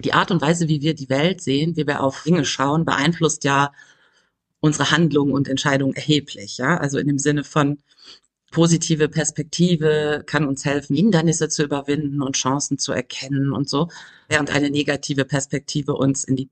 die 0.04 0.14
Art 0.14 0.32
und 0.32 0.42
Weise, 0.42 0.68
wie 0.68 0.82
wir 0.82 0.96
die 0.96 1.10
Welt 1.10 1.42
sehen, 1.42 1.76
wie 1.76 1.86
wir 1.86 2.02
auf 2.02 2.24
Dinge 2.24 2.46
schauen, 2.46 2.86
beeinflusst 2.86 3.44
ja 3.44 3.72
unsere 4.62 4.91
Handlungen 4.91 5.34
und 5.34 5.50
Entscheidungen 5.50 5.95
erheblich. 5.95 6.58
Ja, 6.58 6.78
also 6.78 6.97
in 6.97 7.08
dem 7.08 7.19
Sinne 7.19 7.43
von 7.43 7.80
positive 8.52 9.10
Perspektive 9.10 10.24
kann 10.26 10.45
uns 10.45 10.65
helfen, 10.65 10.95
Hindernisse 10.95 11.50
zu 11.50 11.63
überwinden 11.63 12.21
und 12.21 12.36
Chancen 12.36 12.78
zu 12.78 12.91
erkennen 12.91 13.52
und 13.52 13.69
so, 13.69 13.89
während 14.30 14.52
eine 14.52 14.69
negative 14.69 15.26
Perspektive 15.26 15.93
uns 15.93 16.24
in 16.24 16.36
die 16.36 16.50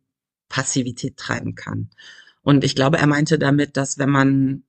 Passivität 0.48 1.17
treiben 1.17 1.56
kann. 1.56 1.89
Und 2.41 2.63
ich 2.63 2.76
glaube, 2.76 2.98
er 2.98 3.08
meinte 3.08 3.38
damit, 3.38 3.78
dass 3.78 4.00
wenn 4.00 4.10
man 4.10 4.63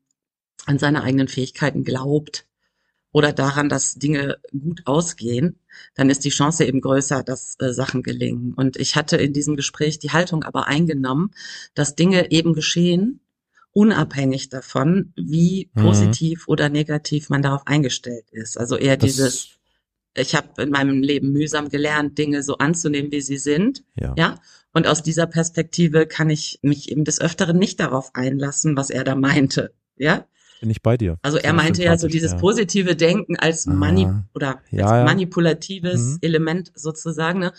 an 0.67 0.79
seine 0.79 1.03
eigenen 1.03 1.29
Fähigkeiten 1.29 1.85
glaubt 1.85 2.47
oder 3.13 3.33
daran, 3.33 3.69
dass 3.69 3.95
Dinge 3.95 4.39
gut 4.53 4.83
ausgehen, 4.85 5.59
dann 5.95 6.11
ist 6.11 6.25
die 6.25 6.31
Chance 6.31 6.65
eben 6.65 6.81
größer, 6.81 7.23
dass 7.23 7.57
äh, 7.61 7.73
Sachen 7.73 8.03
gelingen. 8.03 8.53
Und 8.55 8.77
ich 8.77 8.97
hatte 8.97 9.17
in 9.17 9.33
diesem 9.33 9.57
Gespräch 9.57 9.99
die 9.99 10.11
Haltung 10.11 10.43
aber 10.43 10.67
eingenommen, 10.67 11.31
dass 11.75 11.95
Dinge 11.95 12.31
eben 12.31 12.55
geschehen, 12.55 13.21
unabhängig 13.73 14.49
davon, 14.49 15.13
wie 15.17 15.71
mhm. 15.75 15.83
positiv 15.83 16.49
oder 16.49 16.69
negativ 16.69 17.31
man 17.31 17.43
darauf 17.43 17.67
eingestellt 17.67 18.27
ist. 18.31 18.59
Also 18.59 18.77
eher 18.77 18.97
das 18.97 19.07
dieses, 19.07 19.49
ich 20.17 20.35
habe 20.35 20.63
in 20.63 20.71
meinem 20.71 21.03
Leben 21.03 21.33
mühsam 21.33 21.69
gelernt, 21.69 22.19
Dinge 22.19 22.43
so 22.43 22.59
anzunehmen, 22.59 23.13
wie 23.13 23.21
sie 23.21 23.39
sind. 23.39 23.85
Ja. 23.95 24.15
ja. 24.17 24.35
Und 24.73 24.87
aus 24.87 25.03
dieser 25.03 25.27
Perspektive 25.27 26.07
kann 26.07 26.31
ich 26.31 26.59
mich 26.63 26.91
eben 26.91 27.05
des 27.05 27.21
Öfteren 27.21 27.59
nicht 27.59 27.81
darauf 27.81 28.15
einlassen, 28.15 28.77
was 28.77 28.91
er 28.91 29.05
da 29.05 29.15
meinte. 29.15 29.73
Ja. 29.97 30.27
Bin 30.61 30.71
ich 30.71 30.83
bei 30.83 30.97
dir. 30.97 31.19
Also 31.23 31.39
er 31.39 31.55
meinte 31.55 31.83
ja 31.83 31.97
so 31.97 32.07
dieses 32.07 32.33
ja. 32.33 32.39
positive 32.39 32.95
Denken 32.95 33.37
als 33.37 33.65
Mani 33.65 34.09
oder 34.35 34.61
ja, 34.71 34.87
als 34.87 35.11
manipulatives 35.11 36.01
mhm. 36.01 36.19
Element 36.21 36.73
sozusagen. 36.75 37.39
Ne? 37.39 37.53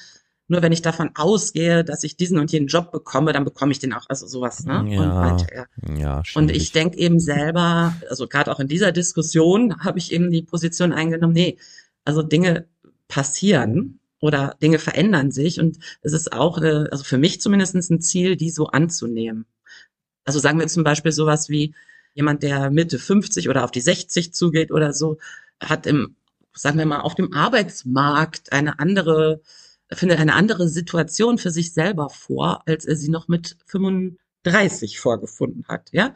Nur 0.51 0.61
wenn 0.61 0.73
ich 0.73 0.81
davon 0.81 1.11
ausgehe, 1.15 1.85
dass 1.85 2.03
ich 2.03 2.17
diesen 2.17 2.37
und 2.37 2.51
jenen 2.51 2.67
Job 2.67 2.91
bekomme, 2.91 3.31
dann 3.31 3.45
bekomme 3.45 3.71
ich 3.71 3.79
den 3.79 3.93
auch, 3.93 4.09
also 4.09 4.27
sowas, 4.27 4.65
ne? 4.65 4.85
Ja, 4.89 5.01
und 5.01 5.15
weiter. 5.15 5.67
Ja, 5.97 6.23
und 6.35 6.51
ich 6.51 6.73
denke 6.73 6.97
eben 6.97 7.21
selber, 7.21 7.95
also 8.09 8.27
gerade 8.27 8.51
auch 8.51 8.59
in 8.59 8.67
dieser 8.67 8.91
Diskussion 8.91 9.81
habe 9.81 9.97
ich 9.97 10.11
eben 10.11 10.29
die 10.29 10.41
Position 10.41 10.91
eingenommen, 10.91 11.31
nee, 11.31 11.57
also 12.03 12.21
Dinge 12.21 12.67
passieren 13.07 14.01
oder 14.19 14.57
Dinge 14.61 14.77
verändern 14.77 15.31
sich 15.31 15.57
und 15.61 15.79
es 16.01 16.11
ist 16.11 16.33
auch, 16.33 16.57
eine, 16.57 16.89
also 16.91 17.05
für 17.05 17.17
mich 17.17 17.39
zumindest 17.39 17.75
ein 17.75 18.01
Ziel, 18.01 18.35
die 18.35 18.49
so 18.49 18.67
anzunehmen. 18.67 19.45
Also 20.25 20.39
sagen 20.39 20.59
wir 20.59 20.67
zum 20.67 20.83
Beispiel 20.83 21.13
sowas 21.13 21.47
wie 21.47 21.73
jemand, 22.13 22.43
der 22.43 22.71
Mitte 22.71 22.99
50 22.99 23.47
oder 23.47 23.63
auf 23.63 23.71
die 23.71 23.79
60 23.79 24.33
zugeht 24.33 24.73
oder 24.73 24.91
so, 24.91 25.17
hat 25.61 25.87
im, 25.87 26.17
sagen 26.53 26.77
wir 26.77 26.85
mal, 26.85 26.99
auf 26.99 27.15
dem 27.15 27.31
Arbeitsmarkt 27.31 28.51
eine 28.51 28.79
andere 28.79 29.39
findet 29.93 30.19
eine 30.19 30.33
andere 30.33 30.69
Situation 30.69 31.37
für 31.37 31.51
sich 31.51 31.73
selber 31.73 32.09
vor, 32.09 32.63
als 32.65 32.85
er 32.85 32.95
sie 32.95 33.09
noch 33.09 33.27
mit 33.27 33.57
35 33.65 34.99
vorgefunden 34.99 35.65
hat. 35.67 35.89
Ja, 35.91 36.13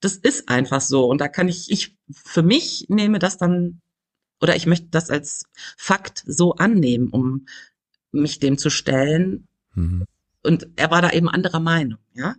das 0.00 0.16
ist 0.16 0.48
einfach 0.48 0.80
so. 0.80 1.06
Und 1.06 1.20
da 1.20 1.28
kann 1.28 1.48
ich, 1.48 1.70
ich 1.70 1.96
für 2.10 2.42
mich 2.42 2.86
nehme 2.88 3.18
das 3.18 3.38
dann 3.38 3.80
oder 4.40 4.56
ich 4.56 4.66
möchte 4.66 4.88
das 4.90 5.08
als 5.08 5.44
Fakt 5.76 6.24
so 6.26 6.54
annehmen, 6.56 7.08
um 7.08 7.46
mich 8.10 8.40
dem 8.40 8.58
zu 8.58 8.70
stellen. 8.70 9.46
Mhm. 9.74 10.04
Und 10.42 10.68
er 10.74 10.90
war 10.90 11.00
da 11.00 11.10
eben 11.10 11.28
anderer 11.28 11.60
Meinung, 11.60 12.00
ja. 12.14 12.34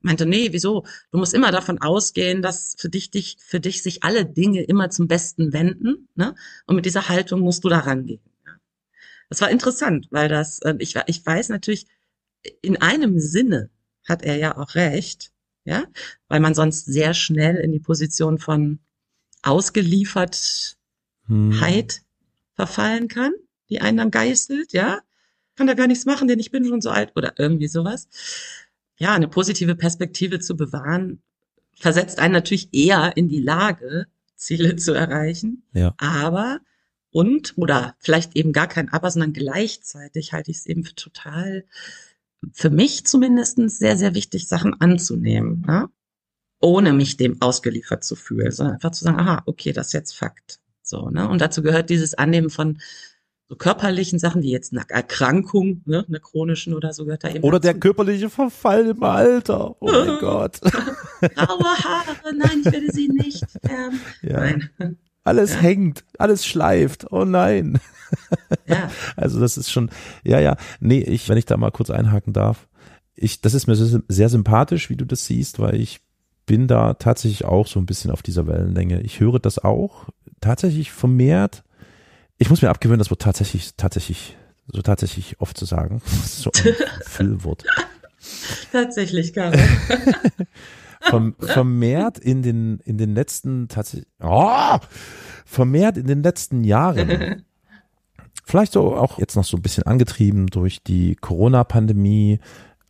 Meinte, 0.00 0.26
nee, 0.26 0.48
wieso? 0.52 0.84
Du 1.12 1.18
musst 1.18 1.32
immer 1.32 1.50
davon 1.50 1.80
ausgehen, 1.80 2.42
dass 2.42 2.74
für 2.78 2.90
dich, 2.90 3.10
dich, 3.10 3.36
für 3.40 3.60
dich 3.60 3.82
sich 3.82 4.02
alle 4.02 4.26
Dinge 4.26 4.62
immer 4.62 4.90
zum 4.90 5.08
Besten 5.08 5.52
wenden, 5.52 6.08
ne? 6.14 6.34
Und 6.66 6.76
mit 6.76 6.84
dieser 6.84 7.08
Haltung 7.08 7.40
musst 7.40 7.64
du 7.64 7.68
da 7.68 7.78
rangehen. 7.80 8.20
Das 9.28 9.40
war 9.40 9.50
interessant, 9.50 10.08
weil 10.10 10.28
das, 10.28 10.60
äh, 10.60 10.74
ich, 10.78 10.96
ich 11.06 11.24
weiß 11.24 11.48
natürlich, 11.48 11.86
in 12.62 12.80
einem 12.80 13.18
Sinne 13.18 13.70
hat 14.06 14.22
er 14.22 14.36
ja 14.36 14.56
auch 14.56 14.74
recht, 14.74 15.32
ja, 15.64 15.84
weil 16.28 16.40
man 16.40 16.54
sonst 16.54 16.84
sehr 16.84 17.14
schnell 17.14 17.56
in 17.56 17.72
die 17.72 17.80
Position 17.80 18.38
von 18.38 18.80
Ausgeliefertheit 19.42 20.76
hm. 21.26 21.52
verfallen 22.54 23.08
kann, 23.08 23.32
die 23.70 23.80
einen 23.80 23.96
dann 23.96 24.10
geißelt, 24.10 24.72
ja. 24.72 25.00
Kann 25.56 25.68
da 25.68 25.74
gar 25.74 25.86
nichts 25.86 26.04
machen, 26.04 26.26
denn 26.26 26.40
ich 26.40 26.50
bin 26.50 26.66
schon 26.66 26.80
so 26.80 26.90
alt 26.90 27.12
oder 27.14 27.34
irgendwie 27.38 27.68
sowas. 27.68 28.08
Ja, 28.96 29.14
eine 29.14 29.28
positive 29.28 29.76
Perspektive 29.76 30.40
zu 30.40 30.56
bewahren, 30.56 31.22
versetzt 31.78 32.18
einen 32.18 32.34
natürlich 32.34 32.74
eher 32.74 33.16
in 33.16 33.28
die 33.28 33.40
Lage, 33.40 34.08
Ziele 34.34 34.76
zu 34.76 34.92
erreichen. 34.92 35.62
Ja. 35.72 35.94
Aber 35.98 36.60
und 37.14 37.56
oder 37.56 37.94
vielleicht 38.00 38.34
eben 38.34 38.52
gar 38.52 38.66
kein 38.66 38.88
Aber, 38.92 39.08
sondern 39.08 39.32
gleichzeitig 39.32 40.32
halte 40.32 40.50
ich 40.50 40.58
es 40.58 40.66
eben 40.66 40.82
für 40.82 40.96
total 40.96 41.64
für 42.52 42.70
mich 42.70 43.06
zumindest 43.06 43.56
sehr, 43.70 43.96
sehr 43.96 44.14
wichtig, 44.14 44.48
Sachen 44.48 44.80
anzunehmen, 44.80 45.64
ne? 45.66 45.88
ohne 46.60 46.92
mich 46.92 47.16
dem 47.16 47.40
ausgeliefert 47.40 48.02
zu 48.02 48.16
fühlen, 48.16 48.50
sondern 48.50 48.74
einfach 48.74 48.90
zu 48.90 49.04
sagen, 49.04 49.20
aha, 49.20 49.42
okay, 49.46 49.72
das 49.72 49.88
ist 49.88 49.92
jetzt 49.92 50.16
Fakt. 50.16 50.58
So, 50.82 51.08
ne? 51.08 51.28
Und 51.28 51.40
dazu 51.40 51.62
gehört 51.62 51.88
dieses 51.88 52.14
Annehmen 52.14 52.50
von 52.50 52.78
so 53.48 53.54
körperlichen 53.54 54.18
Sachen 54.18 54.42
wie 54.42 54.50
jetzt 54.50 54.72
eine 54.72 54.84
Erkrankung, 54.88 55.82
ne, 55.84 56.04
eine 56.08 56.18
chronischen 56.18 56.74
oder 56.74 56.92
so 56.92 57.04
gehört 57.04 57.22
da 57.22 57.28
eben. 57.28 57.44
Oder 57.44 57.60
dazu. 57.60 57.72
der 57.72 57.80
körperliche 57.80 58.28
Verfall 58.28 58.88
im 58.88 59.02
Alter. 59.02 59.76
Oh 59.80 59.86
mein 59.86 60.18
Gott. 60.20 60.60
Graue 60.60 61.78
Haare, 61.78 62.16
nein, 62.36 62.62
ich 62.64 62.72
werde 62.72 62.92
sie 62.92 63.08
nicht. 63.08 63.44
Ähm, 63.64 64.00
ja. 64.22 64.40
Nein. 64.40 64.98
Alles 65.24 65.60
hängt, 65.60 66.04
alles 66.18 66.46
schleift. 66.46 67.10
Oh 67.10 67.24
nein. 67.24 67.80
Ja. 68.66 68.90
Also 69.16 69.40
das 69.40 69.56
ist 69.56 69.70
schon, 69.70 69.90
ja, 70.22 70.38
ja. 70.38 70.56
Nee, 70.80 71.00
ich, 71.00 71.28
wenn 71.28 71.38
ich 71.38 71.46
da 71.46 71.56
mal 71.56 71.70
kurz 71.70 71.90
einhaken 71.90 72.32
darf, 72.32 72.68
ich, 73.14 73.40
das 73.40 73.54
ist 73.54 73.66
mir 73.66 73.76
sehr 73.76 74.28
sympathisch, 74.28 74.90
wie 74.90 74.96
du 74.96 75.04
das 75.04 75.26
siehst, 75.26 75.58
weil 75.58 75.76
ich 75.76 76.00
bin 76.46 76.68
da 76.68 76.94
tatsächlich 76.94 77.44
auch 77.44 77.66
so 77.66 77.80
ein 77.80 77.86
bisschen 77.86 78.10
auf 78.10 78.22
dieser 78.22 78.46
Wellenlänge. 78.46 79.00
Ich 79.00 79.20
höre 79.20 79.38
das 79.38 79.58
auch 79.58 80.08
tatsächlich 80.40 80.92
vermehrt 80.92 81.64
ich 82.38 82.50
muss 82.50 82.62
mir 82.62 82.70
abgewöhnen, 82.70 82.98
das 82.98 83.10
Wort 83.10 83.22
tatsächlich, 83.22 83.74
tatsächlich, 83.76 84.36
so 84.66 84.82
tatsächlich 84.82 85.40
oft 85.40 85.56
zu 85.56 85.64
sagen. 85.64 86.02
so 86.26 86.50
ein 86.52 86.74
Füllwort. 87.06 87.64
tatsächlich, 88.72 89.32
Karl. 89.32 89.58
Verm 91.04 91.34
vermehrt 91.38 92.18
in 92.18 92.42
den, 92.42 92.80
in 92.84 92.98
den 92.98 93.14
letzten, 93.14 93.68
tatsächlich, 93.68 94.08
oh, 94.20 94.78
vermehrt 95.44 95.96
in 95.96 96.06
den 96.06 96.22
letzten 96.22 96.64
Jahren. 96.64 97.44
Vielleicht 98.44 98.72
so 98.72 98.94
auch 98.94 99.18
jetzt 99.18 99.36
noch 99.36 99.44
so 99.44 99.56
ein 99.56 99.62
bisschen 99.62 99.84
angetrieben 99.84 100.48
durch 100.48 100.82
die 100.82 101.16
Corona-Pandemie, 101.16 102.40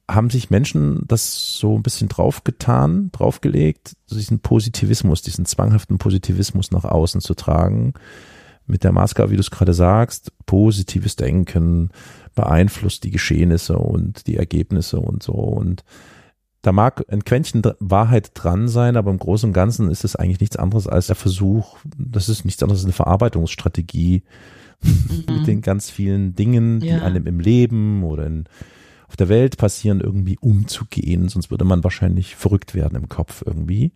haben 0.08 0.28
sich 0.28 0.50
Menschen 0.50 1.04
das 1.06 1.56
so 1.58 1.76
ein 1.76 1.82
bisschen 1.82 2.08
draufgetan, 2.08 3.10
draufgelegt, 3.12 3.96
diesen 4.10 4.40
Positivismus, 4.40 5.22
diesen 5.22 5.46
zwanghaften 5.46 5.98
Positivismus 5.98 6.70
nach 6.72 6.84
außen 6.84 7.20
zu 7.20 7.34
tragen 7.34 7.94
mit 8.66 8.84
der 8.84 8.92
Maske, 8.92 9.30
wie 9.30 9.36
du 9.36 9.40
es 9.40 9.50
gerade 9.50 9.74
sagst, 9.74 10.32
positives 10.46 11.16
Denken 11.16 11.90
beeinflusst 12.34 13.04
die 13.04 13.10
Geschehnisse 13.10 13.78
und 13.78 14.26
die 14.26 14.36
Ergebnisse 14.36 14.98
und 14.98 15.22
so. 15.22 15.32
Und 15.32 15.84
da 16.64 16.72
mag 16.72 17.04
ein 17.08 17.24
Quäntchen 17.24 17.62
Wahrheit 17.78 18.30
dran 18.32 18.68
sein, 18.68 18.96
aber 18.96 19.10
im 19.10 19.18
Großen 19.18 19.50
und 19.50 19.52
Ganzen 19.52 19.90
ist 19.90 20.02
es 20.02 20.16
eigentlich 20.16 20.40
nichts 20.40 20.56
anderes 20.56 20.86
als 20.86 21.08
der 21.08 21.16
Versuch, 21.16 21.76
das 21.98 22.30
ist 22.30 22.46
nichts 22.46 22.62
anderes 22.62 22.80
als 22.80 22.86
eine 22.86 22.94
Verarbeitungsstrategie 22.94 24.22
mhm. 24.82 25.24
mit 25.28 25.46
den 25.46 25.60
ganz 25.60 25.90
vielen 25.90 26.34
Dingen, 26.34 26.80
die 26.80 26.88
ja. 26.88 27.02
einem 27.02 27.26
im 27.26 27.38
Leben 27.38 28.02
oder 28.02 28.26
in, 28.26 28.44
auf 29.08 29.16
der 29.16 29.28
Welt 29.28 29.58
passieren, 29.58 30.00
irgendwie 30.00 30.38
umzugehen. 30.40 31.28
Sonst 31.28 31.50
würde 31.50 31.66
man 31.66 31.84
wahrscheinlich 31.84 32.34
verrückt 32.34 32.74
werden 32.74 32.96
im 32.96 33.10
Kopf 33.10 33.42
irgendwie. 33.44 33.92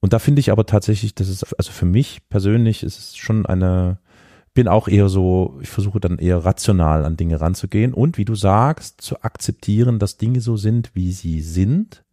Und 0.00 0.12
da 0.12 0.18
finde 0.18 0.40
ich 0.40 0.50
aber 0.50 0.66
tatsächlich, 0.66 1.14
das 1.14 1.28
ist, 1.28 1.56
also 1.58 1.70
für 1.70 1.86
mich 1.86 2.28
persönlich 2.28 2.82
ist 2.82 2.98
es 2.98 3.16
schon 3.16 3.46
eine, 3.46 4.00
bin 4.60 4.68
auch 4.68 4.88
eher 4.88 5.08
so, 5.08 5.58
ich 5.62 5.70
versuche 5.70 6.00
dann 6.00 6.18
eher 6.18 6.44
rational 6.44 7.06
an 7.06 7.16
Dinge 7.16 7.40
ranzugehen 7.40 7.94
und 7.94 8.18
wie 8.18 8.26
du 8.26 8.34
sagst, 8.34 9.00
zu 9.00 9.22
akzeptieren, 9.22 9.98
dass 9.98 10.18
Dinge 10.18 10.42
so 10.42 10.58
sind, 10.58 10.90
wie 10.92 11.12
sie 11.12 11.40
sind, 11.40 12.04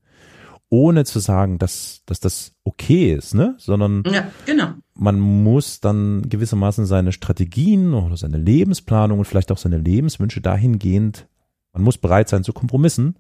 ohne 0.70 1.04
zu 1.04 1.20
sagen, 1.20 1.60
dass, 1.60 2.04
dass 2.06 2.22
das 2.22 2.54
okay 2.64 3.14
ist, 3.14 3.36
ne? 3.36 3.56
Sondern 3.58 4.04
ja, 4.10 4.32
genau. 4.46 4.70
man 4.94 5.20
muss 5.20 5.82
dann 5.82 6.30
gewissermaßen 6.30 6.86
seine 6.86 7.12
Strategien 7.12 7.94
oder 7.94 8.16
seine 8.16 8.38
Lebensplanung 8.38 9.20
und 9.20 9.26
vielleicht 9.26 9.52
auch 9.52 9.58
seine 9.58 9.80
Lebenswünsche 9.80 10.40
dahingehend, 10.40 11.28
man 11.74 11.84
muss 11.84 11.98
bereit 11.98 12.30
sein 12.30 12.46
zu 12.46 12.54
Kompromissen, 12.54 13.18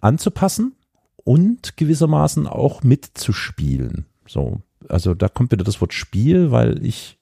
anzupassen 0.00 0.76
und 1.16 1.76
gewissermaßen 1.76 2.46
auch 2.46 2.84
mitzuspielen. 2.84 4.06
So, 4.28 4.60
also 4.88 5.14
da 5.14 5.28
kommt 5.28 5.50
wieder 5.50 5.64
das 5.64 5.80
Wort 5.80 5.94
Spiel, 5.94 6.52
weil 6.52 6.86
ich 6.86 7.15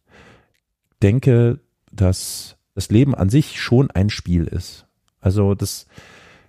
denke, 1.03 1.61
dass 1.93 2.57
das 2.75 2.91
Leben 2.91 3.15
an 3.15 3.29
sich 3.29 3.61
schon 3.61 3.91
ein 3.91 4.11
Spiel 4.11 4.45
ist. 4.45 4.87
Also 5.21 5.55
das 5.55 5.87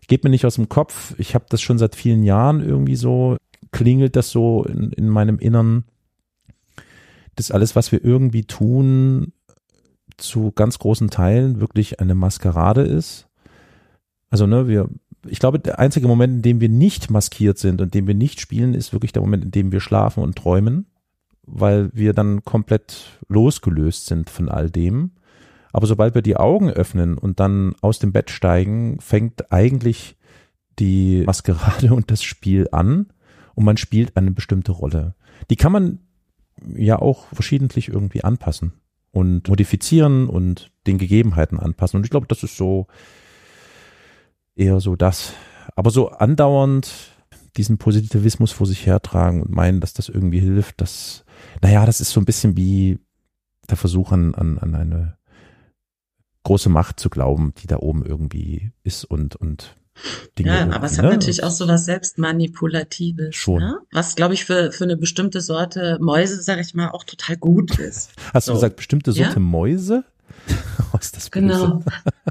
geht 0.08 0.24
mir 0.24 0.30
nicht 0.30 0.46
aus 0.46 0.56
dem 0.56 0.70
Kopf. 0.70 1.16
Ich 1.18 1.36
habe 1.36 1.46
das 1.50 1.62
schon 1.62 1.78
seit 1.78 1.96
vielen 1.96 2.24
Jahren 2.24 2.62
irgendwie 2.62 2.96
so, 2.96 3.38
klingelt 3.72 4.16
das 4.16 4.32
so 4.32 4.64
in, 4.64 4.92
in 4.92 5.10
meinem 5.10 5.40
Innern, 5.40 5.86
dass 7.36 7.52
alles, 7.52 7.76
was 7.76 7.92
wir 7.92 8.04
irgendwie 8.04 8.44
tun, 8.44 9.34
zu 10.18 10.52
ganz 10.52 10.80
großen 10.80 11.10
Teilen 11.10 11.60
wirklich 11.60 12.00
eine 12.00 12.16
Maskerade 12.16 12.82
ist. 12.82 13.28
Also 14.30 14.48
ne, 14.48 14.68
wir 14.68 14.90
ich 15.28 15.40
glaube, 15.40 15.60
der 15.60 15.80
einzige 15.80 16.08
Moment, 16.08 16.36
in 16.36 16.42
dem 16.42 16.62
wir 16.62 16.70
nicht 16.70 17.10
maskiert 17.10 17.58
sind 17.58 17.82
und 17.82 17.94
dem 17.94 18.08
wir 18.08 18.16
nicht 18.16 18.40
spielen, 18.40 18.74
ist 18.74 18.94
wirklich 18.94 19.14
der 19.14 19.22
Moment, 19.22 19.46
in 19.46 19.52
dem 19.52 19.72
wir 19.72 19.80
schlafen 19.80 20.24
und 20.24 20.36
träumen, 20.36 20.86
weil 21.48 21.90
wir 21.94 22.14
dann 22.14 22.44
komplett 22.44 23.20
losgelöst 23.28 24.08
sind 24.08 24.30
von 24.30 24.50
all 24.50 24.70
dem. 24.70 25.12
Aber 25.72 25.88
sobald 25.88 26.16
wir 26.16 26.22
die 26.22 26.38
Augen 26.38 26.70
öffnen 26.70 27.18
und 27.18 27.40
dann 27.40 27.76
aus 27.82 28.00
dem 28.00 28.12
Bett 28.12 28.30
steigen, 28.30 29.00
fängt 29.02 29.52
eigentlich 29.52 30.16
die 30.80 31.24
Maskerade 31.26 31.94
und 31.94 32.12
das 32.12 32.24
Spiel 32.24 32.68
an 32.72 33.08
und 33.56 33.66
man 33.66 33.78
spielt 33.78 34.16
eine 34.18 34.32
bestimmte 34.32 34.72
Rolle. 34.72 35.16
Die 35.50 35.56
kann 35.56 35.72
man 35.72 36.00
ja 36.76 37.00
auch 37.00 37.28
verschiedentlich 37.34 37.90
irgendwie 37.90 38.24
anpassen 38.24 38.74
und 39.12 39.48
modifizieren 39.48 40.28
und 40.28 40.72
den 40.88 40.98
Gegebenheiten 40.98 41.60
anpassen. 41.60 41.98
Und 41.98 42.06
ich 42.06 42.10
glaube, 42.10 42.28
das 42.28 42.44
ist 42.44 42.58
so 42.58 42.88
eher 44.56 44.80
so 44.80 44.96
das. 44.96 45.34
Aber 45.76 45.90
so 45.90 46.10
andauernd 46.10 47.15
diesen 47.58 47.78
Positivismus 47.78 48.52
vor 48.52 48.68
sich 48.68 48.86
hertragen 48.86 49.42
und 49.42 49.52
meinen, 49.52 49.80
dass 49.80 49.94
das 49.94 50.10
irgendwie 50.10 50.40
hilft, 50.40 50.82
das, 50.82 51.24
naja, 51.62 51.86
das 51.86 52.02
ist 52.02 52.12
so 52.12 52.20
ein 52.20 52.26
bisschen 52.26 52.58
wie 52.58 53.00
der 53.70 53.78
Versuch 53.78 54.12
an, 54.12 54.36
an, 54.36 54.58
an 54.60 54.76
eine 54.76 55.18
große 56.44 56.70
Macht 56.70 57.00
zu 57.00 57.10
glauben, 57.10 57.54
die 57.58 57.68
da 57.68 57.78
oben 57.78 58.06
irgendwie 58.06 58.72
ist 58.84 59.04
und, 59.06 59.36
und 59.36 59.76
Dinge. 60.38 60.50
Ja, 60.50 60.70
aber 60.72 60.86
es 60.86 60.98
hat 60.98 61.06
ne? 61.06 61.12
natürlich 61.12 61.44
auch 61.44 61.52
so 61.52 61.68
was 61.68 61.86
Selbstmanipulatives. 61.86 63.36
Schon. 63.36 63.62
Ne? 63.62 63.78
Was, 63.92 64.16
glaube 64.16 64.34
ich, 64.34 64.46
für, 64.46 64.72
für 64.72 64.84
eine 64.84 64.98
bestimmte 64.98 65.42
Sorte 65.42 65.98
Mäuse, 66.02 66.42
sag 66.42 66.60
ich 66.60 66.74
mal, 66.74 66.90
auch 66.90 67.04
total 67.04 67.38
gut 67.38 67.80
ist. 67.80 68.12
Hast 68.34 68.46
so. 68.46 68.52
du 68.52 68.58
gesagt, 68.58 68.76
bestimmte 68.76 69.12
Sorte 69.12 69.36
ja? 69.36 69.40
Mäuse? 69.40 70.04
Was 70.92 71.12
das 71.12 71.32
genau. 71.32 71.84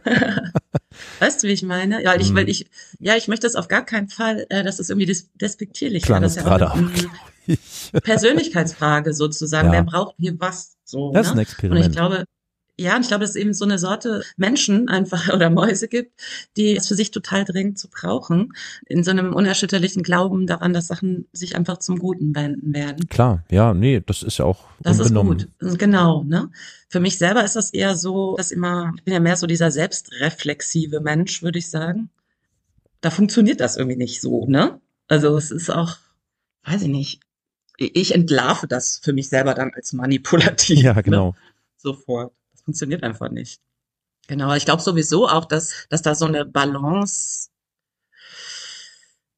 weißt 1.19 1.43
du, 1.43 1.49
wie 1.49 1.53
ich 1.53 1.63
meine? 1.63 2.03
Ja, 2.03 2.15
ich, 2.15 2.35
weil 2.35 2.43
hm. 2.43 2.51
ich, 2.51 2.71
ja, 2.99 3.17
ich 3.17 3.29
möchte 3.29 3.47
es 3.47 3.55
auf 3.55 3.69
gar 3.69 3.85
keinen 3.85 4.09
Fall, 4.09 4.47
äh, 4.49 4.63
dass 4.63 4.79
es 4.79 4.91
irgendwie 4.91 5.07
des, 5.07 5.31
despektierlich 5.35 6.03
Klang 6.03 6.23
das 6.23 6.33
ist 6.33 6.37
ja 6.37 6.43
gerade 6.43 6.73
auch, 6.73 6.79
Persönlichkeitsfrage 8.03 9.15
sozusagen. 9.15 9.69
Ja. 9.69 9.73
Wer 9.73 9.83
braucht 9.85 10.15
hier 10.19 10.35
was? 10.39 10.77
So, 10.85 11.13
das 11.13 11.27
ne? 11.27 11.31
ist 11.31 11.37
ein 11.37 11.39
Experiment. 11.41 11.85
Und 11.85 11.91
ich 11.91 11.97
glaube, 11.97 12.25
ja, 12.77 12.97
und 12.97 13.03
ich 13.03 13.09
glaube, 13.09 13.21
dass 13.21 13.31
es 13.31 13.37
eben 13.37 13.55
so 13.55 13.65
eine 13.65 13.79
Sorte 13.79 14.25
Menschen 14.37 14.89
einfach 14.89 15.29
oder 15.33 15.49
Mäuse 15.49 15.87
gibt, 15.89 16.21
die 16.57 16.77
es 16.77 16.89
für 16.89 16.95
sich 16.95 17.11
total 17.11 17.45
dringend 17.45 17.79
zu 17.79 17.89
brauchen, 17.89 18.53
in 18.87 19.05
so 19.05 19.13
einem 19.13 19.33
unerschütterlichen 19.33 20.03
Glauben 20.03 20.47
daran, 20.47 20.73
dass 20.73 20.89
Sachen 20.89 21.27
sich 21.33 21.55
einfach 21.57 21.79
zum 21.79 21.99
Guten 21.99 22.35
wenden 22.35 22.75
werden. 22.75 23.09
Klar, 23.09 23.45
ja, 23.51 23.75
nee, 23.75 24.03
das 24.05 24.23
ist 24.23 24.39
ja 24.39 24.45
auch 24.45 24.65
Das 24.81 24.99
ist 24.99 25.15
gut, 25.15 25.49
genau, 25.61 26.25
ne? 26.25 26.51
Für 26.89 27.01
mich 27.01 27.19
selber 27.19 27.45
ist 27.45 27.57
das 27.57 27.71
eher 27.71 27.97
so, 27.97 28.37
dass 28.37 28.51
immer, 28.51 28.93
ich 28.97 29.05
bin 29.05 29.15
ja 29.15 29.21
mehr 29.21 29.37
so 29.37 29.47
dieser 29.47 29.71
selbstreflexive 29.71 31.01
Mensch, 31.01 31.43
würde 31.43 31.59
ich 31.59 31.71
sagen. 31.71 32.11
Da 33.01 33.11
funktioniert 33.11 33.61
das 33.61 33.77
irgendwie 33.77 33.97
nicht 33.97 34.21
so, 34.21 34.47
ne? 34.47 34.81
Also 35.07 35.37
es 35.37 35.51
ist 35.51 35.71
auch, 35.71 35.97
weiß 36.65 36.83
ich 36.83 36.89
nicht, 36.89 37.21
ich 37.77 38.15
entlarve 38.15 38.67
das 38.67 39.01
für 39.03 39.13
mich 39.13 39.29
selber 39.29 39.55
dann 39.55 39.73
als 39.75 39.93
manipulativ. 39.93 40.79
Ja, 40.79 41.01
genau. 41.01 41.29
Ne? 41.29 41.35
Sofort 41.77 42.33
funktioniert 42.65 43.03
einfach 43.03 43.31
nicht. 43.31 43.61
Genau, 44.27 44.55
ich 44.55 44.65
glaube 44.65 44.83
sowieso 44.83 45.29
auch, 45.29 45.45
dass, 45.45 45.87
dass 45.91 46.03
da 46.03 46.15
so 46.15 46.25
eine 46.27 46.45
Balance 46.45 47.51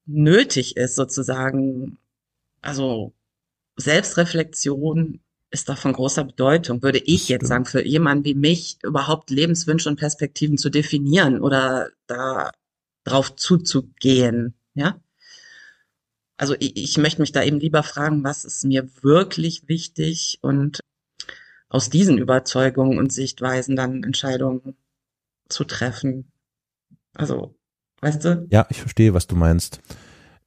nötig 0.05 0.77
ist, 0.77 0.95
sozusagen. 0.95 1.97
Also 2.61 3.13
Selbstreflexion 3.75 5.19
ist 5.51 5.69
da 5.69 5.75
von 5.75 5.93
großer 5.93 6.23
Bedeutung, 6.23 6.81
würde 6.81 6.99
ich 6.99 7.29
jetzt 7.29 7.47
sagen, 7.47 7.65
für 7.65 7.85
jemanden 7.85 8.25
wie 8.25 8.35
mich 8.35 8.77
überhaupt 8.83 9.29
Lebenswünsche 9.29 9.89
und 9.89 9.97
Perspektiven 9.97 10.57
zu 10.57 10.69
definieren 10.69 11.41
oder 11.41 11.89
da 12.07 12.51
drauf 13.03 13.35
zuzugehen, 13.35 14.55
ja. 14.73 14.99
Also 16.37 16.55
ich, 16.59 16.77
ich 16.77 16.97
möchte 16.97 17.21
mich 17.21 17.31
da 17.31 17.43
eben 17.43 17.59
lieber 17.59 17.81
fragen, 17.83 18.23
was 18.23 18.45
ist 18.45 18.63
mir 18.63 18.87
wirklich 19.01 19.67
wichtig 19.67 20.37
und 20.41 20.81
aus 21.69 21.89
diesen 21.89 22.17
Überzeugungen 22.17 22.97
und 22.97 23.11
Sichtweisen 23.11 23.75
dann 23.75 24.03
Entscheidungen 24.03 24.75
zu 25.49 25.63
treffen. 25.63 26.31
Also, 27.13 27.55
weißt 28.01 28.23
du? 28.23 28.47
Ja, 28.49 28.67
ich 28.69 28.79
verstehe, 28.79 29.13
was 29.13 29.27
du 29.27 29.35
meinst. 29.35 29.81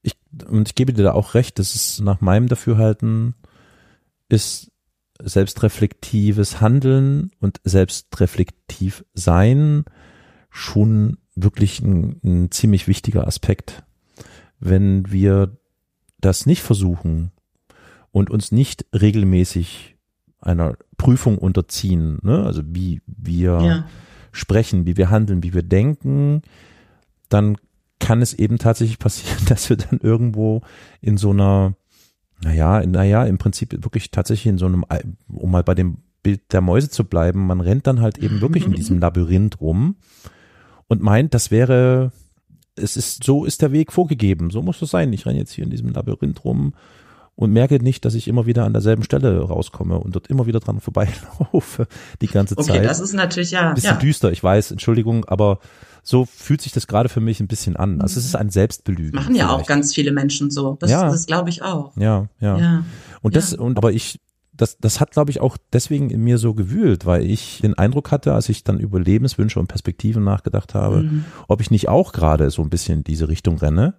Ich, 0.02 0.16
und 0.46 0.68
ich 0.68 0.74
gebe 0.74 0.92
dir 0.92 1.02
da 1.02 1.12
auch 1.12 1.34
recht, 1.34 1.58
dass 1.58 1.74
es 1.74 2.00
nach 2.00 2.20
meinem 2.20 2.48
Dafürhalten 2.48 3.34
ist 4.28 4.70
selbstreflektives 5.22 6.60
Handeln 6.60 7.30
und 7.40 7.60
selbstreflektiv 7.64 9.04
sein 9.12 9.84
schon 10.48 11.18
wirklich 11.34 11.80
ein, 11.80 12.20
ein 12.24 12.50
ziemlich 12.50 12.88
wichtiger 12.88 13.26
Aspekt. 13.26 13.84
Wenn 14.58 15.10
wir 15.10 15.58
das 16.18 16.46
nicht 16.46 16.62
versuchen 16.62 17.32
und 18.10 18.30
uns 18.30 18.52
nicht 18.52 18.86
regelmäßig 18.94 19.96
einer 20.40 20.76
Prüfung 20.96 21.38
unterziehen, 21.38 22.18
ne? 22.22 22.44
also 22.44 22.62
wie 22.66 23.00
wir 23.06 23.60
ja. 23.60 23.86
sprechen, 24.32 24.86
wie 24.86 24.96
wir 24.96 25.10
handeln, 25.10 25.42
wie 25.42 25.54
wir 25.54 25.62
denken, 25.62 26.42
dann 27.28 27.56
kann 27.98 28.22
es 28.22 28.34
eben 28.34 28.58
tatsächlich 28.58 28.98
passieren, 28.98 29.44
dass 29.48 29.68
wir 29.70 29.76
dann 29.76 30.00
irgendwo 30.00 30.62
in 31.00 31.16
so 31.16 31.30
einer, 31.30 31.74
naja, 32.42 32.84
naja, 32.86 33.24
im 33.24 33.38
Prinzip 33.38 33.72
wirklich 33.84 34.10
tatsächlich 34.10 34.50
in 34.50 34.58
so 34.58 34.66
einem, 34.66 34.84
um 35.28 35.50
mal 35.50 35.62
bei 35.62 35.74
dem 35.74 35.98
Bild 36.22 36.52
der 36.52 36.60
Mäuse 36.60 36.90
zu 36.90 37.04
bleiben, 37.04 37.46
man 37.46 37.60
rennt 37.60 37.86
dann 37.86 38.00
halt 38.00 38.18
eben 38.18 38.40
wirklich 38.40 38.66
in 38.66 38.72
diesem 38.72 38.98
Labyrinth 39.00 39.60
rum 39.60 39.96
und 40.88 41.02
meint, 41.02 41.34
das 41.34 41.50
wäre, 41.50 42.12
es 42.76 42.96
ist, 42.96 43.24
so 43.24 43.44
ist 43.44 43.62
der 43.62 43.72
Weg 43.72 43.92
vorgegeben, 43.92 44.50
so 44.50 44.60
muss 44.60 44.82
es 44.82 44.90
sein. 44.90 45.12
Ich 45.12 45.24
renne 45.24 45.38
jetzt 45.38 45.52
hier 45.52 45.64
in 45.64 45.70
diesem 45.70 45.90
Labyrinth 45.90 46.44
rum 46.44 46.74
und 47.40 47.52
merke 47.52 47.82
nicht, 47.82 48.04
dass 48.04 48.14
ich 48.14 48.28
immer 48.28 48.44
wieder 48.44 48.66
an 48.66 48.74
derselben 48.74 49.02
Stelle 49.02 49.40
rauskomme 49.40 49.98
und 49.98 50.14
dort 50.14 50.26
immer 50.26 50.46
wieder 50.46 50.60
dran 50.60 50.78
vorbeilaufe 50.80 51.88
die 52.20 52.26
ganze 52.26 52.56
okay, 52.56 52.66
Zeit. 52.66 52.76
Okay, 52.76 52.86
das 52.86 53.00
ist 53.00 53.14
natürlich 53.14 53.52
ja. 53.52 53.70
Ein 53.70 53.74
bisschen 53.74 53.94
ja. 53.94 53.96
düster, 53.96 54.30
ich 54.30 54.42
weiß, 54.44 54.70
Entschuldigung, 54.70 55.24
aber 55.24 55.58
so 56.02 56.26
fühlt 56.26 56.60
sich 56.60 56.72
das 56.72 56.86
gerade 56.86 57.08
für 57.08 57.20
mich 57.20 57.40
ein 57.40 57.48
bisschen 57.48 57.76
an. 57.76 58.02
Also 58.02 58.20
es 58.20 58.26
ist 58.26 58.36
ein 58.36 58.50
Selbstbelügen. 58.50 59.14
Machen 59.14 59.34
ja 59.34 59.46
vielleicht. 59.46 59.62
auch 59.62 59.66
ganz 59.66 59.94
viele 59.94 60.12
Menschen 60.12 60.50
so. 60.50 60.76
Das, 60.80 60.90
ja. 60.90 61.08
das 61.08 61.24
glaube 61.24 61.48
ich 61.48 61.62
auch. 61.62 61.96
Ja, 61.96 62.28
ja. 62.40 62.58
ja. 62.58 62.84
Und 63.22 63.36
das, 63.36 63.52
ja. 63.52 63.58
und 63.58 63.78
aber 63.78 63.92
ich, 63.92 64.20
das, 64.52 64.76
das 64.76 65.00
hat, 65.00 65.12
glaube 65.12 65.30
ich, 65.30 65.40
auch 65.40 65.56
deswegen 65.72 66.10
in 66.10 66.22
mir 66.22 66.36
so 66.36 66.52
gewühlt, 66.52 67.06
weil 67.06 67.24
ich 67.24 67.60
den 67.62 67.72
Eindruck 67.72 68.10
hatte, 68.10 68.34
als 68.34 68.50
ich 68.50 68.64
dann 68.64 68.78
über 68.80 69.00
Lebenswünsche 69.00 69.58
und 69.58 69.68
Perspektiven 69.68 70.24
nachgedacht 70.24 70.74
habe, 70.74 71.04
mhm. 71.04 71.24
ob 71.48 71.62
ich 71.62 71.70
nicht 71.70 71.88
auch 71.88 72.12
gerade 72.12 72.50
so 72.50 72.60
ein 72.60 72.68
bisschen 72.68 72.98
in 72.98 73.04
diese 73.04 73.28
Richtung 73.28 73.56
renne, 73.56 73.94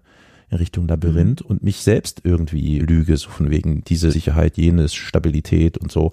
in 0.51 0.57
Richtung 0.57 0.87
Labyrinth 0.87 1.41
mhm. 1.41 1.47
und 1.47 1.63
mich 1.63 1.77
selbst 1.77 2.21
irgendwie 2.23 2.79
lüge, 2.79 3.17
so 3.17 3.29
von 3.29 3.49
wegen 3.49 3.83
diese 3.83 4.11
Sicherheit, 4.11 4.57
jenes, 4.57 4.93
Stabilität 4.93 5.77
und 5.77 5.91
so. 5.91 6.11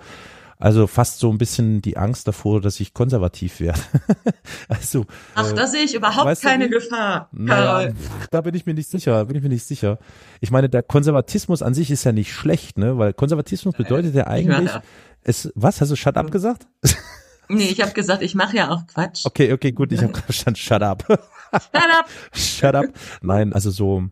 Also 0.61 0.89
fast 0.89 1.21
so 1.21 1.31
ein 1.31 1.39
bisschen 1.39 1.83
die 1.83 1.97
Angst 1.97 2.27
davor, 2.27 2.61
dass 2.61 2.81
ich 2.81 2.93
konservativ 2.93 3.61
werde. 3.61 3.81
also, 4.69 5.07
Ach, 5.37 5.53
äh, 5.53 5.55
da 5.55 5.69
sehe 5.69 5.85
ich 5.85 5.95
überhaupt 5.95 6.41
keine 6.43 6.69
Gefahr. 6.69 7.29
Naja, 7.31 7.93
da 8.33 8.41
bin 8.41 8.57
ich 8.57 8.67
mir 8.67 8.75
nicht 8.75 8.91
sicher, 8.91 9.25
bin 9.27 9.37
ich 9.37 9.43
mir 9.43 9.51
nicht 9.51 9.65
sicher. 9.65 9.99
Ich 10.41 10.51
meine, 10.51 10.69
der 10.69 10.83
Konservatismus 10.83 11.63
an 11.63 11.75
sich 11.75 11.93
ist 11.93 12.03
ja 12.03 12.11
nicht 12.11 12.33
schlecht, 12.33 12.77
ne? 12.77 12.99
Weil 12.99 13.13
Konservatismus 13.13 13.77
bedeutet 13.77 14.17
ja 14.17 14.27
eigentlich, 14.27 14.73
ja. 14.73 14.83
es, 15.23 15.53
was, 15.55 15.81
hast 15.81 15.93
du 15.93 15.97
Shut 15.97 16.17
up 16.17 16.33
gesagt? 16.33 16.67
Nee, 17.49 17.69
ich 17.69 17.81
habe 17.81 17.93
gesagt, 17.93 18.23
ich 18.23 18.35
mache 18.35 18.57
ja 18.57 18.71
auch 18.71 18.87
Quatsch. 18.87 19.25
Okay, 19.25 19.53
okay, 19.53 19.73
gut, 19.73 19.93
ich 19.93 20.03
habe 20.03 20.13
verstanden, 20.19 20.59
shut 20.59 20.83
up. 20.83 21.05
Shut 21.09 21.75
up. 21.75 22.09
shut 22.33 22.75
up. 22.75 22.87
Nein, 23.23 23.53
also 23.53 23.71
so, 23.71 24.09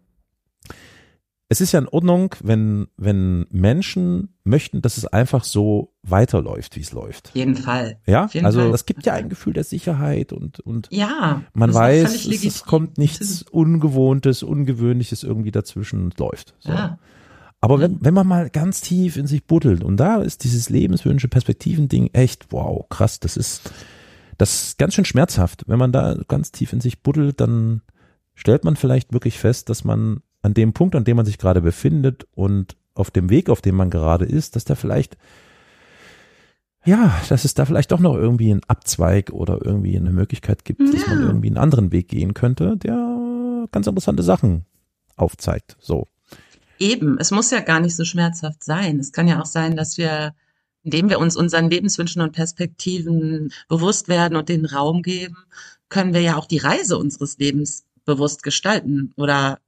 es 1.49 1.61
ist 1.61 1.73
ja 1.73 1.79
in 1.79 1.89
Ordnung, 1.89 2.35
wenn, 2.43 2.89
wenn 2.97 3.47
Menschen 3.51 4.35
möchten, 4.43 4.83
dass 4.83 4.97
es 4.99 5.07
einfach 5.07 5.45
so 5.45 5.95
weiterläuft, 6.03 6.77
wie 6.77 6.81
es 6.81 6.93
läuft. 6.93 7.31
Jeden 7.35 7.57
Fall. 7.57 8.01
Ja, 8.07 8.29
jeden 8.33 8.47
also 8.47 8.73
das 8.73 8.85
gibt 8.85 9.07
ja 9.07 9.13
ein 9.13 9.29
Gefühl 9.29 9.53
der 9.53 9.63
Sicherheit 9.65 10.33
und, 10.33 10.59
und 10.61 10.89
ja, 10.91 11.43
man 11.55 11.73
weiß, 11.73 12.27
es, 12.27 12.45
es, 12.45 12.65
kommt 12.65 12.99
nichts 12.99 13.43
Ungewohntes, 13.43 14.43
Ungewöhnliches 14.43 15.23
irgendwie 15.23 15.53
dazwischen 15.53 16.03
und 16.05 16.19
läuft. 16.19 16.55
So. 16.59 16.73
Ja. 16.73 16.99
Aber 17.61 17.81
wenn, 17.81 18.05
wenn 18.05 18.15
man 18.15 18.27
mal 18.27 18.51
ganz 18.51 18.81
tief 18.81 19.17
in 19.17 19.27
sich 19.27 19.47
buddelt 19.47 19.85
und 19.85 19.97
da 19.99 20.21
ist 20.23 20.43
dieses 20.45 20.69
Lebenswünsche, 20.69 21.29
Perspektiven-Ding 21.29 22.11
echt, 22.13 22.53
wow, 22.53 22.87
krass, 22.89 23.21
das 23.21 23.37
ist, 23.37 23.71
das 24.37 24.63
ist 24.63 24.79
ganz 24.79 24.95
schön 24.95 25.05
schmerzhaft. 25.05 25.65
Wenn 25.67 25.79
man 25.79 25.93
da 25.93 26.17
ganz 26.29 26.53
tief 26.53 26.73
in 26.73 26.81
sich 26.81 27.03
buddelt, 27.03 27.41
dann 27.41 27.83
stellt 28.35 28.65
man 28.65 28.77
vielleicht 28.77 29.13
wirklich 29.13 29.39
fest, 29.39 29.71
dass 29.71 29.85
man 29.85 30.21
an 30.47 30.55
dem 30.55 30.73
Punkt, 30.73 30.95
an 30.95 31.05
dem 31.05 31.17
man 31.17 31.27
sich 31.27 31.39
gerade 31.39 31.61
befindet 31.61 32.27
und 32.35 32.77
auf 32.95 33.11
dem 33.11 33.29
Weg, 33.29 33.51
auf 33.51 33.61
dem 33.61 33.75
man 33.75 33.91
gerade 33.91 34.25
ist, 34.25 34.57
dass 34.57 34.65
da 34.65 34.77
vielleicht, 34.77 35.19
ja, 36.85 37.21
dass 37.29 37.45
es 37.45 37.55
da 37.55 37.67
vielleicht 37.67 37.91
doch 37.91 37.99
noch 37.99 38.15
irgendwie 38.15 38.53
einen 38.53 38.63
Abzweig 38.69 39.31
oder 39.31 39.59
irgendwie 39.63 39.97
eine 39.97 40.13
Möglichkeit 40.13 40.65
gibt, 40.65 40.81
ja. 40.81 40.93
dass 40.93 41.07
man 41.09 41.21
irgendwie 41.21 41.49
einen 41.49 41.59
anderen 41.59 41.91
Weg 41.93 42.09
gehen 42.09 42.33
könnte, 42.33 42.77
der 42.77 43.67
ganz 43.73 43.89
interessante 43.89 44.23
Sachen 44.23 44.65
aufzeigt. 45.17 45.77
So. 45.81 46.07
Eben, 46.79 47.19
es 47.19 47.33
muss 47.33 47.51
ja 47.51 47.61
gar 47.61 47.81
nicht 47.81 47.97
so 47.97 48.05
schmerzhaft 48.05 48.63
sein. 48.63 49.01
Es 49.01 49.13
kann 49.13 49.27
ja 49.27 49.41
auch 49.41 49.47
sein, 49.47 49.77
dass 49.77 49.99
wir, 49.99 50.33
indem 50.85 51.11
wir 51.11 51.19
uns 51.19 51.37
unseren 51.37 51.69
Lebenswünschen 51.69 52.23
und 52.23 52.33
Perspektiven 52.33 53.53
bewusst 53.69 54.07
werden 54.07 54.37
und 54.37 54.49
den 54.49 54.65
Raum 54.65 55.03
geben, 55.03 55.37
können 55.89 56.15
wir 56.15 56.21
ja 56.21 56.37
auch 56.37 56.47
die 56.47 56.59
Reise 56.59 56.99
unseres 56.99 57.37
Lebens 57.39 57.85
bewusst 58.05 58.45
gestalten 58.45 59.13
oder 59.17 59.59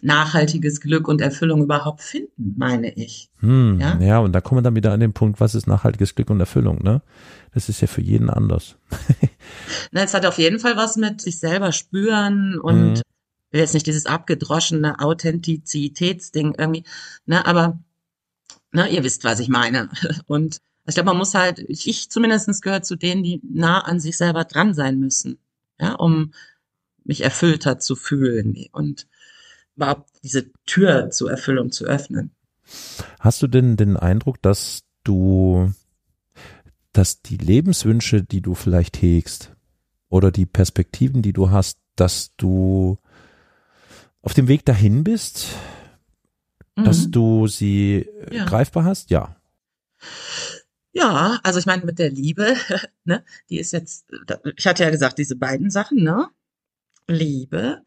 nachhaltiges 0.00 0.80
Glück 0.80 1.08
und 1.08 1.20
Erfüllung 1.20 1.62
überhaupt 1.62 2.02
finden, 2.02 2.54
meine 2.56 2.94
ich. 2.94 3.30
Hm, 3.40 3.80
ja? 3.80 3.98
ja, 4.00 4.18
und 4.20 4.32
da 4.32 4.40
kommen 4.40 4.58
wir 4.58 4.62
dann 4.62 4.76
wieder 4.76 4.92
an 4.92 5.00
den 5.00 5.12
Punkt, 5.12 5.40
was 5.40 5.54
ist 5.54 5.66
nachhaltiges 5.66 6.14
Glück 6.14 6.30
und 6.30 6.40
Erfüllung, 6.40 6.82
ne? 6.82 7.02
Das 7.52 7.68
ist 7.68 7.80
ja 7.80 7.86
für 7.86 8.02
jeden 8.02 8.30
anders. 8.30 8.76
Na, 9.90 10.02
es 10.02 10.14
hat 10.14 10.26
auf 10.26 10.38
jeden 10.38 10.60
Fall 10.60 10.76
was 10.76 10.96
mit 10.96 11.20
sich 11.20 11.38
selber 11.38 11.72
spüren 11.72 12.58
und 12.60 12.94
mhm. 12.94 13.02
will 13.50 13.60
jetzt 13.60 13.74
nicht 13.74 13.86
dieses 13.86 14.06
abgedroschene 14.06 15.00
Authentizitätsding 15.00 16.54
irgendwie, 16.56 16.84
ne, 17.26 17.44
aber 17.46 17.78
ne, 18.72 18.88
ihr 18.88 19.02
wisst, 19.04 19.24
was 19.24 19.40
ich 19.40 19.48
meine. 19.48 19.88
Und 20.26 20.58
ich 20.86 20.94
glaube, 20.94 21.08
man 21.08 21.18
muss 21.18 21.34
halt, 21.34 21.58
ich 21.58 22.10
zumindestens 22.10 22.62
gehört 22.62 22.86
zu 22.86 22.96
denen, 22.96 23.22
die 23.22 23.40
nah 23.42 23.80
an 23.80 24.00
sich 24.00 24.16
selber 24.16 24.44
dran 24.44 24.72
sein 24.74 24.98
müssen, 24.98 25.38
ja, 25.78 25.94
um 25.94 26.32
mich 27.04 27.22
erfüllter 27.22 27.78
zu 27.78 27.94
fühlen. 27.94 28.56
Und 28.72 29.06
überhaupt 29.78 30.10
diese 30.24 30.50
Tür 30.66 31.10
zur 31.10 31.30
Erfüllung 31.30 31.70
zu 31.70 31.84
öffnen. 31.84 32.32
Hast 33.20 33.40
du 33.42 33.46
denn 33.46 33.76
den 33.76 33.96
Eindruck, 33.96 34.42
dass 34.42 34.82
du, 35.04 35.72
dass 36.92 37.22
die 37.22 37.36
Lebenswünsche, 37.36 38.22
die 38.22 38.40
du 38.40 38.54
vielleicht 38.54 39.00
hegst 39.00 39.52
oder 40.08 40.32
die 40.32 40.46
Perspektiven, 40.46 41.22
die 41.22 41.32
du 41.32 41.50
hast, 41.50 41.78
dass 41.94 42.34
du 42.36 42.98
auf 44.20 44.34
dem 44.34 44.48
Weg 44.48 44.64
dahin 44.64 45.04
bist, 45.04 45.46
mhm. 46.76 46.84
dass 46.84 47.08
du 47.10 47.46
sie 47.46 48.06
ja. 48.32 48.46
greifbar 48.46 48.84
hast? 48.84 49.10
Ja. 49.10 49.36
Ja, 50.92 51.38
also 51.44 51.60
ich 51.60 51.66
meine 51.66 51.84
mit 51.84 52.00
der 52.00 52.10
Liebe, 52.10 52.56
ne, 53.04 53.24
die 53.48 53.60
ist 53.60 53.72
jetzt, 53.72 54.06
ich 54.56 54.66
hatte 54.66 54.82
ja 54.82 54.90
gesagt, 54.90 55.18
diese 55.18 55.36
beiden 55.36 55.70
Sachen, 55.70 56.02
ne, 56.02 56.28
Liebe 57.08 57.82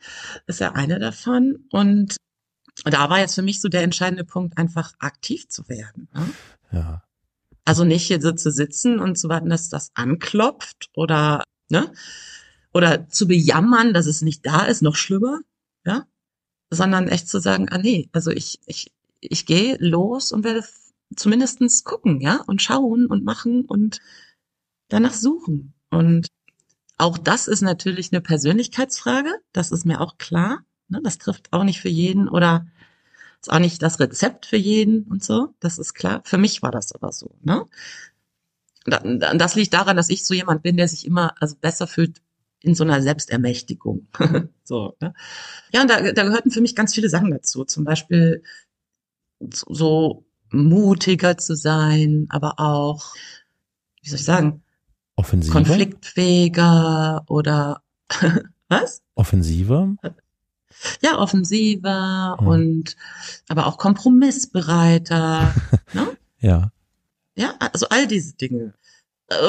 ist 0.48 0.60
ja 0.60 0.74
eine 0.74 1.00
davon. 1.00 1.68
Und 1.72 2.18
da 2.84 3.10
war 3.10 3.20
jetzt 3.20 3.36
für 3.36 3.42
mich 3.42 3.62
so 3.62 3.70
der 3.70 3.84
entscheidende 3.84 4.26
Punkt, 4.26 4.58
einfach 4.58 4.94
aktiv 5.00 5.48
zu 5.48 5.68
werden. 5.70 6.10
Ne? 6.14 6.26
Ja. 6.72 7.04
Also 7.64 7.84
nicht 7.84 8.08
hier 8.08 8.22
so 8.22 8.32
zu 8.32 8.52
sitzen 8.52 9.00
und 9.00 9.18
zu 9.18 9.30
warten, 9.30 9.50
dass 9.50 9.70
das 9.70 9.92
anklopft 9.94 10.90
oder, 10.96 11.44
ne? 11.70 11.92
Oder 12.74 13.08
zu 13.10 13.28
bejammern, 13.28 13.94
dass 13.94 14.08
es 14.08 14.22
nicht 14.22 14.46
da 14.46 14.66
ist, 14.66 14.82
noch 14.82 14.96
schlimmer, 14.96 15.42
ja? 15.86 16.06
Sondern 16.70 17.08
echt 17.08 17.28
zu 17.28 17.40
sagen, 17.40 17.70
ah 17.70 17.78
nee, 17.78 18.10
also 18.14 18.32
ich, 18.32 18.60
ich, 18.66 18.92
ich 19.20 19.46
gehe 19.46 19.78
los 19.80 20.32
und 20.32 20.44
werde 20.44 20.66
zumindestens 21.16 21.84
gucken, 21.84 22.22
ja, 22.22 22.42
und 22.48 22.62
schauen 22.62 23.06
und 23.06 23.24
machen 23.24 23.66
und 23.66 24.00
danach 24.88 25.14
suchen. 25.14 25.74
Und 25.90 26.28
auch 27.02 27.18
das 27.18 27.47
ist 27.47 27.62
natürlich 27.62 28.12
eine 28.12 28.22
Persönlichkeitsfrage, 28.22 29.34
das 29.54 29.72
ist 29.72 29.86
mir 29.86 30.02
auch 30.02 30.18
klar. 30.20 30.60
Ne? 30.88 31.02
Das 31.04 31.18
trifft 31.18 31.52
auch 31.52 31.64
nicht 31.64 31.82
für 31.82 31.89
jeden 31.89 32.30
oder 32.30 32.68
ist 33.41 33.52
auch 33.52 33.60
nicht 33.60 33.82
das 33.82 33.99
Rezept 33.99 34.45
für 34.45 34.58
jeden 34.58 35.04
und 35.04 35.24
so, 35.24 35.56
das 35.60 35.80
ist 35.80 35.95
klar. 35.95 36.22
Für 36.26 36.38
mich 36.38 36.62
war 36.62 36.70
das 36.72 36.91
aber 36.91 37.12
so. 37.12 37.36
Ne? 37.41 37.66
Das 38.86 39.56
liegt 39.56 39.74
daran, 39.74 39.97
dass 39.97 40.10
ich 40.10 40.26
so 40.26 40.34
jemand 40.34 40.62
bin, 40.62 40.78
der 40.78 40.88
sich 40.88 41.06
immer 41.06 41.34
also 41.41 41.56
besser 41.60 41.88
fühlt 41.88 42.22
in 42.62 42.76
so 42.76 42.84
einer 42.84 43.02
Selbstermächtigung. 43.02 44.08
so, 44.64 44.95
ne? 44.99 45.16
Ja, 45.74 45.82
und 45.82 45.89
da, 45.89 46.12
da 46.12 46.24
gehörten 46.24 46.52
für 46.52 46.62
mich 46.62 46.76
ganz 46.76 46.93
viele 46.93 47.10
Sachen 47.10 47.32
dazu. 47.32 47.66
Zum 47.66 47.84
Beispiel 47.84 48.43
so 49.39 50.26
mutiger 50.52 51.38
zu 51.38 51.56
sein, 51.56 52.28
aber 52.30 52.60
auch, 52.60 53.16
wie 54.04 54.10
soll 54.10 54.20
ich 54.20 54.26
sagen, 54.26 54.64
Offensiver? 55.16 55.53
Konfliktfähiger 55.53 57.24
oder 57.28 57.82
was? 58.68 59.01
Offensiver? 59.16 59.95
Ja, 61.01 61.20
offensiver 61.20 62.38
hm. 62.39 62.47
und 62.47 62.95
aber 63.49 63.68
auch 63.68 63.78
kompromissbereiter. 63.78 65.53
ne? 65.93 66.18
Ja. 66.39 66.72
Ja, 67.36 67.53
also 67.59 67.88
all 67.89 68.07
diese 68.07 68.36
Dinge. 68.36 68.74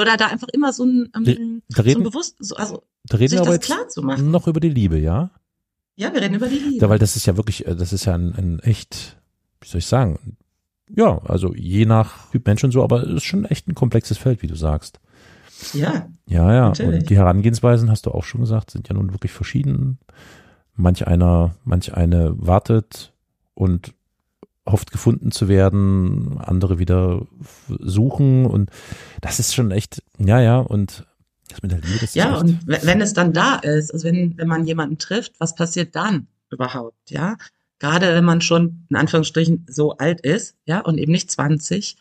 Oder 0.00 0.16
da 0.16 0.26
einfach 0.28 0.48
immer 0.52 0.72
so 0.72 0.84
ein, 0.84 1.10
ähm, 1.16 1.62
da 1.68 1.82
reden, 1.82 1.94
so 1.94 2.00
ein 2.00 2.10
bewusst, 2.10 2.36
so, 2.38 2.54
also 2.54 2.84
da 3.04 3.16
reden 3.16 3.30
sich 3.30 3.38
wir 3.38 3.46
aber 3.46 3.58
das 3.58 3.66
klar 3.66 3.88
zu 3.88 4.02
machen. 4.02 4.30
Noch 4.30 4.46
über 4.46 4.60
die 4.60 4.68
Liebe, 4.68 4.98
ja? 4.98 5.30
Ja, 5.96 6.12
wir 6.12 6.20
reden 6.20 6.34
über 6.34 6.48
die 6.48 6.58
Liebe. 6.58 6.82
Ja, 6.82 6.88
weil 6.88 6.98
das 6.98 7.16
ist 7.16 7.26
ja 7.26 7.36
wirklich, 7.36 7.66
äh, 7.66 7.74
das 7.74 7.92
ist 7.92 8.04
ja 8.04 8.14
ein, 8.14 8.34
ein 8.34 8.58
echt, 8.60 9.18
wie 9.60 9.68
soll 9.68 9.80
ich 9.80 9.86
sagen, 9.86 10.36
ja, 10.94 11.18
also 11.24 11.54
je 11.54 11.86
nach 11.86 12.30
Typ 12.30 12.46
Mensch 12.46 12.62
und 12.64 12.70
so, 12.70 12.82
aber 12.82 13.02
es 13.02 13.10
ist 13.16 13.24
schon 13.24 13.44
echt 13.44 13.66
ein 13.66 13.74
komplexes 13.74 14.18
Feld, 14.18 14.42
wie 14.42 14.46
du 14.46 14.54
sagst. 14.54 15.00
Ja. 15.72 16.08
Ja, 16.26 16.52
ja. 16.52 16.68
Natürlich. 16.68 17.00
Und 17.00 17.10
die 17.10 17.16
Herangehensweisen, 17.16 17.90
hast 17.90 18.06
du 18.06 18.10
auch 18.10 18.24
schon 18.24 18.40
gesagt, 18.40 18.70
sind 18.70 18.88
ja 18.88 18.94
nun 18.94 19.12
wirklich 19.12 19.32
verschieden. 19.32 19.98
Manch 20.74 21.06
einer, 21.06 21.54
manch 21.64 21.94
eine 21.94 22.34
wartet 22.36 23.12
und 23.54 23.94
hofft 24.66 24.92
gefunden 24.92 25.32
zu 25.32 25.48
werden, 25.48 26.38
andere 26.38 26.78
wieder 26.78 27.26
suchen 27.66 28.46
und 28.46 28.70
das 29.20 29.40
ist 29.40 29.54
schon 29.54 29.70
echt, 29.70 30.02
ja, 30.18 30.40
ja, 30.40 30.58
und 30.58 31.04
das 31.48 31.62
mit 31.62 31.72
der 31.72 31.80
Liebe, 31.80 31.98
das 32.00 32.14
Ja, 32.14 32.36
und 32.36 32.60
wenn 32.66 33.00
es 33.00 33.12
dann 33.12 33.32
da 33.32 33.56
ist, 33.56 33.92
also 33.92 34.06
wenn, 34.06 34.36
wenn 34.38 34.48
man 34.48 34.64
jemanden 34.64 34.98
trifft, 34.98 35.32
was 35.38 35.54
passiert 35.54 35.94
dann 35.96 36.28
überhaupt, 36.50 37.10
ja? 37.10 37.36
Gerade 37.78 38.14
wenn 38.14 38.24
man 38.24 38.40
schon 38.40 38.86
in 38.90 38.96
Anführungsstrichen 38.96 39.66
so 39.68 39.96
alt 39.96 40.20
ist, 40.20 40.54
ja, 40.64 40.80
und 40.80 40.98
eben 40.98 41.10
nicht 41.10 41.30
20, 41.30 41.96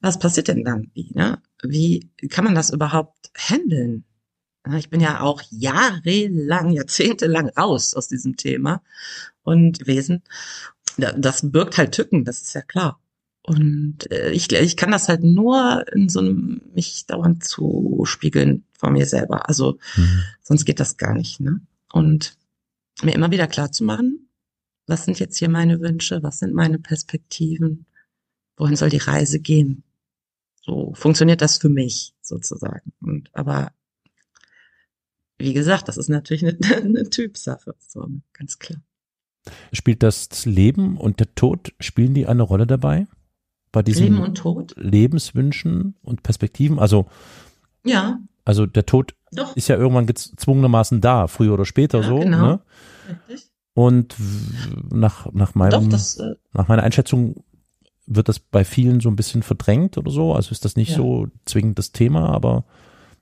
was 0.00 0.18
passiert 0.18 0.48
denn 0.48 0.64
dann? 0.64 0.90
Wie, 0.94 1.10
ne? 1.14 1.40
wie 1.62 2.10
kann 2.30 2.44
man 2.44 2.54
das 2.54 2.70
überhaupt 2.70 3.30
handeln? 3.36 4.04
Ich 4.76 4.90
bin 4.90 5.00
ja 5.00 5.20
auch 5.20 5.42
jahrelang, 5.50 6.70
jahrzehntelang 6.70 7.48
raus 7.50 7.94
aus 7.94 8.08
diesem 8.08 8.36
Thema 8.36 8.82
und 9.42 9.86
Wesen. 9.86 10.22
Das 10.96 11.50
birgt 11.50 11.78
halt 11.78 11.92
Tücken, 11.92 12.24
das 12.24 12.42
ist 12.42 12.54
ja 12.54 12.62
klar. 12.62 13.00
Und 13.42 14.10
äh, 14.10 14.30
ich, 14.32 14.52
ich 14.52 14.76
kann 14.76 14.90
das 14.90 15.08
halt 15.08 15.22
nur 15.22 15.84
in 15.94 16.10
so 16.10 16.20
einem, 16.20 16.60
mich 16.74 17.06
dauernd 17.06 17.44
zu 17.44 18.02
spiegeln 18.04 18.64
vor 18.78 18.90
mir 18.90 19.06
selber. 19.06 19.48
Also 19.48 19.78
mhm. 19.96 20.22
sonst 20.42 20.66
geht 20.66 20.80
das 20.80 20.98
gar 20.98 21.14
nicht. 21.14 21.40
Ne? 21.40 21.60
Und 21.90 22.36
mir 23.02 23.14
immer 23.14 23.30
wieder 23.30 23.46
klar 23.46 23.72
zu 23.72 23.84
machen, 23.84 24.28
was 24.86 25.04
sind 25.04 25.18
jetzt 25.18 25.38
hier 25.38 25.48
meine 25.48 25.80
Wünsche, 25.80 26.22
was 26.22 26.40
sind 26.40 26.52
meine 26.52 26.78
Perspektiven, 26.78 27.86
wohin 28.56 28.76
soll 28.76 28.90
die 28.90 28.98
Reise 28.98 29.40
gehen? 29.40 29.82
So 30.68 30.92
funktioniert 30.94 31.40
das 31.40 31.56
für 31.56 31.70
mich 31.70 32.14
sozusagen. 32.20 32.92
Und 33.00 33.30
aber 33.32 33.72
wie 35.38 35.54
gesagt, 35.54 35.88
das 35.88 35.96
ist 35.96 36.10
natürlich 36.10 36.44
eine, 36.44 36.58
eine 36.76 37.08
Typsache, 37.08 37.74
so 37.78 38.06
ganz 38.34 38.58
klar. 38.58 38.80
Spielt 39.72 40.02
das 40.02 40.44
Leben 40.44 40.98
und 40.98 41.20
der 41.20 41.34
Tod, 41.34 41.72
spielen 41.80 42.12
die 42.12 42.26
eine 42.26 42.42
Rolle 42.42 42.66
dabei? 42.66 43.06
Bei 43.72 43.82
diesen 43.82 44.04
Leben 44.04 44.20
und 44.20 44.36
Tod? 44.36 44.74
Lebenswünschen 44.76 45.94
und 46.02 46.22
Perspektiven? 46.22 46.78
Also, 46.78 47.06
ja. 47.84 48.20
Also 48.44 48.66
der 48.66 48.84
Tod 48.84 49.14
Doch. 49.32 49.56
ist 49.56 49.68
ja 49.68 49.76
irgendwann 49.76 50.06
gezwungenermaßen 50.06 51.00
da, 51.00 51.28
früher 51.28 51.54
oder 51.54 51.64
später 51.64 52.00
ja, 52.02 52.08
so. 52.08 52.18
Genau. 52.18 52.46
Ne? 52.46 52.60
Richtig. 53.30 53.50
Und 53.72 54.16
nach, 54.90 55.32
nach, 55.32 55.54
meinem, 55.54 55.70
Doch, 55.70 55.88
das, 55.88 56.16
äh, 56.18 56.34
nach 56.52 56.68
meiner 56.68 56.82
Einschätzung 56.82 57.44
wird 58.08 58.28
das 58.28 58.38
bei 58.38 58.64
vielen 58.64 59.00
so 59.00 59.08
ein 59.08 59.16
bisschen 59.16 59.42
verdrängt 59.42 59.98
oder 59.98 60.10
so? 60.10 60.34
Also 60.34 60.50
ist 60.50 60.64
das 60.64 60.76
nicht 60.76 60.90
ja. 60.90 60.96
so 60.96 61.28
zwingend 61.44 61.78
das 61.78 61.92
Thema, 61.92 62.30
aber 62.30 62.64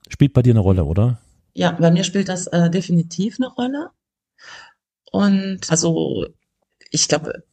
spielt 0.09 0.33
bei 0.33 0.43
dir 0.43 0.53
eine 0.53 0.61
Rolle, 0.61 0.85
oder? 0.85 1.21
Ja, 1.55 1.73
bei 1.73 1.91
mir 1.91 2.05
spielt 2.05 2.29
das 2.29 2.47
äh, 2.49 2.71
definitiv 2.71 3.37
eine 3.39 3.49
Rolle. 3.49 3.91
Und 5.11 5.71
also 5.71 6.27
ich 6.91 7.09
glaube 7.09 7.45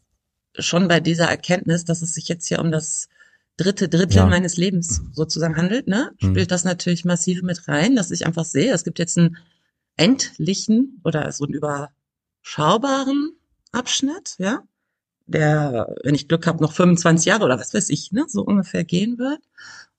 schon 0.57 0.87
bei 0.87 0.99
dieser 0.99 1.25
Erkenntnis, 1.25 1.85
dass 1.85 2.01
es 2.01 2.13
sich 2.13 2.27
jetzt 2.27 2.47
hier 2.47 2.59
um 2.59 2.71
das 2.71 3.09
dritte 3.57 3.89
Drittel 3.89 4.17
ja. 4.17 4.25
meines 4.25 4.57
Lebens 4.57 5.01
sozusagen 5.13 5.57
handelt, 5.57 5.87
ne, 5.87 6.11
mhm. 6.19 6.31
spielt 6.31 6.51
das 6.51 6.63
natürlich 6.63 7.05
massiv 7.05 7.41
mit 7.43 7.67
rein, 7.67 7.95
dass 7.95 8.11
ich 8.11 8.25
einfach 8.25 8.45
sehe, 8.45 8.73
es 8.73 8.83
gibt 8.83 8.99
jetzt 8.99 9.17
einen 9.17 9.37
endlichen 9.95 11.01
oder 11.03 11.31
so 11.31 11.45
einen 11.45 11.53
überschaubaren 11.53 13.31
Abschnitt, 13.71 14.35
ja, 14.39 14.63
der, 15.33 15.95
wenn 16.03 16.15
ich 16.15 16.27
Glück 16.27 16.47
habe, 16.47 16.63
noch 16.63 16.73
25 16.73 17.25
Jahre 17.25 17.45
oder 17.45 17.59
was 17.59 17.73
weiß 17.73 17.89
ich, 17.89 18.11
ne, 18.11 18.25
so 18.27 18.43
ungefähr 18.43 18.83
gehen 18.83 19.17
wird. 19.17 19.41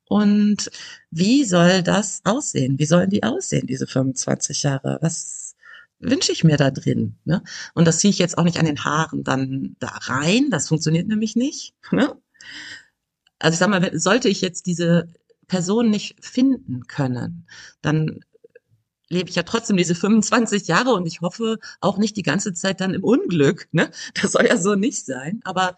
Und 0.09 0.71
wie 1.11 1.45
soll 1.45 1.83
das 1.83 2.21
aussehen? 2.25 2.79
Wie 2.79 2.87
sollen 2.87 3.11
die 3.11 3.23
aussehen, 3.23 3.67
diese 3.67 3.87
25 3.87 4.63
Jahre? 4.63 4.99
Was 5.01 5.57
wünsche 5.99 6.33
ich 6.33 6.45
mir 6.45 6.57
da 6.57 6.71
drin? 6.71 7.17
Ne? 7.25 7.43
Und 7.75 7.87
das 7.87 7.99
ziehe 7.99 8.11
ich 8.11 8.19
jetzt 8.19 8.39
auch 8.39 8.45
nicht 8.45 8.59
an 8.59 8.67
den 8.67 8.85
Haaren 8.85 9.25
dann 9.25 9.77
da 9.79 9.89
rein. 9.89 10.51
Das 10.51 10.69
funktioniert 10.69 11.09
nämlich 11.09 11.37
nicht. 11.37 11.75
Ne? 11.91 12.15
Also 13.39 13.55
ich 13.55 13.59
sag 13.59 13.69
mal, 13.69 13.99
sollte 13.99 14.29
ich 14.29 14.41
jetzt 14.41 14.67
diese 14.67 15.09
Person 15.47 15.91
nicht 15.91 16.25
finden 16.25 16.87
können, 16.87 17.47
dann 17.83 18.21
lebe 19.15 19.31
ich 19.31 19.37
ja 19.37 19.45
trotzdem 19.45 19.77
diese 19.77 19.95
25 19.95 20.67
Jahre 20.69 20.93
und 20.93 21.07
ich 21.07 21.21
hoffe 21.21 21.59
auch 21.81 21.97
nicht 21.97 22.17
die 22.17 22.23
ganze 22.23 22.53
Zeit 22.53 22.81
dann 22.81 22.95
im 22.95 23.05
Unglück. 23.05 23.69
Ne? 23.73 23.91
Das 24.21 24.33
soll 24.33 24.47
ja 24.47 24.57
so 24.59 24.75
nicht 24.75 25.07
sein. 25.07 25.41
Aber 25.45 25.77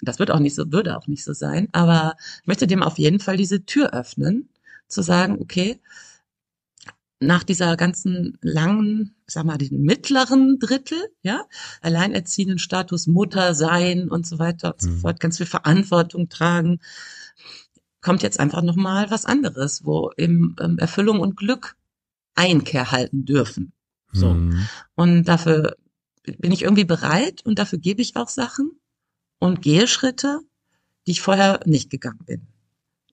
das 0.00 0.18
wird 0.18 0.30
auch 0.30 0.38
nicht 0.38 0.54
so, 0.54 0.70
würde 0.70 0.96
auch 0.96 1.06
nicht 1.06 1.24
so 1.24 1.32
sein. 1.32 1.68
Aber 1.72 2.14
ich 2.42 2.46
möchte 2.46 2.66
dem 2.66 2.82
auf 2.82 2.98
jeden 2.98 3.20
Fall 3.20 3.36
diese 3.36 3.64
Tür 3.64 3.92
öffnen, 3.92 4.48
zu 4.86 5.02
sagen, 5.02 5.38
okay, 5.40 5.80
nach 7.20 7.42
dieser 7.42 7.76
ganzen 7.76 8.38
langen, 8.42 9.14
sag 9.26 9.44
mal, 9.44 9.56
den 9.56 9.82
mittleren 9.82 10.58
Drittel, 10.58 10.98
ja, 11.22 11.44
alleinerziehenden 11.80 12.58
Status, 12.58 13.06
Mutter 13.06 13.54
sein 13.54 14.10
und 14.10 14.26
so 14.26 14.38
weiter 14.38 14.72
und 14.74 14.80
so 14.80 14.90
mhm. 14.90 14.98
fort, 14.98 15.20
ganz 15.20 15.38
viel 15.38 15.46
Verantwortung 15.46 16.28
tragen, 16.28 16.80
kommt 18.02 18.22
jetzt 18.22 18.38
einfach 18.38 18.62
nochmal 18.62 19.10
was 19.10 19.24
anderes, 19.24 19.84
wo 19.84 20.12
eben 20.16 20.54
ähm, 20.60 20.78
Erfüllung 20.78 21.20
und 21.20 21.36
Glück 21.36 21.76
Einkehr 22.34 22.90
halten 22.90 23.24
dürfen. 23.24 23.72
So. 24.12 24.34
Mhm. 24.34 24.68
Und 24.94 25.24
dafür 25.24 25.76
bin 26.38 26.52
ich 26.52 26.62
irgendwie 26.62 26.84
bereit 26.84 27.42
und 27.44 27.58
dafür 27.58 27.78
gebe 27.78 28.02
ich 28.02 28.16
auch 28.16 28.28
Sachen 28.28 28.72
und 29.38 29.60
gehe 29.60 29.86
Schritte, 29.86 30.40
die 31.06 31.12
ich 31.12 31.20
vorher 31.20 31.60
nicht 31.66 31.90
gegangen 31.90 32.24
bin. 32.24 32.46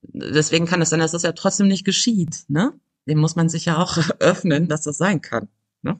Deswegen 0.04 0.66
kann 0.66 0.82
es 0.82 0.90
sein, 0.90 1.00
dass 1.00 1.12
das 1.12 1.24
ja 1.24 1.34
trotzdem 1.34 1.68
nicht 1.68 1.86
geschieht. 1.86 2.46
Ne? 2.48 2.74
Dem 3.06 3.20
muss 3.20 3.36
man 3.36 3.50
sich 3.50 3.66
ja 3.66 3.78
auch 3.78 3.98
öffnen, 4.20 4.68
dass 4.68 4.84
das 4.84 4.98
sein 4.98 5.22
kann. 5.22 5.50
Ne? 5.82 6.00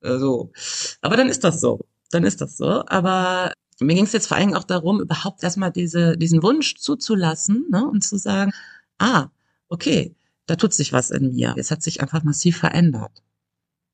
So. 0.00 0.52
Aber 1.00 1.16
dann 1.16 1.28
ist 1.28 1.44
das 1.44 1.60
so. 1.60 1.86
Dann 2.10 2.24
ist 2.24 2.40
das 2.40 2.56
so. 2.56 2.84
Aber 2.86 3.52
mir 3.80 3.94
ging 3.94 4.04
es 4.04 4.12
jetzt 4.12 4.28
vor 4.28 4.36
allem 4.36 4.54
auch 4.54 4.64
darum, 4.64 5.00
überhaupt 5.00 5.42
erstmal 5.42 5.72
diese, 5.72 6.16
diesen 6.16 6.42
Wunsch 6.42 6.76
zuzulassen 6.76 7.66
ne? 7.70 7.86
und 7.86 8.04
zu 8.04 8.16
sagen, 8.16 8.52
ah, 8.98 9.28
okay, 9.68 10.14
da 10.46 10.56
tut 10.56 10.74
sich 10.74 10.92
was 10.92 11.10
in 11.10 11.34
mir. 11.34 11.54
Es 11.56 11.70
hat 11.70 11.82
sich 11.82 12.00
einfach 12.00 12.22
massiv 12.22 12.58
verändert. 12.58 13.22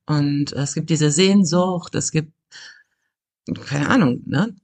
Und 0.07 0.53
es 0.53 0.75
gibt 0.75 0.91
diese 0.91 1.11
Sehnsucht, 1.11 1.95
es 1.95 2.11
gibt, 2.11 2.33
keine 3.67 3.89
Ahnung, 3.89 4.23
ne? 4.27 4.55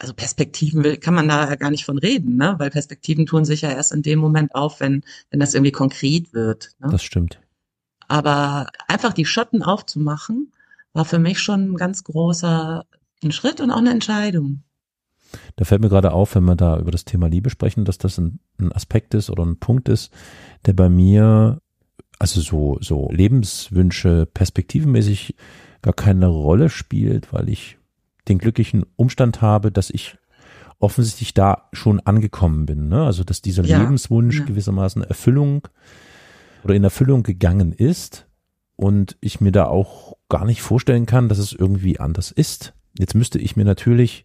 Also 0.00 0.14
Perspektiven 0.14 0.84
will, 0.84 0.96
kann 0.96 1.14
man 1.14 1.26
da 1.26 1.56
gar 1.56 1.70
nicht 1.70 1.84
von 1.84 1.98
reden, 1.98 2.36
ne? 2.36 2.54
Weil 2.58 2.70
Perspektiven 2.70 3.26
tun 3.26 3.44
sich 3.44 3.62
ja 3.62 3.70
erst 3.70 3.92
in 3.92 4.02
dem 4.02 4.18
Moment 4.18 4.54
auf, 4.54 4.80
wenn, 4.80 5.02
wenn 5.30 5.40
das 5.40 5.54
irgendwie 5.54 5.72
konkret 5.72 6.32
wird. 6.32 6.70
Ne? 6.78 6.88
Das 6.90 7.02
stimmt. 7.02 7.40
Aber 8.06 8.68
einfach 8.86 9.12
die 9.12 9.24
Schotten 9.24 9.62
aufzumachen, 9.62 10.52
war 10.92 11.04
für 11.04 11.18
mich 11.18 11.40
schon 11.40 11.72
ein 11.72 11.76
ganz 11.76 12.04
großer 12.04 12.86
ein 13.22 13.32
Schritt 13.32 13.60
und 13.60 13.70
auch 13.70 13.78
eine 13.78 13.90
Entscheidung. 13.90 14.62
Da 15.56 15.64
fällt 15.64 15.80
mir 15.82 15.88
gerade 15.88 16.12
auf, 16.12 16.34
wenn 16.34 16.44
wir 16.44 16.56
da 16.56 16.78
über 16.78 16.90
das 16.90 17.04
Thema 17.04 17.28
Liebe 17.28 17.50
sprechen, 17.50 17.84
dass 17.84 17.98
das 17.98 18.18
ein, 18.18 18.40
ein 18.58 18.72
Aspekt 18.72 19.14
ist 19.14 19.30
oder 19.30 19.44
ein 19.44 19.58
Punkt 19.58 19.88
ist, 19.88 20.12
der 20.66 20.72
bei 20.72 20.88
mir, 20.88 21.60
also 22.18 22.40
so, 22.40 22.78
so 22.80 23.08
Lebenswünsche 23.10 24.26
perspektivenmäßig 24.26 25.34
gar 25.82 25.94
keine 25.94 26.26
Rolle 26.26 26.70
spielt, 26.70 27.32
weil 27.32 27.48
ich 27.48 27.78
den 28.28 28.38
glücklichen 28.38 28.84
Umstand 28.96 29.40
habe, 29.40 29.72
dass 29.72 29.90
ich 29.90 30.16
offensichtlich 30.80 31.34
da 31.34 31.68
schon 31.72 32.00
angekommen 32.00 32.66
bin. 32.66 32.88
Ne? 32.88 33.04
Also 33.04 33.24
dass 33.24 33.42
dieser 33.42 33.64
ja, 33.64 33.80
Lebenswunsch 33.80 34.40
ja. 34.40 34.44
gewissermaßen 34.44 35.02
Erfüllung 35.02 35.66
oder 36.64 36.74
in 36.74 36.84
Erfüllung 36.84 37.22
gegangen 37.22 37.72
ist 37.72 38.26
und 38.76 39.16
ich 39.20 39.40
mir 39.40 39.52
da 39.52 39.66
auch 39.66 40.16
gar 40.28 40.44
nicht 40.44 40.62
vorstellen 40.62 41.06
kann, 41.06 41.28
dass 41.28 41.38
es 41.38 41.52
irgendwie 41.52 41.98
anders 41.98 42.30
ist. 42.30 42.74
Jetzt 42.98 43.14
müsste 43.14 43.38
ich 43.38 43.56
mir 43.56 43.64
natürlich 43.64 44.24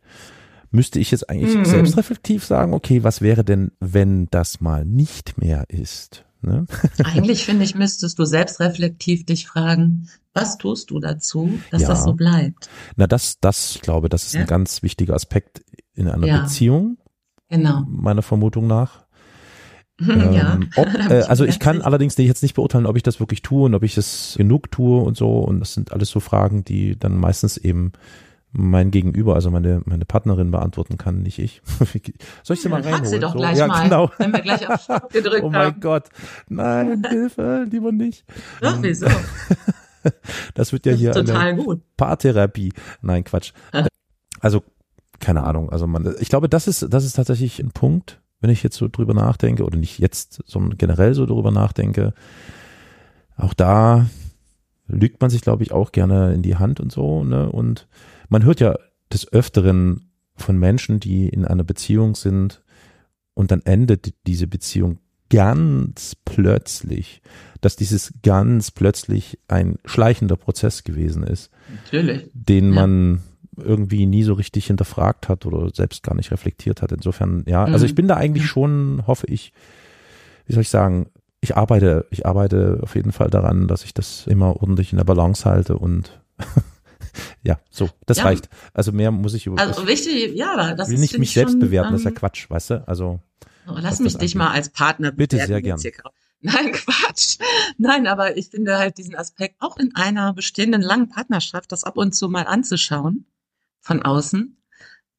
müsste 0.73 0.99
ich 0.99 1.11
jetzt 1.11 1.29
eigentlich 1.29 1.55
mhm. 1.55 1.65
selbstreflektiv 1.65 2.43
sagen, 2.43 2.73
okay, 2.73 3.03
was 3.03 3.21
wäre 3.21 3.43
denn, 3.43 3.71
wenn 3.79 4.27
das 4.31 4.59
mal 4.59 4.85
nicht 4.85 5.37
mehr 5.37 5.65
ist? 5.69 6.25
Ne? 6.41 6.65
Eigentlich 7.03 7.45
finde 7.45 7.63
ich, 7.63 7.75
müsstest 7.75 8.17
du 8.19 8.25
selbstreflektiv 8.25 9.25
dich 9.25 9.47
fragen, 9.47 10.09
was 10.33 10.57
tust 10.57 10.89
du 10.89 10.99
dazu, 10.99 11.59
dass 11.69 11.83
ja. 11.83 11.89
das 11.89 12.03
so 12.03 12.13
bleibt? 12.13 12.69
Na, 12.95 13.05
das, 13.05 13.39
das, 13.39 13.75
ich 13.75 13.81
glaube, 13.81 14.09
das 14.09 14.25
ist 14.25 14.33
ja. 14.33 14.41
ein 14.41 14.47
ganz 14.47 14.81
wichtiger 14.81 15.13
Aspekt 15.13 15.63
in 15.93 16.07
einer 16.07 16.25
ja. 16.25 16.41
Beziehung. 16.41 16.97
Genau. 17.49 17.83
Meiner 17.87 18.23
Vermutung 18.23 18.65
nach. 18.65 19.03
ja. 19.99 20.55
Ähm, 20.55 20.69
ob, 20.75 20.87
äh, 20.87 21.21
also 21.27 21.45
ich 21.45 21.59
kann 21.59 21.83
allerdings 21.83 22.17
jetzt 22.17 22.41
nicht 22.41 22.55
beurteilen, 22.55 22.87
ob 22.87 22.97
ich 22.97 23.03
das 23.03 23.19
wirklich 23.19 23.43
tue 23.43 23.65
und 23.65 23.75
ob 23.75 23.83
ich 23.83 23.95
es 23.95 24.33
genug 24.37 24.71
tue 24.71 25.03
und 25.03 25.15
so. 25.15 25.37
Und 25.37 25.59
das 25.59 25.75
sind 25.75 25.91
alles 25.91 26.09
so 26.09 26.19
Fragen, 26.19 26.65
die 26.65 26.97
dann 26.97 27.15
meistens 27.15 27.57
eben 27.57 27.91
mein 28.53 28.91
Gegenüber, 28.91 29.33
also 29.33 29.49
meine, 29.49 29.81
meine 29.85 30.05
Partnerin 30.05 30.51
beantworten 30.51 30.97
kann, 30.97 31.23
nicht 31.23 31.39
ich. 31.39 31.61
Soll 32.43 32.55
ich 32.55 32.61
sie 32.61 32.69
mal 32.69 32.81
reinholen? 32.81 32.99
Frag 32.99 33.05
sie 33.07 33.19
doch 33.19 33.33
so? 33.33 33.39
gleich 33.39 33.57
ja, 33.57 33.67
mal, 33.67 33.83
genau. 33.83 34.11
wenn 34.19 34.31
wir 34.31 34.41
gleich 34.41 34.69
auf 34.69 34.81
Stopp 34.83 35.11
gedrückt 35.11 35.43
Oh 35.43 35.49
mein 35.49 35.67
haben. 35.67 35.79
Gott. 35.79 36.09
Nein, 36.47 37.03
Hilfe, 37.09 37.67
lieber 37.69 37.91
nicht. 37.91 38.25
Ach, 38.61 38.77
wieso? 38.81 39.07
Das 40.53 40.71
wird 40.71 40.85
ja 40.85 40.91
das 40.91 41.01
hier 41.01 41.11
total 41.13 41.37
eine 41.37 41.63
gut. 41.63 41.81
Paartherapie. 41.97 42.73
Nein, 43.01 43.23
Quatsch. 43.23 43.53
Also, 44.39 44.61
keine 45.19 45.43
Ahnung. 45.43 45.71
Also 45.71 45.87
man, 45.87 46.13
ich 46.19 46.29
glaube, 46.29 46.47
das 46.47 46.67
ist, 46.67 46.85
das 46.89 47.05
ist 47.05 47.13
tatsächlich 47.13 47.59
ein 47.59 47.71
Punkt, 47.71 48.21
wenn 48.39 48.51
ich 48.51 48.61
jetzt 48.61 48.77
so 48.77 48.87
drüber 48.87 49.13
nachdenke, 49.13 49.63
oder 49.63 49.77
nicht 49.77 49.97
jetzt, 49.99 50.43
sondern 50.45 50.77
generell 50.77 51.15
so 51.15 51.25
drüber 51.25 51.51
nachdenke. 51.51 52.13
Auch 53.35 53.53
da 53.53 54.05
lügt 54.87 55.21
man 55.21 55.29
sich, 55.29 55.41
glaube 55.41 55.63
ich, 55.63 55.71
auch 55.71 55.91
gerne 55.91 56.33
in 56.33 56.43
die 56.43 56.57
Hand 56.57 56.79
und 56.79 56.91
so, 56.91 57.23
ne? 57.23 57.51
Und 57.51 57.87
man 58.33 58.43
hört 58.43 58.59
ja 58.59 58.75
des 59.11 59.31
Öfteren 59.31 60.09
von 60.35 60.57
Menschen, 60.57 60.99
die 60.99 61.29
in 61.29 61.45
einer 61.45 61.63
Beziehung 61.63 62.15
sind 62.15 62.63
und 63.35 63.51
dann 63.51 63.61
endet 63.61 64.13
diese 64.25 64.47
Beziehung 64.47 64.97
ganz 65.29 66.15
plötzlich, 66.25 67.21
dass 67.61 67.75
dieses 67.75 68.11
ganz 68.23 68.71
plötzlich 68.71 69.39
ein 69.47 69.77
schleichender 69.85 70.35
Prozess 70.35 70.83
gewesen 70.83 71.23
ist. 71.23 71.51
Natürlich. 71.85 72.27
Den 72.33 72.73
ja. 72.73 72.81
man 72.81 73.21
irgendwie 73.55 74.07
nie 74.07 74.23
so 74.23 74.33
richtig 74.33 74.65
hinterfragt 74.65 75.29
hat 75.29 75.45
oder 75.45 75.69
selbst 75.71 76.01
gar 76.01 76.15
nicht 76.15 76.31
reflektiert 76.31 76.81
hat. 76.81 76.91
Insofern, 76.91 77.43
ja, 77.45 77.67
mhm. 77.67 77.73
also 77.73 77.85
ich 77.85 77.93
bin 77.93 78.07
da 78.07 78.15
eigentlich 78.15 78.47
schon, 78.47 79.03
hoffe 79.05 79.27
ich, 79.27 79.53
wie 80.47 80.53
soll 80.53 80.63
ich 80.63 80.69
sagen, 80.69 81.07
ich 81.39 81.55
arbeite, 81.55 82.07
ich 82.09 82.25
arbeite 82.25 82.79
auf 82.81 82.95
jeden 82.95 83.11
Fall 83.11 83.29
daran, 83.29 83.67
dass 83.67 83.83
ich 83.83 83.93
das 83.93 84.25
immer 84.25 84.59
ordentlich 84.59 84.91
in 84.91 84.97
der 84.97 85.05
Balance 85.05 85.45
halte 85.47 85.77
und 85.77 86.19
ja, 87.43 87.59
so, 87.69 87.89
das 88.05 88.17
ja. 88.17 88.23
reicht. 88.25 88.49
Also 88.73 88.91
mehr 88.91 89.11
muss 89.11 89.33
ich 89.33 89.45
über. 89.45 89.59
Also 89.59 89.87
wichtig, 89.87 90.35
ja, 90.35 90.73
das 90.75 90.89
will 90.89 90.99
nicht 90.99 91.17
mich 91.17 91.33
selbst 91.33 91.53
schon, 91.53 91.59
bewerten, 91.59 91.89
ähm, 91.89 91.93
das 91.93 92.01
ist 92.01 92.05
ja 92.05 92.11
ähm, 92.11 92.15
Quatsch, 92.15 92.49
weißt 92.49 92.69
du? 92.71 92.87
Also. 92.87 93.19
Oh, 93.67 93.75
lass 93.79 93.99
mich 93.99 94.17
dich 94.17 94.35
mal 94.35 94.51
als 94.51 94.69
Partner 94.69 95.11
bewerten. 95.11 95.37
Bitte 95.37 95.47
sehr 95.47 95.61
gern. 95.61 95.79
Nein, 96.41 96.73
Quatsch. 96.73 97.37
Nein, 97.77 98.05
aber 98.05 98.35
ich 98.35 98.49
finde 98.49 98.77
halt 98.77 98.97
diesen 98.97 99.15
Aspekt 99.15 99.55
auch 99.59 99.77
in 99.77 99.95
einer 99.95 100.33
bestehenden 100.33 100.81
langen 100.81 101.07
Partnerschaft, 101.07 101.71
das 101.71 101.85
ab 101.85 101.95
und 101.95 102.13
zu 102.13 102.27
mal 102.27 102.47
anzuschauen 102.47 103.25
von 103.79 104.01
außen, 104.01 104.57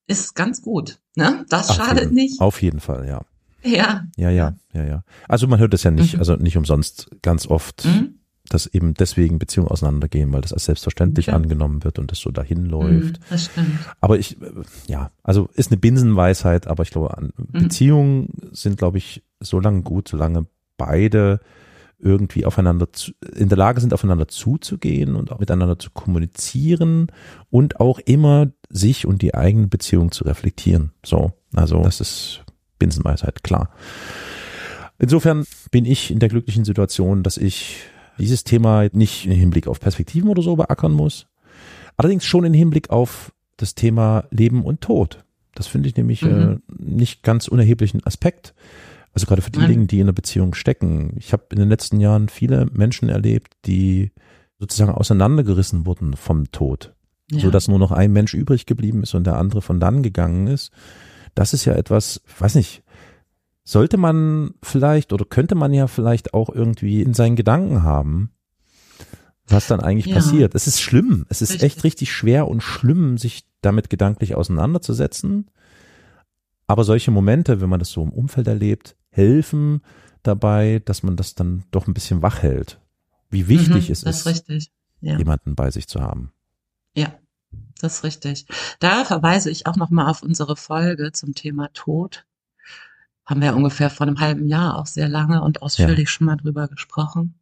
ist 0.06 0.34
ganz 0.34 0.60
gut. 0.60 0.98
Ne? 1.14 1.46
Das 1.48 1.70
auf 1.70 1.76
schadet 1.76 2.04
jeden, 2.04 2.14
nicht. 2.14 2.40
Auf 2.40 2.60
jeden 2.60 2.80
Fall, 2.80 3.08
ja. 3.08 3.22
Ja. 3.62 4.06
Ja, 4.16 4.28
ja, 4.28 4.54
ja, 4.74 4.84
ja. 4.84 5.04
Also 5.26 5.46
man 5.46 5.58
hört 5.58 5.72
es 5.72 5.82
ja 5.82 5.90
nicht, 5.90 6.14
mhm. 6.14 6.18
also 6.18 6.36
nicht 6.36 6.56
umsonst 6.58 7.08
ganz 7.22 7.46
oft, 7.46 7.86
mhm. 7.86 8.18
Dass 8.48 8.66
eben 8.66 8.94
deswegen 8.94 9.38
Beziehungen 9.38 9.70
auseinandergehen, 9.70 10.32
weil 10.32 10.42
das 10.42 10.52
als 10.52 10.66
selbstverständlich 10.66 11.26
ja. 11.26 11.34
angenommen 11.34 11.82
wird 11.82 11.98
und 11.98 12.10
das 12.10 12.18
so 12.18 12.30
dahin 12.30 12.66
läuft. 12.66 13.20
Mhm, 13.20 13.24
das 13.30 13.44
stimmt. 13.46 13.78
Aber 14.00 14.18
ich, 14.18 14.40
äh, 14.42 14.50
ja, 14.86 15.10
also 15.22 15.48
ist 15.54 15.70
eine 15.70 15.78
Binsenweisheit, 15.78 16.66
aber 16.66 16.82
ich 16.82 16.90
glaube, 16.90 17.14
mhm. 17.20 17.62
Beziehungen 17.62 18.28
sind, 18.52 18.76
glaube 18.76 18.98
ich, 18.98 19.22
so 19.40 19.60
lange 19.60 19.82
gut, 19.82 20.08
solange 20.08 20.46
beide 20.76 21.40
irgendwie 21.98 22.44
aufeinander 22.44 22.92
zu, 22.92 23.12
in 23.34 23.48
der 23.48 23.56
Lage 23.56 23.80
sind, 23.80 23.94
aufeinander 23.94 24.28
zuzugehen 24.28 25.14
und 25.14 25.32
auch 25.32 25.38
miteinander 25.38 25.78
zu 25.78 25.90
kommunizieren 25.90 27.06
und 27.50 27.80
auch 27.80 27.98
immer 28.00 28.48
sich 28.68 29.06
und 29.06 29.22
die 29.22 29.34
eigene 29.34 29.68
Beziehung 29.68 30.12
zu 30.12 30.24
reflektieren. 30.24 30.92
So, 31.04 31.32
also 31.54 31.82
das 31.82 32.00
ist 32.00 32.44
Binsenweisheit, 32.78 33.42
klar. 33.42 33.70
Insofern 34.98 35.46
bin 35.70 35.86
ich 35.86 36.10
in 36.10 36.18
der 36.18 36.28
glücklichen 36.28 36.64
Situation, 36.64 37.22
dass 37.22 37.38
ich 37.38 37.86
dieses 38.18 38.44
Thema 38.44 38.88
nicht 38.92 39.26
im 39.26 39.32
Hinblick 39.32 39.66
auf 39.66 39.80
Perspektiven 39.80 40.28
oder 40.28 40.42
so 40.42 40.56
beackern 40.56 40.92
muss, 40.92 41.26
allerdings 41.96 42.24
schon 42.24 42.44
im 42.44 42.54
Hinblick 42.54 42.90
auf 42.90 43.32
das 43.56 43.74
Thema 43.74 44.24
Leben 44.30 44.64
und 44.64 44.80
Tod. 44.80 45.24
Das 45.54 45.66
finde 45.66 45.88
ich 45.88 45.96
nämlich 45.96 46.22
mhm. 46.22 46.60
äh, 46.68 46.74
nicht 46.76 47.22
ganz 47.22 47.48
unerheblichen 47.48 48.04
Aspekt. 48.04 48.54
Also 49.12 49.26
gerade 49.26 49.42
für 49.42 49.50
diejenigen, 49.50 49.86
die 49.86 50.00
in 50.00 50.06
einer 50.06 50.12
Beziehung 50.12 50.54
stecken. 50.54 51.14
Ich 51.16 51.32
habe 51.32 51.44
in 51.52 51.60
den 51.60 51.68
letzten 51.68 52.00
Jahren 52.00 52.28
viele 52.28 52.66
Menschen 52.72 53.08
erlebt, 53.08 53.54
die 53.64 54.10
sozusagen 54.58 54.90
auseinandergerissen 54.90 55.86
wurden 55.86 56.16
vom 56.16 56.50
Tod. 56.50 56.94
Ja. 57.30 57.40
So 57.40 57.50
dass 57.50 57.68
nur 57.68 57.78
noch 57.78 57.92
ein 57.92 58.12
Mensch 58.12 58.34
übrig 58.34 58.66
geblieben 58.66 59.02
ist 59.02 59.14
und 59.14 59.24
der 59.24 59.36
andere 59.36 59.62
von 59.62 59.78
dann 59.78 60.02
gegangen 60.02 60.48
ist. 60.48 60.72
Das 61.34 61.52
ist 61.52 61.64
ja 61.64 61.74
etwas, 61.74 62.22
weiß 62.38 62.56
nicht, 62.56 62.82
sollte 63.64 63.96
man 63.96 64.54
vielleicht 64.62 65.12
oder 65.12 65.24
könnte 65.24 65.54
man 65.54 65.72
ja 65.72 65.86
vielleicht 65.86 66.34
auch 66.34 66.50
irgendwie 66.50 67.02
in 67.02 67.14
seinen 67.14 67.34
Gedanken 67.34 67.82
haben, 67.82 68.30
was 69.46 69.66
dann 69.66 69.80
eigentlich 69.80 70.06
ja. 70.06 70.16
passiert. 70.16 70.54
Es 70.54 70.66
ist 70.66 70.80
schlimm. 70.80 71.26
Es 71.28 71.42
ist 71.42 71.52
richtig. 71.52 71.66
echt 71.66 71.84
richtig 71.84 72.12
schwer 72.12 72.46
und 72.46 72.62
schlimm, 72.62 73.18
sich 73.18 73.46
damit 73.62 73.90
gedanklich 73.90 74.34
auseinanderzusetzen. 74.34 75.50
Aber 76.66 76.84
solche 76.84 77.10
Momente, 77.10 77.60
wenn 77.60 77.68
man 77.68 77.78
das 77.78 77.90
so 77.90 78.02
im 78.02 78.12
Umfeld 78.12 78.46
erlebt, 78.46 78.96
helfen 79.10 79.82
dabei, 80.22 80.80
dass 80.84 81.02
man 81.02 81.16
das 81.16 81.34
dann 81.34 81.64
doch 81.70 81.86
ein 81.86 81.94
bisschen 81.94 82.22
wach 82.22 82.42
hält. 82.42 82.80
Wie 83.30 83.48
wichtig 83.48 83.88
mhm, 83.88 83.92
es 83.92 84.02
ist, 84.02 84.26
ist 84.26 84.70
ja. 85.00 85.18
jemanden 85.18 85.54
bei 85.54 85.70
sich 85.70 85.88
zu 85.88 86.00
haben. 86.00 86.32
Ja, 86.96 87.12
das 87.80 87.96
ist 87.96 88.04
richtig. 88.04 88.46
Da 88.78 89.04
verweise 89.04 89.50
ich 89.50 89.66
auch 89.66 89.76
nochmal 89.76 90.08
auf 90.08 90.22
unsere 90.22 90.56
Folge 90.56 91.12
zum 91.12 91.34
Thema 91.34 91.68
Tod. 91.72 92.24
Haben 93.26 93.40
wir 93.40 93.56
ungefähr 93.56 93.90
vor 93.90 94.06
einem 94.06 94.20
halben 94.20 94.46
Jahr 94.48 94.78
auch 94.78 94.86
sehr 94.86 95.08
lange 95.08 95.42
und 95.42 95.62
ausführlich 95.62 96.08
ja. 96.08 96.12
schon 96.12 96.26
mal 96.26 96.36
drüber 96.36 96.68
gesprochen. 96.68 97.34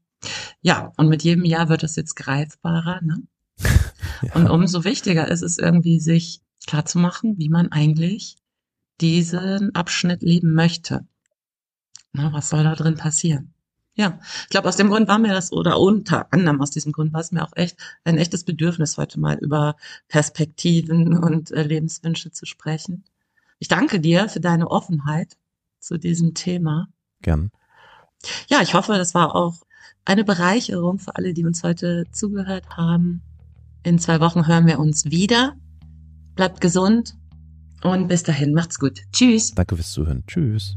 Ja, 0.61 0.93
und 0.97 1.09
mit 1.09 1.25
jedem 1.25 1.45
Jahr 1.45 1.69
wird 1.69 1.83
es 1.83 1.97
jetzt 1.97 2.15
greifbarer. 2.15 3.01
Ne? 3.03 3.23
ja. 4.23 4.35
Und 4.35 4.49
umso 4.49 4.85
wichtiger 4.85 5.29
ist 5.29 5.43
es 5.43 5.59
irgendwie, 5.59 5.99
sich 5.99 6.41
klarzumachen, 6.67 7.39
wie 7.39 7.49
man 7.49 7.73
eigentlich 7.73 8.37
diesen 9.01 9.75
Abschnitt 9.75 10.23
leben 10.23 10.55
möchte. 10.55 11.07
Na, 12.13 12.33
was 12.33 12.51
soll 12.51 12.63
da 12.63 12.75
drin 12.75 12.97
passieren? 12.97 13.53
Ja, 13.95 14.21
ich 14.45 14.49
glaube, 14.49 14.69
aus 14.69 14.77
dem 14.77 14.89
Grund 14.89 15.09
war 15.09 15.19
mir 15.19 15.35
das, 15.35 15.53
oder 15.53 15.79
unter 15.79 16.33
anderem 16.33 16.63
aus 16.63 16.71
diesem 16.71 16.93
Grund 16.93 17.13
war 17.13 17.21
es 17.21 17.31
mir 17.31 17.43
auch 17.43 17.53
echt 17.57 17.77
ein 18.05 18.17
echtes 18.17 18.45
Bedürfnis, 18.45 18.97
heute 18.97 19.21
mal 19.21 19.37
über 19.39 19.77
Perspektiven 20.09 21.19
und 21.19 21.51
äh, 21.51 21.63
Lebenswünsche 21.63 22.31
zu 22.31 22.47
sprechen. 22.47 23.05
Ich 23.59 23.69
danke 23.69 24.01
dir 24.01 24.29
für 24.29 24.41
deine 24.41 24.71
Offenheit 24.71 25.37
zu 25.83 25.99
diesem 25.99 26.35
Thema. 26.35 26.89
Gern. 27.21 27.51
Ja, 28.49 28.63
ich 28.63 28.75
hoffe, 28.75 28.95
das 28.95 29.15
war 29.15 29.35
auch 29.35 29.55
eine 30.05 30.25
Bereicherung 30.25 30.99
für 30.99 31.17
alle, 31.17 31.35
die 31.35 31.45
uns 31.45 31.63
heute 31.63 32.05
zugehört 32.13 32.71
haben. 32.71 33.23
In 33.83 33.99
zwei 33.99 34.21
Wochen 34.21 34.47
hören 34.47 34.67
wir 34.67 34.79
uns 34.79 35.05
wieder. 35.07 35.55
Bleibt 36.35 36.61
gesund 36.61 37.15
und 37.83 38.09
bis 38.09 38.23
dahin, 38.23 38.55
macht's 38.55 38.79
gut. 38.79 39.01
Tschüss. 39.13 39.53
Danke 39.55 39.77
fürs 39.77 39.91
Zuhören. 39.91 40.25
Tschüss. 40.27 40.77